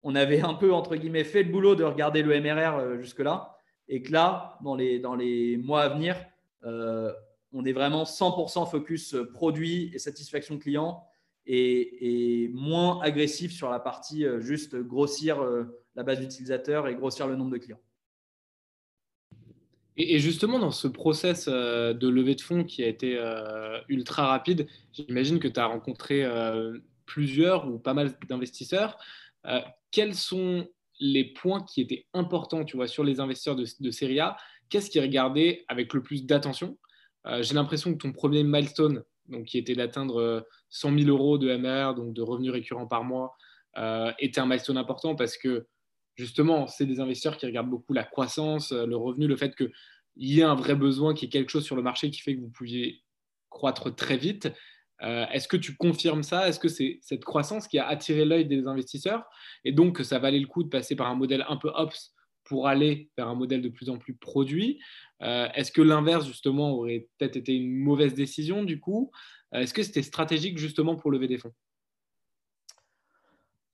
on 0.02 0.14
avait 0.14 0.40
un 0.40 0.54
peu, 0.54 0.72
entre 0.72 0.96
guillemets, 0.96 1.24
fait 1.24 1.42
le 1.42 1.50
boulot 1.50 1.74
de 1.74 1.84
regarder 1.84 2.22
le 2.22 2.40
MRR 2.40 3.00
jusque-là. 3.00 3.54
Et 3.88 4.02
que 4.02 4.12
là, 4.12 4.58
dans 4.62 4.74
les, 4.74 5.56
mois 5.56 5.82
à 5.82 5.88
venir, 5.88 6.16
on 6.62 7.64
est 7.64 7.72
vraiment 7.72 8.04
100% 8.04 8.70
focus 8.70 9.16
produit 9.34 9.90
et 9.94 9.98
satisfaction 9.98 10.58
client 10.58 11.02
et, 11.48 12.50
moins 12.52 13.00
agressif 13.02 13.52
sur 13.52 13.70
la 13.70 13.80
partie 13.80 14.24
euh, 14.24 14.40
juste 14.40 14.76
grossir 14.76 15.42
euh, 15.42 15.64
la 15.94 16.02
base 16.02 16.20
d'utilisateurs 16.20 16.86
et 16.88 16.94
grossir 16.94 17.26
le 17.26 17.36
nombre 17.36 17.50
de 17.50 17.58
clients. 17.58 17.80
Et 20.00 20.20
justement, 20.20 20.58
dans 20.58 20.70
ce 20.70 20.86
process 20.86 21.48
euh, 21.48 21.92
de 21.92 22.08
levée 22.08 22.36
de 22.36 22.40
fonds 22.40 22.64
qui 22.64 22.82
a 22.84 22.86
été 22.86 23.18
ultra 23.88 24.28
rapide, 24.28 24.66
j'imagine 24.92 25.38
que 25.38 25.48
tu 25.48 25.60
as 25.60 25.66
rencontré 25.66 26.24
plusieurs 27.06 27.68
ou 27.68 27.78
pas 27.78 27.94
mal 27.94 28.16
d'investisseurs. 28.28 28.96
Quels 29.90 30.14
sont 30.14 30.68
les 31.00 31.24
points 31.24 31.62
qui 31.62 31.80
étaient 31.80 32.06
importants 32.12 32.64
tu 32.64 32.76
vois, 32.76 32.86
sur 32.86 33.04
les 33.04 33.20
investisseurs 33.20 33.56
de, 33.56 33.64
de 33.80 34.20
A? 34.20 34.36
Qu'est-ce 34.68 34.90
qu'ils 34.90 35.02
regardaient 35.02 35.64
avec 35.68 35.92
le 35.94 36.02
plus 36.02 36.26
d'attention? 36.26 36.78
J'ai 37.40 37.54
l'impression 37.54 37.92
que 37.92 37.98
ton 37.98 38.12
premier 38.12 38.44
milestone, 38.44 39.02
donc 39.28 39.46
qui 39.46 39.58
était 39.58 39.74
d'atteindre 39.74 40.46
100 40.70 40.98
000 40.98 41.10
euros 41.10 41.38
de 41.38 41.54
MR, 41.56 41.94
donc 41.94 42.14
de 42.14 42.22
revenus 42.22 42.52
récurrents 42.52 42.86
par 42.86 43.04
mois, 43.04 43.36
euh, 43.76 44.12
était 44.18 44.40
un 44.40 44.46
milestone 44.46 44.76
important 44.76 45.14
parce 45.14 45.36
que 45.36 45.66
justement, 46.18 46.66
c'est 46.66 46.84
des 46.84 47.00
investisseurs 47.00 47.36
qui 47.36 47.46
regardent 47.46 47.70
beaucoup 47.70 47.94
la 47.94 48.04
croissance, 48.04 48.72
le 48.72 48.96
revenu, 48.96 49.26
le 49.26 49.36
fait 49.36 49.54
qu'il 49.56 49.70
y 50.16 50.40
ait 50.40 50.44
un 50.44 50.54
vrai 50.54 50.74
besoin, 50.74 51.14
qu'il 51.14 51.26
y 51.26 51.28
ait 51.28 51.30
quelque 51.30 51.50
chose 51.50 51.64
sur 51.64 51.76
le 51.76 51.82
marché 51.82 52.10
qui 52.10 52.20
fait 52.20 52.34
que 52.34 52.40
vous 52.40 52.50
pouviez 52.50 53.02
croître 53.48 53.94
très 53.94 54.16
vite. 54.16 54.52
Euh, 55.02 55.26
est-ce 55.32 55.46
que 55.46 55.56
tu 55.56 55.76
confirmes 55.76 56.22
ça? 56.22 56.48
Est-ce 56.48 56.58
que 56.58 56.68
c'est 56.68 56.98
cette 57.02 57.24
croissance 57.24 57.68
qui 57.68 57.78
a 57.78 57.86
attiré 57.86 58.24
l'œil 58.24 58.46
des 58.46 58.66
investisseurs? 58.66 59.24
Et 59.64 59.72
donc 59.72 59.96
que 59.96 60.04
ça 60.04 60.18
valait 60.18 60.40
le 60.40 60.46
coup 60.46 60.64
de 60.64 60.68
passer 60.68 60.96
par 60.96 61.06
un 61.08 61.14
modèle 61.14 61.44
un 61.48 61.56
peu 61.56 61.70
ops 61.74 62.14
pour 62.44 62.66
aller 62.66 63.10
vers 63.16 63.28
un 63.28 63.34
modèle 63.34 63.62
de 63.62 63.68
plus 63.68 63.90
en 63.90 63.98
plus 63.98 64.14
produit. 64.14 64.80
Euh, 65.22 65.48
Est-ce 65.54 65.70
que 65.70 65.82
l'inverse, 65.82 66.26
justement, 66.26 66.72
aurait 66.72 67.06
peut-être 67.18 67.36
été 67.36 67.54
une 67.54 67.76
mauvaise 67.76 68.14
décision 68.14 68.64
du 68.64 68.80
coup? 68.80 69.12
Euh, 69.54 69.60
Est-ce 69.60 69.74
que 69.74 69.82
c'était 69.82 70.02
stratégique 70.02 70.58
justement 70.58 70.96
pour 70.96 71.10
lever 71.10 71.28
des 71.28 71.38
fonds? 71.38 71.52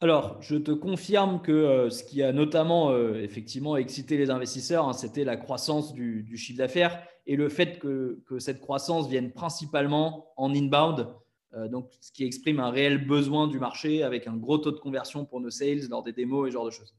Alors, 0.04 0.40
je 0.42 0.56
te 0.56 0.70
confirme 0.70 1.40
que 1.40 1.52
euh, 1.52 1.90
ce 1.90 2.04
qui 2.04 2.22
a 2.22 2.32
notamment 2.32 2.96
effectivement 3.14 3.76
excité 3.76 4.16
les 4.16 4.30
investisseurs, 4.30 4.88
hein, 4.88 4.92
c'était 4.92 5.24
la 5.24 5.36
croissance 5.36 5.94
du, 5.94 6.36
chiffre 6.36 6.58
d'affaires 6.58 7.02
et 7.26 7.36
le 7.36 7.48
fait 7.48 7.78
que, 7.78 8.22
cette 8.38 8.60
croissance 8.60 9.08
vienne 9.08 9.32
principalement 9.32 10.32
en 10.36 10.54
inbound, 10.54 11.08
donc 11.70 11.88
ce 12.00 12.12
qui 12.12 12.24
exprime 12.24 12.60
un 12.60 12.70
réel 12.70 13.06
besoin 13.06 13.46
du 13.46 13.58
marché 13.58 14.02
avec 14.02 14.26
un 14.26 14.36
gros 14.36 14.58
taux 14.58 14.72
de 14.72 14.78
conversion 14.78 15.24
pour 15.24 15.40
nos 15.40 15.50
sales 15.50 15.88
lors 15.88 16.02
des 16.02 16.12
démos 16.12 16.48
et 16.48 16.50
ce 16.50 16.54
genre 16.54 16.66
de 16.66 16.70
choses. 16.70 16.94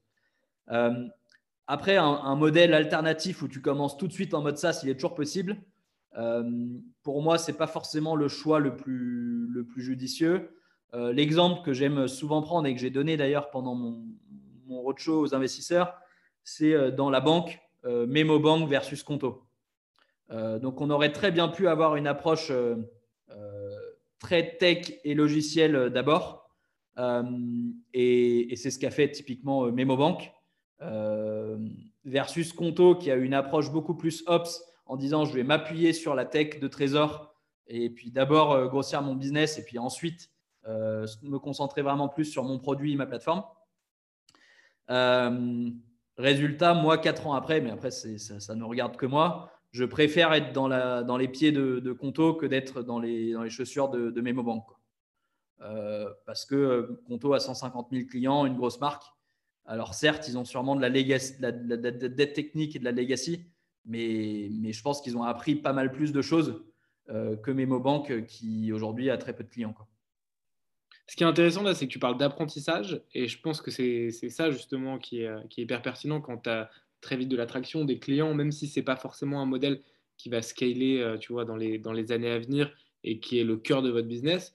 Après, 1.68 1.98
un, 1.98 2.36
modèle 2.36 2.74
alternatif 2.74 3.41
où 3.41 3.48
tu 3.48 3.62
commences 3.62 3.98
tout 3.98 4.08
de 4.08 4.13
suite 4.13 4.34
en 4.34 4.41
mode 4.41 4.58
SaaS, 4.58 4.82
il 4.84 4.89
est 4.89 4.96
toujours 4.96 5.15
possible. 5.15 5.58
Euh, 6.18 6.44
pour 7.04 7.22
moi, 7.22 7.38
ce 7.38 7.52
n'est 7.52 7.58
pas 7.58 7.68
forcément 7.68 8.15
le 8.15 8.28
choix 8.28 8.60
le 8.60 8.76
plus 8.76 9.68
judicieux. 9.78 10.50
Euh, 10.93 11.12
l'exemple 11.12 11.62
que 11.63 11.74
j'aime 11.74 12.08
souvent 12.08 12.41
prendre 12.41 12.67
et 12.67 12.76
que 12.76 12.80
j'ai 12.80 12.89
donné 12.89 13.17
d'ailleurs 13.17 13.50
pendant 13.50 13.76
mon, 13.76 14.04
roadshow 14.67 15.21
aux 15.21 15.36
investisseurs, 15.36 15.93
c'est 16.43 16.74
euh, 16.74 16.91
dans 16.91 17.10
la 17.10 17.21
banque, 17.21 17.60
Memo 17.88 18.39
Bank 18.39 18.67
versus 18.67 19.04
Conto. 19.04 19.43
donc, 20.32 20.82
on 20.82 20.89
aurait 20.89 21.12
très 21.12 21.32
bien 21.32 21.48
pu 21.50 21.67
avoir 21.67 21.98
une 21.98 22.08
approche 22.08 22.52
très 24.17 24.58
tech 24.58 24.91
et 25.04 25.13
logiciel 25.13 25.91
d'abord. 25.91 26.50
et, 27.93 28.56
c'est 28.56 28.71
ce 28.71 28.80
qu'a 28.80 28.89
fait 28.89 29.12
typiquement 29.12 29.71
Memo 29.71 29.98
Bank. 29.98 30.34
Euh, 30.82 31.58
versus 32.04 32.52
Conto 32.52 32.95
qui 32.95 33.10
a 33.10 33.15
une 33.15 33.34
approche 33.34 33.71
beaucoup 33.71 33.95
plus 33.95 34.24
ops 34.28 34.62
en 34.86 34.98
disant 34.98 35.24
je 35.24 35.34
vais 35.34 35.43
m'appuyer 35.43 35.93
sur 35.93 36.15
la 36.15 36.26
tech 36.26 36.60
de 36.60 36.67
Trésor 36.67 37.34
et 37.67 37.89
puis 37.89 38.12
d'abord 38.12 38.52
euh, 38.52 38.67
grossir 38.67 39.02
mon 39.02 39.15
business 39.15 39.58
et 39.58 39.63
puis 39.63 39.80
ensuite 39.80 40.30
euh, 40.67 41.06
me 41.21 41.38
concentrer 41.38 41.82
vraiment 41.82 42.10
plus 42.10 42.25
sur 42.25 42.43
mon 42.43 42.60
produit 42.60 42.93
et 42.93 42.95
ma 42.95 43.06
plateforme. 43.06 43.43
résultat, 46.17 46.73
moi, 46.73 46.97
quatre 46.97 47.28
ans 47.28 47.34
après, 47.34 47.62
mais 47.62 47.71
après, 47.71 47.91
ça, 47.91 48.56
ne 48.56 48.63
regarde 48.63 48.97
que 48.97 49.06
moi, 49.06 49.51
je 49.71 49.84
préfère 49.84 50.34
être 50.34 50.54
dans, 50.54 51.17
les 51.17 51.28
pieds 51.28 51.51
de, 51.51 51.91
Conto 51.91 52.34
que 52.36 52.45
d'être 52.45 52.82
dans 52.82 52.99
les, 52.99 53.36
chaussures 53.49 53.89
de, 53.89 54.10
de 54.12 54.21
MemoBank. 54.21 54.65
parce 56.25 56.45
que 56.45 57.01
Conto 57.08 57.34
a 57.34 57.39
150 57.39 57.89
000 57.91 58.06
clients, 58.08 58.45
une 58.45 58.56
grosse 58.56 58.80
marque. 58.80 59.04
Alors 59.65 59.95
certes, 59.95 60.28
ils 60.28 60.38
ont 60.38 60.45
sûrement 60.45 60.75
de 60.75 60.82
la, 60.82 60.89
dette 60.89 62.34
technique 62.34 62.75
et 62.75 62.80
de 62.80 62.86
la 62.86 62.91
legacy, 62.91 63.47
mais, 63.86 64.49
je 64.71 64.82
pense 64.82 65.01
qu'ils 65.01 65.17
ont 65.17 65.23
appris 65.23 65.56
pas 65.56 65.73
mal 65.73 65.91
plus 65.91 66.12
de 66.12 66.21
choses 66.21 66.63
euh, 67.10 67.36
que 67.36 67.51
MemoBank 67.51 68.25
qui 68.25 68.71
aujourd'hui 68.71 69.10
a 69.10 69.17
très 69.17 69.36
peu 69.36 69.43
de 69.43 69.49
clients. 69.49 69.75
Ce 71.08 71.15
qui 71.15 71.24
est 71.24 71.28
intéressant 71.28 71.63
là, 71.63 71.76
c'est 71.76 71.88
que 71.88 71.91
tu 71.91 72.00
parles 72.00 72.18
d'apprentissage 72.18 73.02
et 73.13 73.28
je 73.28 73.39
pense 73.39 73.62
que 73.62 73.72
c'est 73.72 74.12
ça 74.12 74.50
justement 74.52 74.98
qui 74.98 75.22
est, 75.22 75.32
hyper 75.58 75.82
pertinent 75.82 76.20
quand 76.20 76.38
tu 76.39 76.50
as 76.50 76.70
très 77.02 77.18
vite 77.18 77.30
de 77.30 77.38
l'attraction 77.38 77.86
des 77.86 78.00
clients, 78.00 78.34
même 78.34 78.52
si 78.52 78.68
ce 78.68 78.80
n'est 78.80 78.84
pas 78.84 78.96
forcément 78.96 79.41
un 79.41 79.46
modèle 79.46 79.82
qui 80.18 80.30
va 80.30 80.41
scaler 80.41 81.00
euh, 81.00 81.18
tu 81.18 81.34
vois, 81.34 81.46
dans, 81.46 81.56
les, 81.56 81.78
dans 81.78 81.94
les 81.94 82.12
années 82.12 82.32
à 82.32 82.39
venir 82.39 82.72
et 83.04 83.20
qui 83.20 83.39
est 83.39 83.44
le 83.44 83.58
cœur 83.58 83.82
de 83.84 83.89
votre 83.89 84.08
business. 84.08 84.54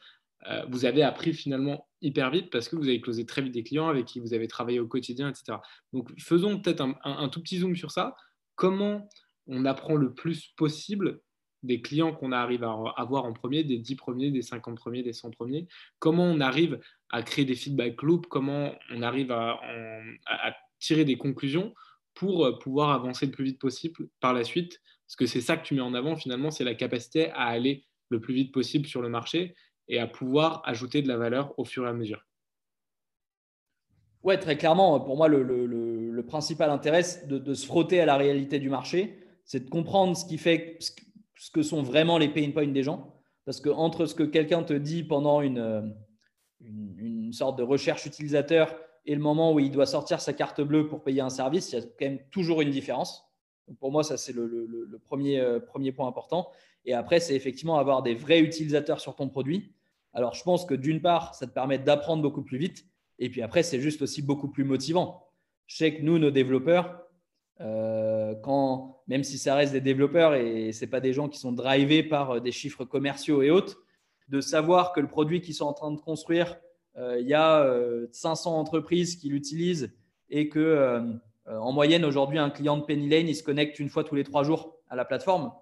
Euh, 0.48 0.64
vous 0.68 0.84
avez 0.84 1.02
appris 1.02 1.34
finalement 1.34 1.86
hyper 2.00 2.30
vite 2.30 2.50
parce 2.50 2.68
que 2.68 2.76
vous 2.76 2.88
avez 2.88 3.00
closé 3.00 3.26
très 3.26 3.42
vite 3.42 3.52
des 3.52 3.62
clients 3.62 3.88
avec 3.88 4.06
qui 4.06 4.20
vous 4.20 4.32
avez 4.32 4.48
travaillé 4.48 4.80
au 4.80 4.86
quotidien, 4.86 5.28
etc. 5.28 5.58
Donc 5.92 6.10
faisons 6.18 6.58
peut-être 6.58 6.82
un, 7.04 7.28
tout 7.28 7.42
petit 7.42 7.58
zoom 7.58 7.76
sur 7.76 7.90
ça. 7.90 8.16
Comment 8.54 9.08
on 9.46 9.64
apprend 9.64 9.96
le 9.96 10.12
plus 10.14 10.48
possible 10.56 11.20
des 11.62 11.80
clients 11.80 12.12
qu'on 12.12 12.32
arrive 12.32 12.64
à 12.64 12.72
avoir 12.96 13.24
en 13.24 13.32
premier, 13.32 13.64
des 13.64 13.78
10 13.78 13.96
premiers, 13.96 14.30
des 14.30 14.42
50 14.42 14.76
premiers, 14.76 15.02
des 15.02 15.12
100 15.12 15.30
premiers? 15.30 15.68
Comment 15.98 16.24
on 16.24 16.40
arrive 16.40 16.80
à 17.10 17.22
créer 17.22 17.44
des 17.44 17.54
feedback 17.54 18.02
loops? 18.02 18.28
Comment 18.28 18.72
on 18.90 19.02
arrive 19.02 19.30
à, 19.32 19.60
tirer 20.78 21.04
des 21.04 21.18
conclusions 21.18 21.74
pour 22.14 22.46
euh, 22.46 22.58
pouvoir 22.58 22.90
avancer 22.90 23.26
le 23.26 23.32
plus 23.32 23.44
vite 23.44 23.58
possible 23.58 24.08
par 24.20 24.32
la 24.32 24.44
suite? 24.44 24.80
Parce 25.06 25.16
que 25.16 25.26
c'est 25.26 25.42
ça 25.42 25.56
que 25.56 25.66
tu 25.66 25.74
mets 25.74 25.80
en 25.80 25.94
avant 25.94 26.16
finalement, 26.16 26.50
c'est 26.50 26.64
la 26.64 26.74
capacité 26.74 27.30
à 27.30 27.46
aller 27.46 27.84
le 28.08 28.20
plus 28.20 28.34
vite 28.34 28.52
possible 28.52 28.86
sur 28.86 29.02
le 29.02 29.08
marché 29.08 29.54
et 29.88 29.98
à 29.98 30.06
pouvoir 30.06 30.62
ajouter 30.64 31.02
de 31.02 31.08
la 31.08 31.16
valeur 31.16 31.52
au 31.58 31.64
fur 31.64 31.84
et 31.84 31.88
à 31.88 31.92
mesure. 31.92 32.24
Ouais, 34.22 34.38
très 34.38 34.56
clairement, 34.56 35.00
pour 35.00 35.16
moi, 35.16 35.28
le, 35.28 36.22
principal 36.28 36.70
intérêt 36.70 37.02
de, 37.26 37.38
de, 37.38 37.54
se 37.54 37.66
frotter 37.66 38.00
à 38.00 38.06
la 38.06 38.16
réalité 38.16 38.58
du 38.58 38.68
marché, 38.68 39.18
c'est 39.44 39.64
de 39.64 39.70
comprendre 39.70 40.16
ce 40.16 40.24
qui 40.24 40.38
fait 40.38 40.78
ce 41.40 41.50
que 41.50 41.62
sont 41.62 41.82
vraiment 41.82 42.18
les 42.18 42.28
pain 42.28 42.50
points 42.52 42.66
des 42.66 42.82
gens. 42.82 43.14
Parce 43.44 43.60
que 43.60 43.70
entre 43.70 44.06
ce 44.06 44.14
que 44.14 44.22
quelqu'un 44.22 44.62
te 44.62 44.74
dit 44.74 45.02
pendant 45.02 45.40
une, 45.40 45.94
une, 46.60 47.32
sorte 47.32 47.58
de 47.58 47.62
recherche 47.62 48.06
utilisateur 48.06 48.76
et 49.06 49.14
le 49.14 49.20
moment 49.20 49.52
où 49.52 49.60
il 49.60 49.70
doit 49.70 49.86
sortir 49.86 50.20
sa 50.20 50.32
carte 50.32 50.60
bleue 50.60 50.88
pour 50.88 51.02
payer 51.02 51.20
un 51.20 51.30
service, 51.30 51.72
il 51.72 51.78
y 51.78 51.82
a 51.82 51.82
quand 51.82 52.04
même 52.04 52.18
toujours 52.30 52.60
une 52.60 52.70
différence. 52.70 53.24
pour 53.78 53.90
moi, 53.92 54.02
ça, 54.02 54.16
c'est 54.16 54.32
le, 54.32 55.00
premier, 55.04 55.40
euh, 55.40 55.60
premier 55.60 55.92
point 55.92 56.06
important. 56.06 56.50
Et 56.84 56.92
après, 56.92 57.20
c'est 57.20 57.34
effectivement 57.34 57.78
avoir 57.78 58.02
des 58.02 58.14
vrais 58.14 58.40
utilisateurs 58.40 59.00
sur 59.00 59.16
ton 59.16 59.28
produit 59.28 59.72
alors, 60.12 60.34
je 60.34 60.42
pense 60.42 60.64
que 60.64 60.74
d'une 60.74 61.00
part, 61.00 61.34
ça 61.34 61.46
te 61.46 61.52
permet 61.52 61.78
d'apprendre 61.78 62.22
beaucoup 62.22 62.42
plus 62.42 62.58
vite. 62.58 62.86
Et 63.18 63.30
puis 63.30 63.42
après, 63.42 63.62
c'est 63.62 63.80
juste 63.80 64.02
aussi 64.02 64.22
beaucoup 64.22 64.48
plus 64.48 64.64
motivant. 64.64 65.28
Je 65.66 65.76
sais 65.76 65.94
que 65.94 66.02
nous, 66.02 66.18
nos 66.18 66.30
développeurs, 66.30 66.99
euh, 67.60 68.34
quand, 68.42 69.02
même 69.06 69.22
si 69.22 69.36
ça 69.36 69.54
reste 69.54 69.72
des 69.72 69.82
développeurs 69.82 70.34
et 70.34 70.72
ce 70.72 70.86
pas 70.86 71.00
des 71.00 71.12
gens 71.12 71.28
qui 71.28 71.38
sont 71.38 71.52
drivés 71.52 72.02
par 72.02 72.30
euh, 72.30 72.40
des 72.40 72.52
chiffres 72.52 72.84
commerciaux 72.84 73.42
et 73.42 73.50
autres, 73.50 73.82
de 74.28 74.40
savoir 74.40 74.92
que 74.92 75.00
le 75.00 75.08
produit 75.08 75.42
qu'ils 75.42 75.54
sont 75.54 75.66
en 75.66 75.74
train 75.74 75.90
de 75.90 76.00
construire, 76.00 76.56
euh, 76.96 77.18
il 77.20 77.28
y 77.28 77.34
a 77.34 77.70
500 78.12 78.58
entreprises 78.58 79.16
qui 79.16 79.28
l'utilisent 79.28 79.92
et 80.28 80.48
que 80.48 81.02
en 81.46 81.72
moyenne 81.72 82.04
aujourd'hui, 82.04 82.38
un 82.38 82.50
client 82.50 82.76
de 82.76 82.84
Penny 82.84 83.08
Lane, 83.08 83.28
il 83.28 83.34
se 83.34 83.42
connecte 83.42 83.78
une 83.80 83.88
fois 83.88 84.04
tous 84.04 84.14
les 84.14 84.22
trois 84.22 84.44
jours 84.44 84.76
à 84.88 84.94
la 84.94 85.04
plateforme. 85.04 85.52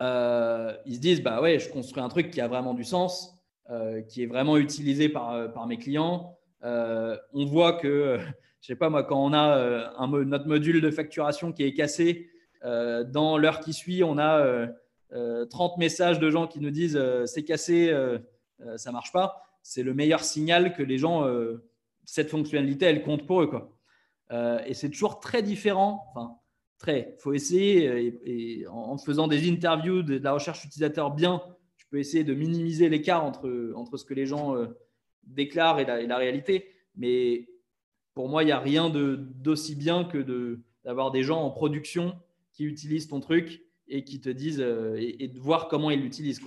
Ils 0.00 0.94
se 0.94 1.00
disent 1.00 1.22
bah 1.22 1.40
ouais, 1.40 1.60
je 1.60 1.70
construis 1.70 2.02
un 2.02 2.08
truc 2.08 2.30
qui 2.30 2.40
a 2.40 2.48
vraiment 2.48 2.74
du 2.74 2.82
sens, 2.82 3.38
qui 4.08 4.24
est 4.24 4.26
vraiment 4.26 4.56
utilisé 4.56 5.08
par, 5.08 5.52
par 5.52 5.68
mes 5.68 5.78
clients. 5.78 6.36
on 6.62 7.44
voit 7.46 7.74
que, 7.74 8.18
je 8.60 8.66
sais 8.66 8.76
pas 8.76 8.90
moi, 8.90 9.04
quand 9.04 9.22
on 9.22 9.32
a 9.32 9.92
un, 9.96 10.24
notre 10.24 10.46
module 10.46 10.80
de 10.80 10.90
facturation 10.90 11.52
qui 11.52 11.62
est 11.64 11.74
cassé, 11.74 12.30
dans 12.62 13.38
l'heure 13.38 13.60
qui 13.60 13.72
suit, 13.72 14.02
on 14.02 14.18
a 14.18 14.68
30 15.50 15.78
messages 15.78 16.18
de 16.18 16.30
gens 16.30 16.46
qui 16.46 16.60
nous 16.60 16.70
disent 16.70 17.00
c'est 17.26 17.44
cassé, 17.44 17.94
ça 18.76 18.92
marche 18.92 19.12
pas. 19.12 19.42
C'est 19.62 19.82
le 19.82 19.94
meilleur 19.94 20.24
signal 20.24 20.74
que 20.74 20.82
les 20.82 20.98
gens, 20.98 21.26
cette 22.04 22.30
fonctionnalité, 22.30 22.86
elle 22.86 23.02
compte 23.02 23.26
pour 23.26 23.42
eux. 23.42 23.46
Quoi. 23.46 23.72
et 24.66 24.74
c'est 24.74 24.90
toujours 24.90 25.20
très 25.20 25.42
différent. 25.42 26.06
Enfin, 26.10 26.36
très. 26.78 27.14
Il 27.16 27.22
faut 27.22 27.32
essayer, 27.32 28.18
et, 28.24 28.66
en, 28.66 28.98
faisant 28.98 29.28
des 29.28 29.48
interviews, 29.48 30.02
de, 30.02 30.18
la 30.18 30.32
recherche 30.32 30.64
utilisateur 30.64 31.12
bien, 31.12 31.42
tu 31.76 31.86
peux 31.86 31.98
essayer 31.98 32.24
de 32.24 32.34
minimiser 32.34 32.88
l'écart 32.88 33.24
entre, 33.24 33.72
entre 33.76 33.96
ce 33.96 34.04
que 34.04 34.14
les 34.14 34.26
gens 34.26 34.56
déclarent 35.24 35.80
et 35.80 35.84
la, 35.84 36.00
et 36.00 36.06
la, 36.06 36.16
réalité. 36.16 36.72
Mais 36.96 37.48
pour 38.18 38.28
moi, 38.28 38.42
il 38.42 38.46
n'y 38.46 38.52
a 38.52 38.58
rien 38.58 38.90
d'aussi 38.90 39.76
bien 39.76 40.02
que 40.02 40.58
d'avoir 40.84 41.12
des 41.12 41.22
gens 41.22 41.40
en 41.40 41.50
production 41.50 42.18
qui 42.52 42.64
utilisent 42.64 43.06
ton 43.06 43.20
truc 43.20 43.62
et 43.86 44.02
qui 44.02 44.20
te 44.20 44.28
disent 44.28 44.58
et, 44.58 45.22
et, 45.22 45.28
de 45.28 45.38
voir 45.38 45.68
comment 45.68 45.88
ils 45.88 46.02
l'utilisent. 46.02 46.40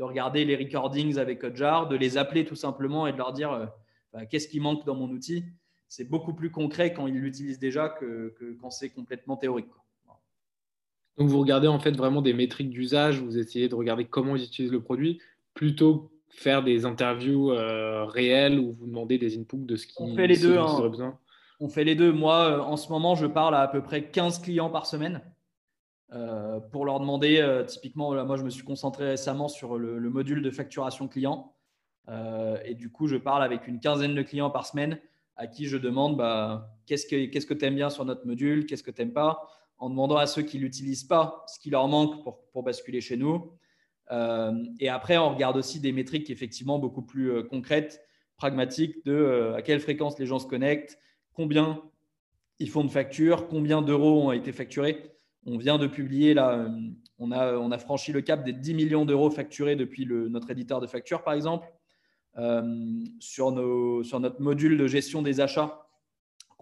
De 0.00 0.02
regarder 0.02 0.44
les 0.44 0.56
recordings 0.56 1.18
avec 1.18 1.44
Hotjar, 1.44 1.86
de 1.86 1.94
les 1.94 2.18
appeler 2.18 2.44
tout 2.44 2.56
simplement 2.56 3.06
et 3.06 3.12
de 3.12 3.18
leur 3.18 3.32
dire 3.32 3.70
bah, 4.12 4.26
qu'est-ce 4.26 4.48
qui 4.48 4.58
manque 4.58 4.84
dans 4.84 4.96
mon 4.96 5.08
outil 5.10 5.44
c'est 5.86 6.10
beaucoup 6.10 6.34
plus 6.34 6.50
concret 6.50 6.92
quand 6.92 7.06
ils 7.06 7.14
l'utilisent 7.14 7.60
déjà 7.60 7.88
que, 7.88 8.34
quand 8.60 8.70
c'est 8.70 8.90
complètement 8.90 9.36
théorique. 9.36 9.68
Donc 11.18 11.28
vous 11.28 11.38
regardez 11.38 11.68
en 11.68 11.78
fait 11.78 11.92
vraiment 11.92 12.20
des 12.20 12.32
métriques 12.32 12.70
d'usage, 12.70 13.20
vous 13.20 13.38
essayez 13.38 13.68
de 13.68 13.76
regarder 13.76 14.06
comment 14.06 14.34
ils 14.34 14.42
utilisent 14.42 14.72
le 14.72 14.82
produit, 14.82 15.20
plutôt 15.54 15.98
que 15.98 16.11
faire 16.32 16.62
des 16.62 16.84
interviews 16.84 17.52
euh, 17.52 18.04
réelles 18.04 18.58
où 18.58 18.72
vous 18.72 18.86
demandez 18.86 19.18
des 19.18 19.38
inputs 19.38 19.56
de 19.58 19.76
ce 19.76 19.86
qu'ils 19.86 19.96
On 19.98 20.14
fait 20.14 20.26
les 20.26 20.38
deux. 20.38 20.58
Hein. 20.58 20.88
besoin? 20.88 21.18
On 21.60 21.68
fait 21.68 21.84
les 21.84 21.94
deux. 21.94 22.12
Moi, 22.12 22.34
euh, 22.34 22.60
en 22.60 22.76
ce 22.76 22.90
moment, 22.90 23.14
je 23.14 23.26
parle 23.26 23.54
à 23.54 23.60
à 23.60 23.68
peu 23.68 23.82
près 23.82 24.10
15 24.10 24.40
clients 24.40 24.70
par 24.70 24.86
semaine. 24.86 25.22
Euh, 26.12 26.60
pour 26.60 26.84
leur 26.84 27.00
demander, 27.00 27.64
typiquement, 27.66 28.12
moi 28.26 28.36
je 28.36 28.42
me 28.42 28.50
suis 28.50 28.64
concentré 28.64 29.06
récemment 29.06 29.48
sur 29.48 29.78
le, 29.78 29.98
le 29.98 30.10
module 30.10 30.42
de 30.42 30.50
facturation 30.50 31.08
client. 31.08 31.54
et 32.64 32.74
du 32.74 32.90
coup, 32.90 33.06
je 33.06 33.16
parle 33.16 33.42
avec 33.42 33.66
une 33.66 33.80
quinzaine 33.80 34.14
de 34.14 34.22
clients 34.22 34.50
par 34.50 34.66
semaine 34.66 34.98
à 35.36 35.46
qui 35.46 35.66
je 35.66 35.76
demande 35.76 36.16
bah, 36.16 36.76
qu'est-ce 36.86 37.06
que 37.06 37.54
tu 37.54 37.64
aimes 37.64 37.74
bien 37.76 37.90
sur 37.90 38.04
notre 38.04 38.26
module, 38.26 38.66
qu'est-ce 38.66 38.82
que 38.82 38.90
tu 38.90 39.00
n'aimes 39.00 39.12
pas, 39.12 39.48
en 39.78 39.90
demandant 39.90 40.16
à 40.16 40.26
ceux 40.26 40.42
qui 40.42 40.58
ne 40.58 40.62
l'utilisent 40.62 41.04
pas 41.04 41.44
ce 41.48 41.58
qui 41.58 41.70
leur 41.70 41.88
manque 41.88 42.22
pour, 42.22 42.62
basculer 42.62 43.00
chez 43.00 43.16
nous. 43.16 43.52
Euh, 44.12 44.64
et 44.78 44.88
après, 44.88 45.16
on 45.16 45.30
regarde 45.30 45.56
aussi 45.56 45.80
des 45.80 45.92
métriques 45.92 46.30
effectivement 46.30 46.78
beaucoup 46.78 47.02
plus 47.02 47.32
euh, 47.32 47.42
concrètes, 47.42 48.04
pragmatiques 48.36 49.04
de 49.06 49.12
euh, 49.12 49.54
à 49.54 49.62
quelle 49.62 49.80
fréquence 49.80 50.18
les 50.18 50.26
gens 50.26 50.38
se 50.38 50.46
connectent, 50.46 50.98
combien 51.32 51.82
ils 52.58 52.68
font 52.68 52.84
de 52.84 52.90
factures, 52.90 53.48
combien 53.48 53.80
d'euros 53.82 54.22
ont 54.22 54.32
été 54.32 54.52
facturés. 54.52 55.10
On 55.46 55.56
vient 55.56 55.78
de 55.78 55.86
publier 55.88 56.34
là, 56.34 56.68
on 57.18 57.32
a, 57.32 57.78
franchi 57.78 58.12
le 58.12 58.20
cap 58.20 58.44
des 58.44 58.52
10 58.52 58.74
millions 58.74 59.04
d'euros 59.04 59.28
facturés 59.30 59.74
depuis 59.74 60.06
notre 60.06 60.50
éditeur 60.52 60.80
de 60.80 60.86
factures, 60.86 61.24
par 61.24 61.34
exemple. 61.34 61.66
Sur, 63.18 63.52
sur 64.04 64.20
notre 64.20 64.40
module 64.40 64.78
de 64.78 64.86
gestion 64.86 65.20
des 65.20 65.40
achats 65.40 65.88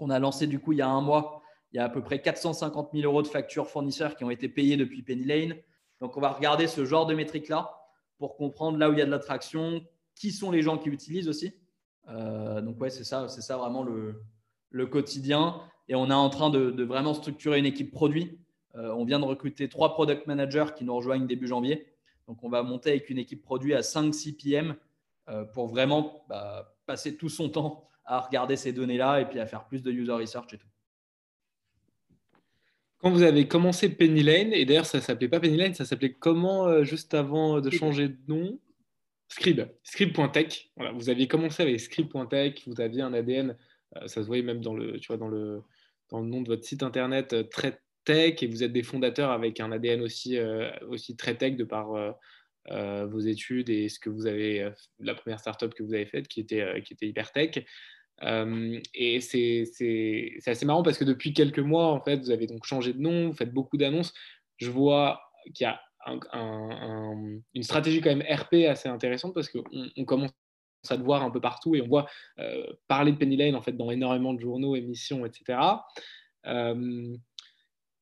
qu'on 0.00 0.08
a 0.08 0.18
lancé 0.18 0.46
du 0.46 0.58
coup 0.58 0.72
il 0.72 0.78
y 0.78 0.82
a 0.82 0.88
un 0.88 1.02
mois. 1.02 1.42
Il 1.72 1.76
y 1.76 1.78
a 1.78 1.84
à 1.84 1.88
peu 1.90 2.02
près 2.02 2.22
450 2.22 2.90
000 2.94 3.04
euros 3.04 3.22
de 3.22 3.28
factures 3.28 3.68
fournisseurs 3.68 4.16
qui 4.16 4.24
ont 4.24 4.30
été 4.30 4.48
payés 4.48 4.78
depuis 4.78 5.02
Penny 5.02 5.24
Lane. 5.24 5.56
Donc, 6.00 6.16
on 6.16 6.20
va 6.20 6.30
regarder 6.30 6.66
ce 6.66 6.84
genre 6.84 7.06
de 7.06 7.14
métriques-là 7.14 7.76
pour 8.18 8.36
comprendre 8.36 8.78
là 8.78 8.90
où 8.90 8.92
il 8.92 8.98
y 8.98 9.02
a 9.02 9.06
de 9.06 9.10
l'attraction, 9.10 9.82
qui 10.14 10.32
sont 10.32 10.50
les 10.50 10.62
gens 10.62 10.76
qui 10.76 10.90
utilisent 10.90 11.28
aussi. 11.28 11.54
Euh, 12.08 12.60
donc, 12.60 12.80
ouais, 12.80 12.90
c'est 12.90 13.04
ça, 13.04 13.28
c'est 13.28 13.40
ça 13.40 13.56
vraiment 13.56 13.82
le, 13.82 14.86
quotidien. 14.86 15.62
Et 15.88 15.94
on 15.94 16.10
est 16.10 16.14
en 16.14 16.28
train 16.30 16.50
de, 16.50 16.82
vraiment 16.82 17.14
structurer 17.14 17.58
une 17.58 17.66
équipe 17.66 17.90
produit. 17.90 18.38
Euh, 18.76 18.94
on 18.94 19.04
vient 19.04 19.18
de 19.18 19.24
recruter 19.24 19.68
trois 19.68 19.94
product 19.94 20.26
managers 20.26 20.66
qui 20.76 20.84
nous 20.84 20.94
rejoignent 20.94 21.26
début 21.26 21.48
janvier. 21.48 21.86
Donc, 22.28 22.44
on 22.44 22.48
va 22.48 22.62
monter 22.62 22.90
avec 22.90 23.10
une 23.10 23.18
équipe 23.18 23.42
produit 23.42 23.74
à 23.74 23.80
5-6 23.80 24.36
PM 24.36 24.76
euh, 25.28 25.44
pour 25.44 25.68
vraiment 25.68 26.24
bah, 26.28 26.74
passer 26.86 27.16
tout 27.16 27.28
son 27.28 27.48
temps 27.48 27.88
à 28.04 28.20
regarder 28.20 28.56
ces 28.56 28.72
données-là 28.72 29.20
et 29.20 29.26
puis 29.26 29.40
à 29.40 29.46
faire 29.46 29.64
plus 29.64 29.82
de 29.82 29.90
user 29.90 30.12
research 30.12 30.52
et 30.52 30.58
tout. 30.58 30.69
Quand 33.00 33.10
vous 33.10 33.22
avez 33.22 33.48
commencé 33.48 33.88
Penny 33.88 34.22
Lane, 34.22 34.52
et 34.52 34.64
d'ailleurs 34.64 34.86
ça 34.86 35.00
s'appelait 35.00 35.28
pas 35.28 35.40
Penny 35.40 35.56
Lane, 35.56 35.74
ça 35.74 35.84
s'appelait 35.84 36.12
comment 36.12 36.68
euh, 36.68 36.84
juste 36.84 37.14
avant 37.14 37.60
de 37.60 37.70
changer 37.70 38.08
de 38.08 38.18
nom? 38.28 38.60
Scribe, 39.28 39.62
scribe.tech. 39.84 40.70
Voilà, 40.76 40.92
vous 40.92 41.08
aviez 41.08 41.28
commencé 41.28 41.62
avec 41.62 41.80
scribe.tech, 41.80 42.62
vous 42.66 42.80
aviez 42.80 43.02
un 43.02 43.14
ADN, 43.14 43.56
euh, 43.96 44.06
ça 44.06 44.22
se 44.22 44.26
voyait 44.26 44.42
même 44.42 44.60
dans 44.60 44.74
le, 44.74 44.98
tu 44.98 45.06
vois, 45.08 45.16
dans 45.16 45.28
le, 45.28 45.62
dans 46.10 46.20
le 46.20 46.26
nom 46.26 46.42
de 46.42 46.48
votre 46.48 46.64
site 46.64 46.82
internet 46.82 47.48
très 47.50 47.80
tech, 48.04 48.42
et 48.42 48.46
vous 48.46 48.62
êtes 48.62 48.72
des 48.72 48.82
fondateurs 48.82 49.30
avec 49.30 49.60
un 49.60 49.72
ADN 49.72 50.02
aussi, 50.02 50.38
aussi 50.88 51.16
très 51.16 51.36
tech 51.36 51.56
de 51.56 51.64
par 51.64 51.94
euh, 52.68 53.06
vos 53.06 53.20
études 53.20 53.70
et 53.70 53.88
ce 53.88 53.98
que 53.98 54.10
vous 54.10 54.26
avez, 54.26 54.62
euh, 54.62 54.70
la 54.98 55.14
première 55.14 55.40
startup 55.40 55.72
que 55.72 55.82
vous 55.82 55.94
avez 55.94 56.04
faite 56.04 56.28
qui 56.28 56.40
était, 56.40 56.60
euh, 56.60 56.80
qui 56.80 56.92
était 56.92 57.12
Hypertech. 58.20 58.90
et 58.94 59.20
c'est 59.20 60.40
assez 60.46 60.66
marrant 60.66 60.82
parce 60.82 60.98
que 60.98 61.04
depuis 61.04 61.32
quelques 61.32 61.58
mois, 61.58 61.86
en 61.86 62.00
fait, 62.00 62.18
vous 62.18 62.30
avez 62.30 62.46
donc 62.46 62.64
changé 62.64 62.92
de 62.92 63.00
nom, 63.00 63.28
vous 63.28 63.34
faites 63.34 63.52
beaucoup 63.52 63.76
d'annonces. 63.76 64.12
Je 64.58 64.70
vois 64.70 65.20
qu'il 65.54 65.64
y 65.64 65.66
a 65.66 65.80
une 66.06 67.62
stratégie 67.62 68.00
quand 68.00 68.14
même 68.14 68.24
RP 68.28 68.66
assez 68.68 68.88
intéressante 68.88 69.34
parce 69.34 69.48
qu'on 69.48 69.64
on 69.96 70.04
commence 70.04 70.30
à 70.88 70.96
te 70.96 71.02
voir 71.02 71.22
un 71.22 71.30
peu 71.30 71.40
partout 71.40 71.74
et 71.74 71.82
on 71.82 71.88
voit 71.88 72.06
parler 72.88 73.12
de 73.12 73.16
Penny 73.16 73.36
Lane 73.36 73.54
en 73.54 73.62
fait 73.62 73.72
dans 73.72 73.90
énormément 73.90 74.34
de 74.34 74.40
journaux, 74.40 74.76
émissions, 74.76 75.26
etc. 75.26 75.58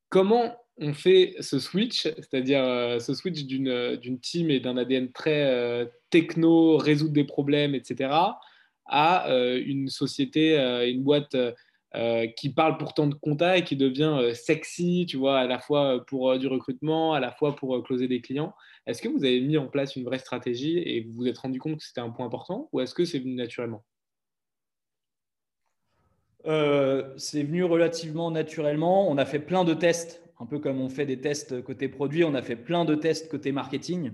comment 0.08 0.56
on 0.80 0.94
fait 0.94 1.34
ce 1.40 1.58
switch, 1.58 2.02
c'est-à-dire 2.02 2.62
euh, 2.62 2.98
ce 2.98 3.14
switch 3.14 3.44
d'une 3.44 4.20
team 4.20 4.50
et 4.50 4.60
d'un 4.60 4.76
ADN 4.76 5.10
très 5.12 5.44
euh, 5.46 5.86
techno, 6.10 6.76
résoudre 6.76 7.12
des 7.12 7.24
problèmes, 7.24 7.74
etc., 7.74 8.10
à 8.89 9.30
euh, 9.30 9.62
une 9.64 9.89
société, 9.89 10.59
une 10.89 11.03
boîte 11.03 11.36
qui 12.36 12.51
parle 12.53 12.76
pourtant 12.78 13.07
de 13.07 13.14
compta 13.14 13.57
et 13.57 13.64
qui 13.64 13.76
devient 13.76 14.30
sexy, 14.34 15.07
tu 15.09 15.16
vois, 15.16 15.39
à 15.39 15.47
la 15.47 15.59
fois 15.59 16.05
pour 16.07 16.39
du 16.39 16.47
recrutement, 16.47 17.14
à 17.14 17.20
la 17.20 17.32
fois 17.32 17.57
pour 17.57 17.82
closer 17.82 18.09
des 18.09 18.20
clients. 18.20 18.55
Est-ce 18.86 19.03
que 19.03 19.09
vous 19.09 19.24
avez 19.24 19.41
mis 19.41 19.57
en 19.57 19.66
place 19.66 19.97
une 19.97 20.05
vraie 20.05 20.18
stratégie 20.18 20.78
et 20.78 21.03
vous 21.03 21.12
vous 21.14 21.26
êtes 21.26 21.39
rendu 21.39 21.59
compte 21.59 21.78
que 21.78 21.84
c'était 21.84 22.01
un 22.01 22.11
point 22.11 22.26
important 22.26 22.68
ou 22.72 22.80
est-ce 22.80 22.95
que 22.95 23.05
c'est 23.05 23.18
venu 23.18 23.34
naturellement? 23.34 23.84
C'est 26.45 27.43
venu 27.43 27.64
relativement 27.64 28.30
naturellement. 28.30 29.11
On 29.11 29.18
a 29.18 29.24
fait 29.24 29.41
plein 29.41 29.64
de 29.64 29.74
tests 29.74 30.22
un 30.41 30.47
peu 30.47 30.59
comme 30.59 30.80
on 30.80 30.89
fait 30.89 31.07
des 31.07 31.20
tests 31.20 31.62
côté 31.62 31.89
produit, 31.89 32.24
on 32.24 32.34
a 32.34 32.43
fait 32.43 32.57
plein 32.57 32.84
de 32.84 32.95
tests 32.95 33.30
côté 33.30 33.53
marketing 33.53 34.12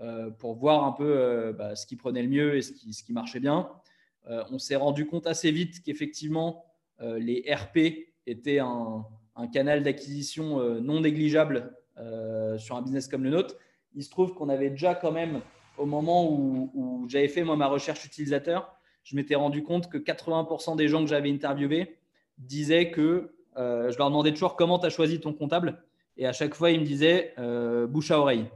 euh, 0.00 0.30
pour 0.30 0.56
voir 0.56 0.84
un 0.84 0.92
peu 0.92 1.16
euh, 1.16 1.52
bah, 1.52 1.76
ce 1.76 1.86
qui 1.86 1.96
prenait 1.96 2.22
le 2.22 2.28
mieux 2.28 2.56
et 2.56 2.62
ce 2.62 2.72
qui, 2.72 2.92
ce 2.92 3.04
qui 3.04 3.12
marchait 3.12 3.40
bien. 3.40 3.70
Euh, 4.28 4.44
on 4.50 4.58
s'est 4.58 4.76
rendu 4.76 5.06
compte 5.06 5.26
assez 5.26 5.50
vite 5.50 5.82
qu'effectivement, 5.82 6.64
les 7.02 7.46
RP 7.50 8.12
étaient 8.26 8.58
un, 8.58 9.06
canal 9.54 9.82
d'acquisition 9.82 10.58
non 10.82 11.00
négligeable 11.00 11.74
sur 12.58 12.76
un 12.76 12.82
business 12.82 13.08
comme 13.08 13.24
le 13.24 13.30
nôtre. 13.30 13.56
Il 13.94 14.04
se 14.04 14.10
trouve 14.10 14.34
qu'on 14.34 14.50
avait 14.50 14.68
déjà 14.68 14.94
quand 14.94 15.10
même, 15.10 15.40
au 15.78 15.86
moment 15.86 16.30
où, 16.30 17.06
j'avais 17.08 17.28
fait 17.28 17.42
moi 17.42 17.56
ma 17.56 17.68
recherche 17.68 18.04
utilisateur, 18.04 18.76
je 19.02 19.16
m'étais 19.16 19.34
rendu 19.34 19.62
compte 19.62 19.88
que 19.88 19.96
80% 19.96 20.76
des 20.76 20.88
gens 20.88 21.02
que 21.02 21.08
j'avais 21.08 21.32
interviewés 21.32 21.96
disaient 22.36 22.90
que 22.90 23.32
euh, 23.56 23.90
je 23.90 23.98
leur 23.98 24.08
demandais 24.08 24.32
toujours 24.32 24.56
comment 24.56 24.78
tu 24.78 24.86
as 24.86 24.90
choisi 24.90 25.20
ton 25.20 25.32
comptable. 25.32 25.82
Et 26.16 26.26
à 26.26 26.32
chaque 26.32 26.54
fois, 26.54 26.70
ils 26.70 26.80
me 26.80 26.84
disaient 26.84 27.34
euh, 27.38 27.86
bouche 27.86 28.10
à 28.10 28.18
oreille. 28.20 28.46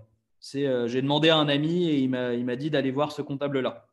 Euh, 0.55 0.87
j'ai 0.87 1.03
demandé 1.03 1.31
à 1.31 1.37
un 1.37 1.49
ami 1.49 1.89
et 1.89 1.99
il 1.99 2.11
m'a 2.11 2.57
dit 2.57 2.71
d'aller 2.71 2.91
voir 2.91 3.13
ce 3.13 3.23
comptable-là. 3.23 3.87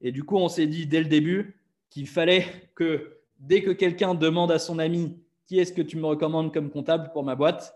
Et 0.00 0.12
du 0.12 0.24
coup, 0.24 0.36
on 0.36 0.48
s'est 0.48 0.66
dit 0.66 0.86
dès 0.86 1.00
le 1.00 1.08
début 1.08 1.60
qu'il 1.90 2.06
fallait 2.06 2.46
que 2.74 3.18
dès 3.38 3.62
que 3.62 3.70
quelqu'un 3.70 4.14
demande 4.14 4.50
à 4.50 4.58
son 4.58 4.78
ami 4.78 5.16
qui 5.46 5.58
est-ce 5.58 5.72
que 5.72 5.82
tu 5.82 5.96
me 5.96 6.06
recommandes 6.06 6.52
comme 6.52 6.70
comptable 6.70 7.10
pour 7.12 7.24
ma 7.24 7.34
boîte, 7.34 7.74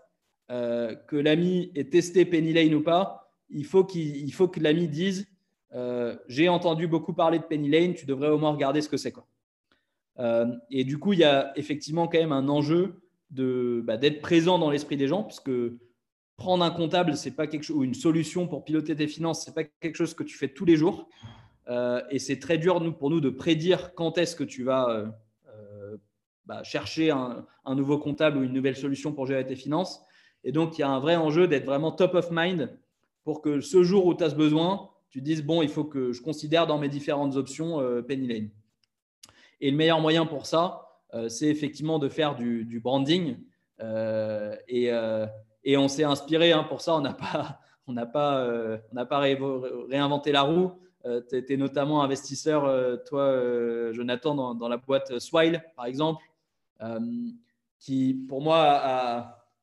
que 0.49 1.15
l'ami 1.15 1.71
ait 1.73 1.85
testé 1.85 2.25
Penny 2.25 2.53
Lane 2.53 2.75
ou 2.75 2.83
pas, 2.83 3.31
il 3.49 3.65
faut, 3.65 3.87
faut 4.31 4.47
que 4.47 4.59
l'ami 4.59 4.87
dise 4.87 5.27
J'ai 6.27 6.49
entendu 6.49 6.87
beaucoup 6.87 7.13
parler 7.13 7.39
de 7.39 7.43
Penny 7.43 7.69
Lane, 7.69 7.95
tu 7.95 8.05
devrais 8.05 8.29
au 8.29 8.37
moins 8.37 8.51
regarder 8.51 8.81
ce 8.81 8.89
que 8.89 8.97
c'est. 8.97 9.13
Euh, 10.19 10.45
et 10.69 10.83
du 10.83 10.99
coup, 10.99 11.13
il 11.13 11.19
y 11.19 11.23
a 11.23 11.51
effectivement 11.55 12.07
quand 12.07 12.19
même 12.19 12.31
un 12.31 12.47
enjeu 12.49 13.01
bah, 13.31 13.97
d'être 13.97 14.21
présent 14.21 14.59
dans 14.59 14.69
l'esprit 14.69 14.97
des 14.97 15.07
gens, 15.07 15.23
puisque 15.23 15.51
prendre 16.35 16.63
un 16.63 16.71
comptable, 16.71 17.15
c'est 17.15 17.35
pas 17.35 17.47
quelque 17.47 17.63
chose, 17.63 17.77
ou 17.77 17.83
une 17.83 17.93
solution 17.93 18.47
pour 18.47 18.63
piloter 18.63 18.95
tes 18.95 19.07
finances, 19.07 19.43
c'est 19.45 19.55
pas 19.55 19.63
quelque 19.63 19.95
chose 19.95 20.13
que 20.13 20.23
tu 20.23 20.37
fais 20.37 20.49
tous 20.49 20.65
les 20.65 20.75
jours. 20.75 21.07
Euh, 21.69 22.01
et 22.09 22.19
c'est 22.19 22.39
très 22.39 22.57
dur 22.57 22.81
pour 22.97 23.09
nous 23.09 23.21
de 23.21 23.29
prédire 23.29 23.93
quand 23.95 24.17
est-ce 24.17 24.35
que 24.35 24.43
tu 24.43 24.63
vas 24.63 24.89
euh, 24.89 25.97
bah, 26.45 26.63
chercher 26.63 27.11
un, 27.11 27.45
nouveau 27.75 27.97
comptable 27.97 28.37
ou 28.37 28.43
une 28.43 28.53
nouvelle 28.53 28.75
solution 28.75 29.13
pour 29.13 29.25
gérer 29.25 29.45
tes 29.45 29.55
finances. 29.55 30.03
Et 30.43 30.51
donc, 30.51 30.77
il 30.77 30.81
y 30.81 30.83
a 30.83 30.89
un 30.89 30.99
vrai 30.99 31.15
enjeu 31.15 31.47
d'être 31.47 31.65
vraiment 31.65 31.91
top 31.91 32.15
of 32.15 32.29
mind 32.31 32.77
pour 33.23 33.41
que 33.41 33.61
ce 33.61 33.83
jour 33.83 34.05
où 34.05 34.13
tu 34.13 34.23
as 34.23 34.31
ce 34.31 34.35
besoin, 34.35 34.89
tu 35.09 35.21
dises, 35.21 35.43
bon, 35.43 35.61
il 35.61 35.69
faut 35.69 35.85
que 35.85 36.11
je 36.11 36.21
considère 36.21 36.67
dans 36.67 36.77
mes 36.77 36.89
différentes 36.89 37.37
options 37.37 37.79
Penny 38.05 38.27
Lane. 38.27 38.49
Et 39.61 39.71
le 39.71 39.77
meilleur 39.77 40.01
moyen 40.01 40.25
pour 40.25 40.45
ça, 40.45 40.83
euh, 41.13 41.29
c'est 41.29 41.47
effectivement 41.47 41.99
de 41.99 42.09
faire 42.09 42.35
du, 42.35 42.81
branding. 42.83 43.37
Euh, 43.79 44.55
euh, 44.71 45.27
et, 45.63 45.77
on 45.77 45.87
s'est 45.87 46.03
inspiré 46.03 46.51
hein, 46.51 46.63
pour 46.63 46.81
ça. 46.81 46.95
On 46.95 47.93
n'a 47.93 48.05
pas 48.05 49.19
réinventé 49.19 50.31
la 50.31 50.41
roue. 50.41 50.71
Tu 51.03 51.37
étais 51.37 51.57
notamment 51.57 52.03
investisseur, 52.03 53.03
toi, 53.05 53.91
Jonathan, 53.91 54.55
dans, 54.55 54.67
la 54.67 54.77
boîte 54.77 55.19
Swile, 55.19 55.63
par 55.75 55.85
exemple, 55.85 56.23
qui, 57.79 58.25
pour 58.27 58.41
moi, 58.41 58.57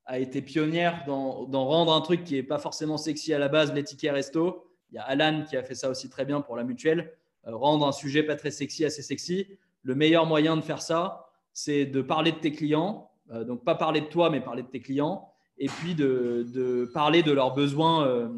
a, 0.07 0.19
été 0.19 0.43
pionnière 0.43 1.05
dans, 1.07 1.47
rendre 1.65 1.93
un 1.95 2.01
truc 2.01 2.25
qui 2.25 2.35
n'est 2.35 2.43
pas 2.43 2.59
forcément 2.59 2.99
sexy 2.99 3.33
à 3.33 3.39
la 3.39 3.49
base, 3.49 3.73
les 3.73 3.85
tickets 3.85 4.13
resto, 4.13 4.67
Il 4.91 4.97
y 4.97 4.99
a 4.99 5.03
Alan 5.05 5.45
qui 5.49 5.57
a 5.57 5.63
fait 5.63 5.75
ça 5.75 5.89
aussi 5.89 6.11
très 6.11 6.25
bien 6.25 6.41
pour 6.41 6.57
la 6.57 6.65
mutuelle. 6.65 7.13
rendre 7.45 7.87
un 7.87 7.93
sujet 7.93 8.23
pas 8.23 8.37
très 8.37 8.51
sexy 8.51 8.85
assez 8.85 9.03
sexy. 9.03 9.47
Le 9.83 9.95
meilleur 9.95 10.27
moyen 10.27 10.57
de 10.57 10.63
faire 10.63 10.83
ça, 10.83 11.31
c'est 11.53 11.87
de 11.87 12.03
parler 12.03 12.33
de 12.33 12.39
tes 12.39 12.53
clients. 12.53 13.11
donc, 13.31 13.65
pas 13.65 13.75
parler 13.75 14.01
de 14.03 14.07
toi, 14.07 14.29
mais 14.31 14.41
parler 14.41 14.63
de 14.63 14.69
tes 14.69 14.81
clients. 14.81 15.33
Et 15.57 15.69
puis 15.69 15.95
de, 15.95 16.91
parler 16.93 17.23
de 17.23 17.33
leurs 17.33 17.55
besoins, 17.55 18.31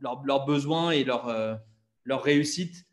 leurs, 0.00 0.44
besoins 0.44 0.90
et 0.90 1.04
leur, 1.04 1.58
leur 2.04 2.22
réussite 2.22 2.86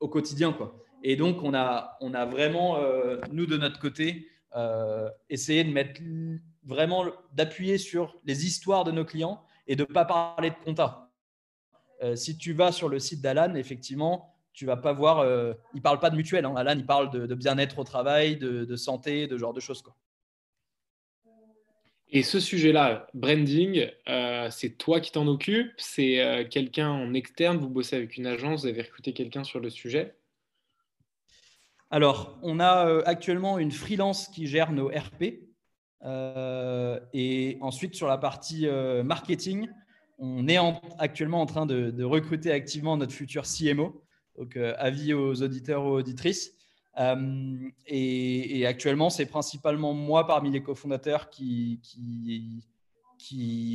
au 0.00 0.08
quotidien. 0.08 0.52
Quoi. 0.52 0.84
Et 1.04 1.16
donc, 1.16 1.42
on 1.42 1.52
a, 1.54 1.98
on 2.00 2.14
a 2.14 2.24
vraiment, 2.24 2.78
euh, 2.78 3.20
nous, 3.30 3.44
de 3.44 3.58
notre 3.58 3.78
côté, 3.78 4.26
euh, 4.56 5.10
essayé 5.28 5.62
de 5.62 5.70
mettre 5.70 6.00
vraiment, 6.64 7.04
d'appuyer 7.34 7.76
sur 7.76 8.18
les 8.24 8.46
histoires 8.46 8.84
de 8.84 8.90
nos 8.90 9.04
clients 9.04 9.44
et 9.66 9.76
de 9.76 9.82
ne 9.82 9.92
pas 9.92 10.06
parler 10.06 10.48
de 10.48 10.56
compta. 10.64 11.10
Euh, 12.02 12.16
si 12.16 12.38
tu 12.38 12.54
vas 12.54 12.72
sur 12.72 12.88
le 12.88 12.98
site 12.98 13.20
d'Alan, 13.20 13.54
effectivement, 13.54 14.34
tu 14.54 14.64
vas 14.64 14.78
pas 14.78 14.92
voir, 14.92 15.26
il 15.74 15.78
ne 15.78 15.80
parle 15.80 15.98
pas 15.98 16.10
de 16.10 16.16
mutuelle. 16.16 16.46
Hein. 16.46 16.54
Alan, 16.56 16.74
il 16.76 16.86
parle 16.86 17.10
de, 17.10 17.34
bien-être 17.34 17.80
au 17.80 17.84
travail, 17.84 18.36
de, 18.36 18.76
santé, 18.76 19.26
de 19.26 19.36
genre 19.36 19.52
de 19.52 19.60
choses. 19.60 19.82
Et 22.14 22.22
ce 22.22 22.40
sujet-là, 22.40 23.08
branding, 23.12 23.90
c'est 24.50 24.78
toi 24.78 25.00
qui 25.00 25.12
t'en 25.12 25.26
occupes? 25.26 25.72
C'est 25.76 26.46
quelqu'un 26.48 26.88
en 26.88 27.12
externe? 27.12 27.58
Vous 27.58 27.68
bossez 27.68 27.96
avec 27.96 28.16
une 28.16 28.26
agence? 28.26 28.62
Vous 28.62 28.68
avez 28.68 28.82
recruté 28.82 29.12
quelqu'un 29.12 29.44
sur 29.44 29.60
le 29.60 29.68
sujet? 29.68 30.14
Alors, 31.94 32.36
on 32.42 32.58
a 32.58 32.88
euh, 32.88 33.02
actuellement 33.06 33.56
une 33.56 33.70
freelance 33.70 34.26
qui 34.26 34.48
gère 34.48 34.72
nos 34.72 34.88
RP. 34.88 35.44
Euh, 36.02 36.98
et 37.12 37.56
ensuite, 37.60 37.94
sur 37.94 38.08
la 38.08 38.18
partie 38.18 38.66
euh, 38.66 39.04
marketing, 39.04 39.68
on 40.18 40.48
est 40.48 40.58
actuellement 40.98 41.40
en 41.40 41.46
train 41.46 41.66
de, 41.66 42.02
recruter 42.02 42.50
activement 42.50 42.96
notre 42.96 43.12
futur 43.12 43.44
CMO. 43.44 44.02
Donc, 44.36 44.56
avis 44.56 45.14
aux 45.14 45.40
auditeurs 45.42 45.84
ou 45.84 45.90
auditrices. 45.90 46.52
Et, 46.96 48.66
actuellement, 48.66 49.10
c'est 49.10 49.26
principalement 49.26 49.92
moi 49.94 50.26
parmi 50.26 50.50
les 50.50 50.62
cofondateurs 50.62 51.30
qui, 51.30 51.80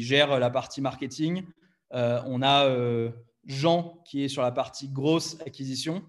gère 0.01 0.39
la 0.39 0.49
partie 0.49 0.82
marketing. 0.82 1.43
on 1.91 2.41
a 2.41 3.11
Jean 3.45 4.01
qui 4.05 4.24
est 4.24 4.28
sur 4.28 4.41
la 4.41 4.51
partie 4.51 4.89
grosse 4.89 5.39
acquisition 5.41 6.03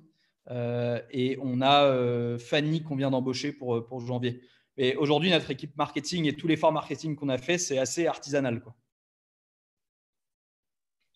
euh, 0.50 1.00
et 1.10 1.38
on 1.40 1.60
a 1.60 1.84
euh, 1.84 2.38
Fanny 2.38 2.82
qu'on 2.82 2.96
vient 2.96 3.10
d'embaucher 3.10 3.52
pour, 3.52 3.76
euh, 3.76 4.00
janvier. 4.06 4.40
Et 4.76 4.96
aujourd'hui, 4.96 5.30
notre 5.30 5.50
équipe 5.50 5.76
marketing 5.76 6.26
et 6.26 6.34
tous 6.34 6.46
les 6.46 6.56
forts 6.56 6.72
marketing 6.72 7.14
qu'on 7.14 7.28
a 7.28 7.38
fait, 7.38 7.58
c'est 7.58 7.78
assez 7.78 8.06
artisanal. 8.06 8.62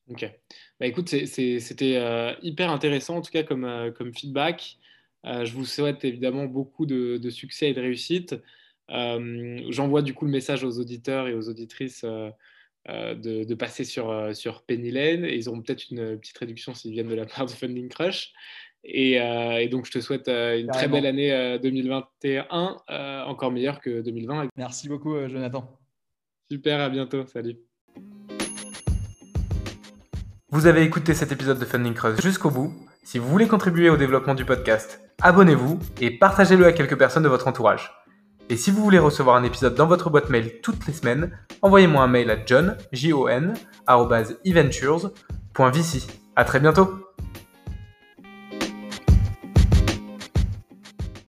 Ok. 0.09 0.31
Bah, 0.79 0.87
écoute, 0.87 1.09
c'était 1.09 2.37
hyper 2.43 2.71
intéressant 2.71 3.17
en 3.17 3.23
tout 3.23 3.31
cas 3.31 3.43
comme 3.43 4.15
feedback. 4.15 4.77
Je 5.25 5.53
vous 5.53 5.65
souhaite 5.65 6.05
évidemment 6.05 6.45
beaucoup 6.45 6.87
de, 6.87 7.31
succès 7.31 7.71
et 7.71 7.75
de 7.75 7.81
réussite. 7.81 8.37
J'envoie 8.89 10.03
du 10.03 10.15
coup 10.15 10.25
le 10.25 10.31
message 10.31 10.65
aux 10.65 10.79
auditeurs 10.79 11.29
et 11.29 11.35
aux 11.35 11.49
auditrices 11.49 12.05
de, 12.05 13.55
passer 13.55 13.85
sur, 13.85 14.35
sur 14.35 14.63
Penny 14.63 14.91
Lane. 14.91 15.25
Et 15.25 15.37
ils 15.37 15.49
auront 15.49 15.63
peut-être 15.63 15.91
une 15.91 16.19
petite 16.19 16.39
réduction 16.39 16.75
s'ils 16.75 16.93
viennent 16.93 17.09
de 17.09 17.15
la 17.15 17.27
part 17.27 17.47
de 17.47 17.51
Funding 17.51 17.89
Crush. 17.89 18.33
Euh, 18.87 19.57
et, 19.59 19.69
donc, 19.69 19.87
je 19.87 19.93
te 19.93 20.01
souhaite 20.01 20.29
euh, 20.29 20.61
une 20.61 20.69
très 20.69 20.89
belle 20.89 21.07
année 21.07 21.59
2021, 21.63 22.77
euh, 22.91 23.23
encore 23.25 23.51
meilleure 23.51 23.81
que 23.81 24.03
2020. 24.03 24.49
Merci 24.57 24.89
beaucoup, 24.89 25.17
Jonathan. 25.29 25.79
Super, 26.51 26.81
à 26.81 26.91
bientôt. 26.91 27.27
Salut. 27.27 27.57
Vous 30.51 30.67
avez 30.67 30.83
écouté 30.83 31.15
cet 31.15 31.33
épisode 31.33 31.59
de 31.59 31.65
Funding 31.65 31.95
Crush 31.95 32.21
jusqu'au 32.21 32.51
bout. 32.51 32.73
Si 33.03 33.19
vous 33.19 33.29
voulez 33.29 33.49
contribuer 33.49 33.91
au 33.91 33.97
développement 33.97 34.35
du 34.35 34.45
podcast, 34.45 35.04
abonnez-vous 35.25 35.79
et 36.03 36.11
partagez-le 36.11 36.67
à 36.67 36.73
quelques 36.73 36.99
personnes 36.99 37.23
de 37.23 37.29
votre 37.29 37.49
entourage. 37.49 37.91
Et 38.51 38.59
si 38.59 38.71
vous 38.71 38.83
voulez 38.83 38.99
recevoir 38.99 39.37
un 39.37 39.43
épisode 39.43 39.75
dans 39.75 39.87
votre 39.87 40.11
boîte 40.11 40.29
mail 40.29 40.61
toutes 40.63 40.87
les 40.87 40.93
semaines, 40.93 41.37
envoyez-moi 41.63 42.05
un 42.05 42.09
mail 42.09 42.31
à 42.31 42.37
john, 42.45 42.77
j 42.93 43.13
-O 43.13 43.31
-N, 43.31 43.55
À 46.37 46.45
très 46.45 46.61
bientôt 46.61 47.04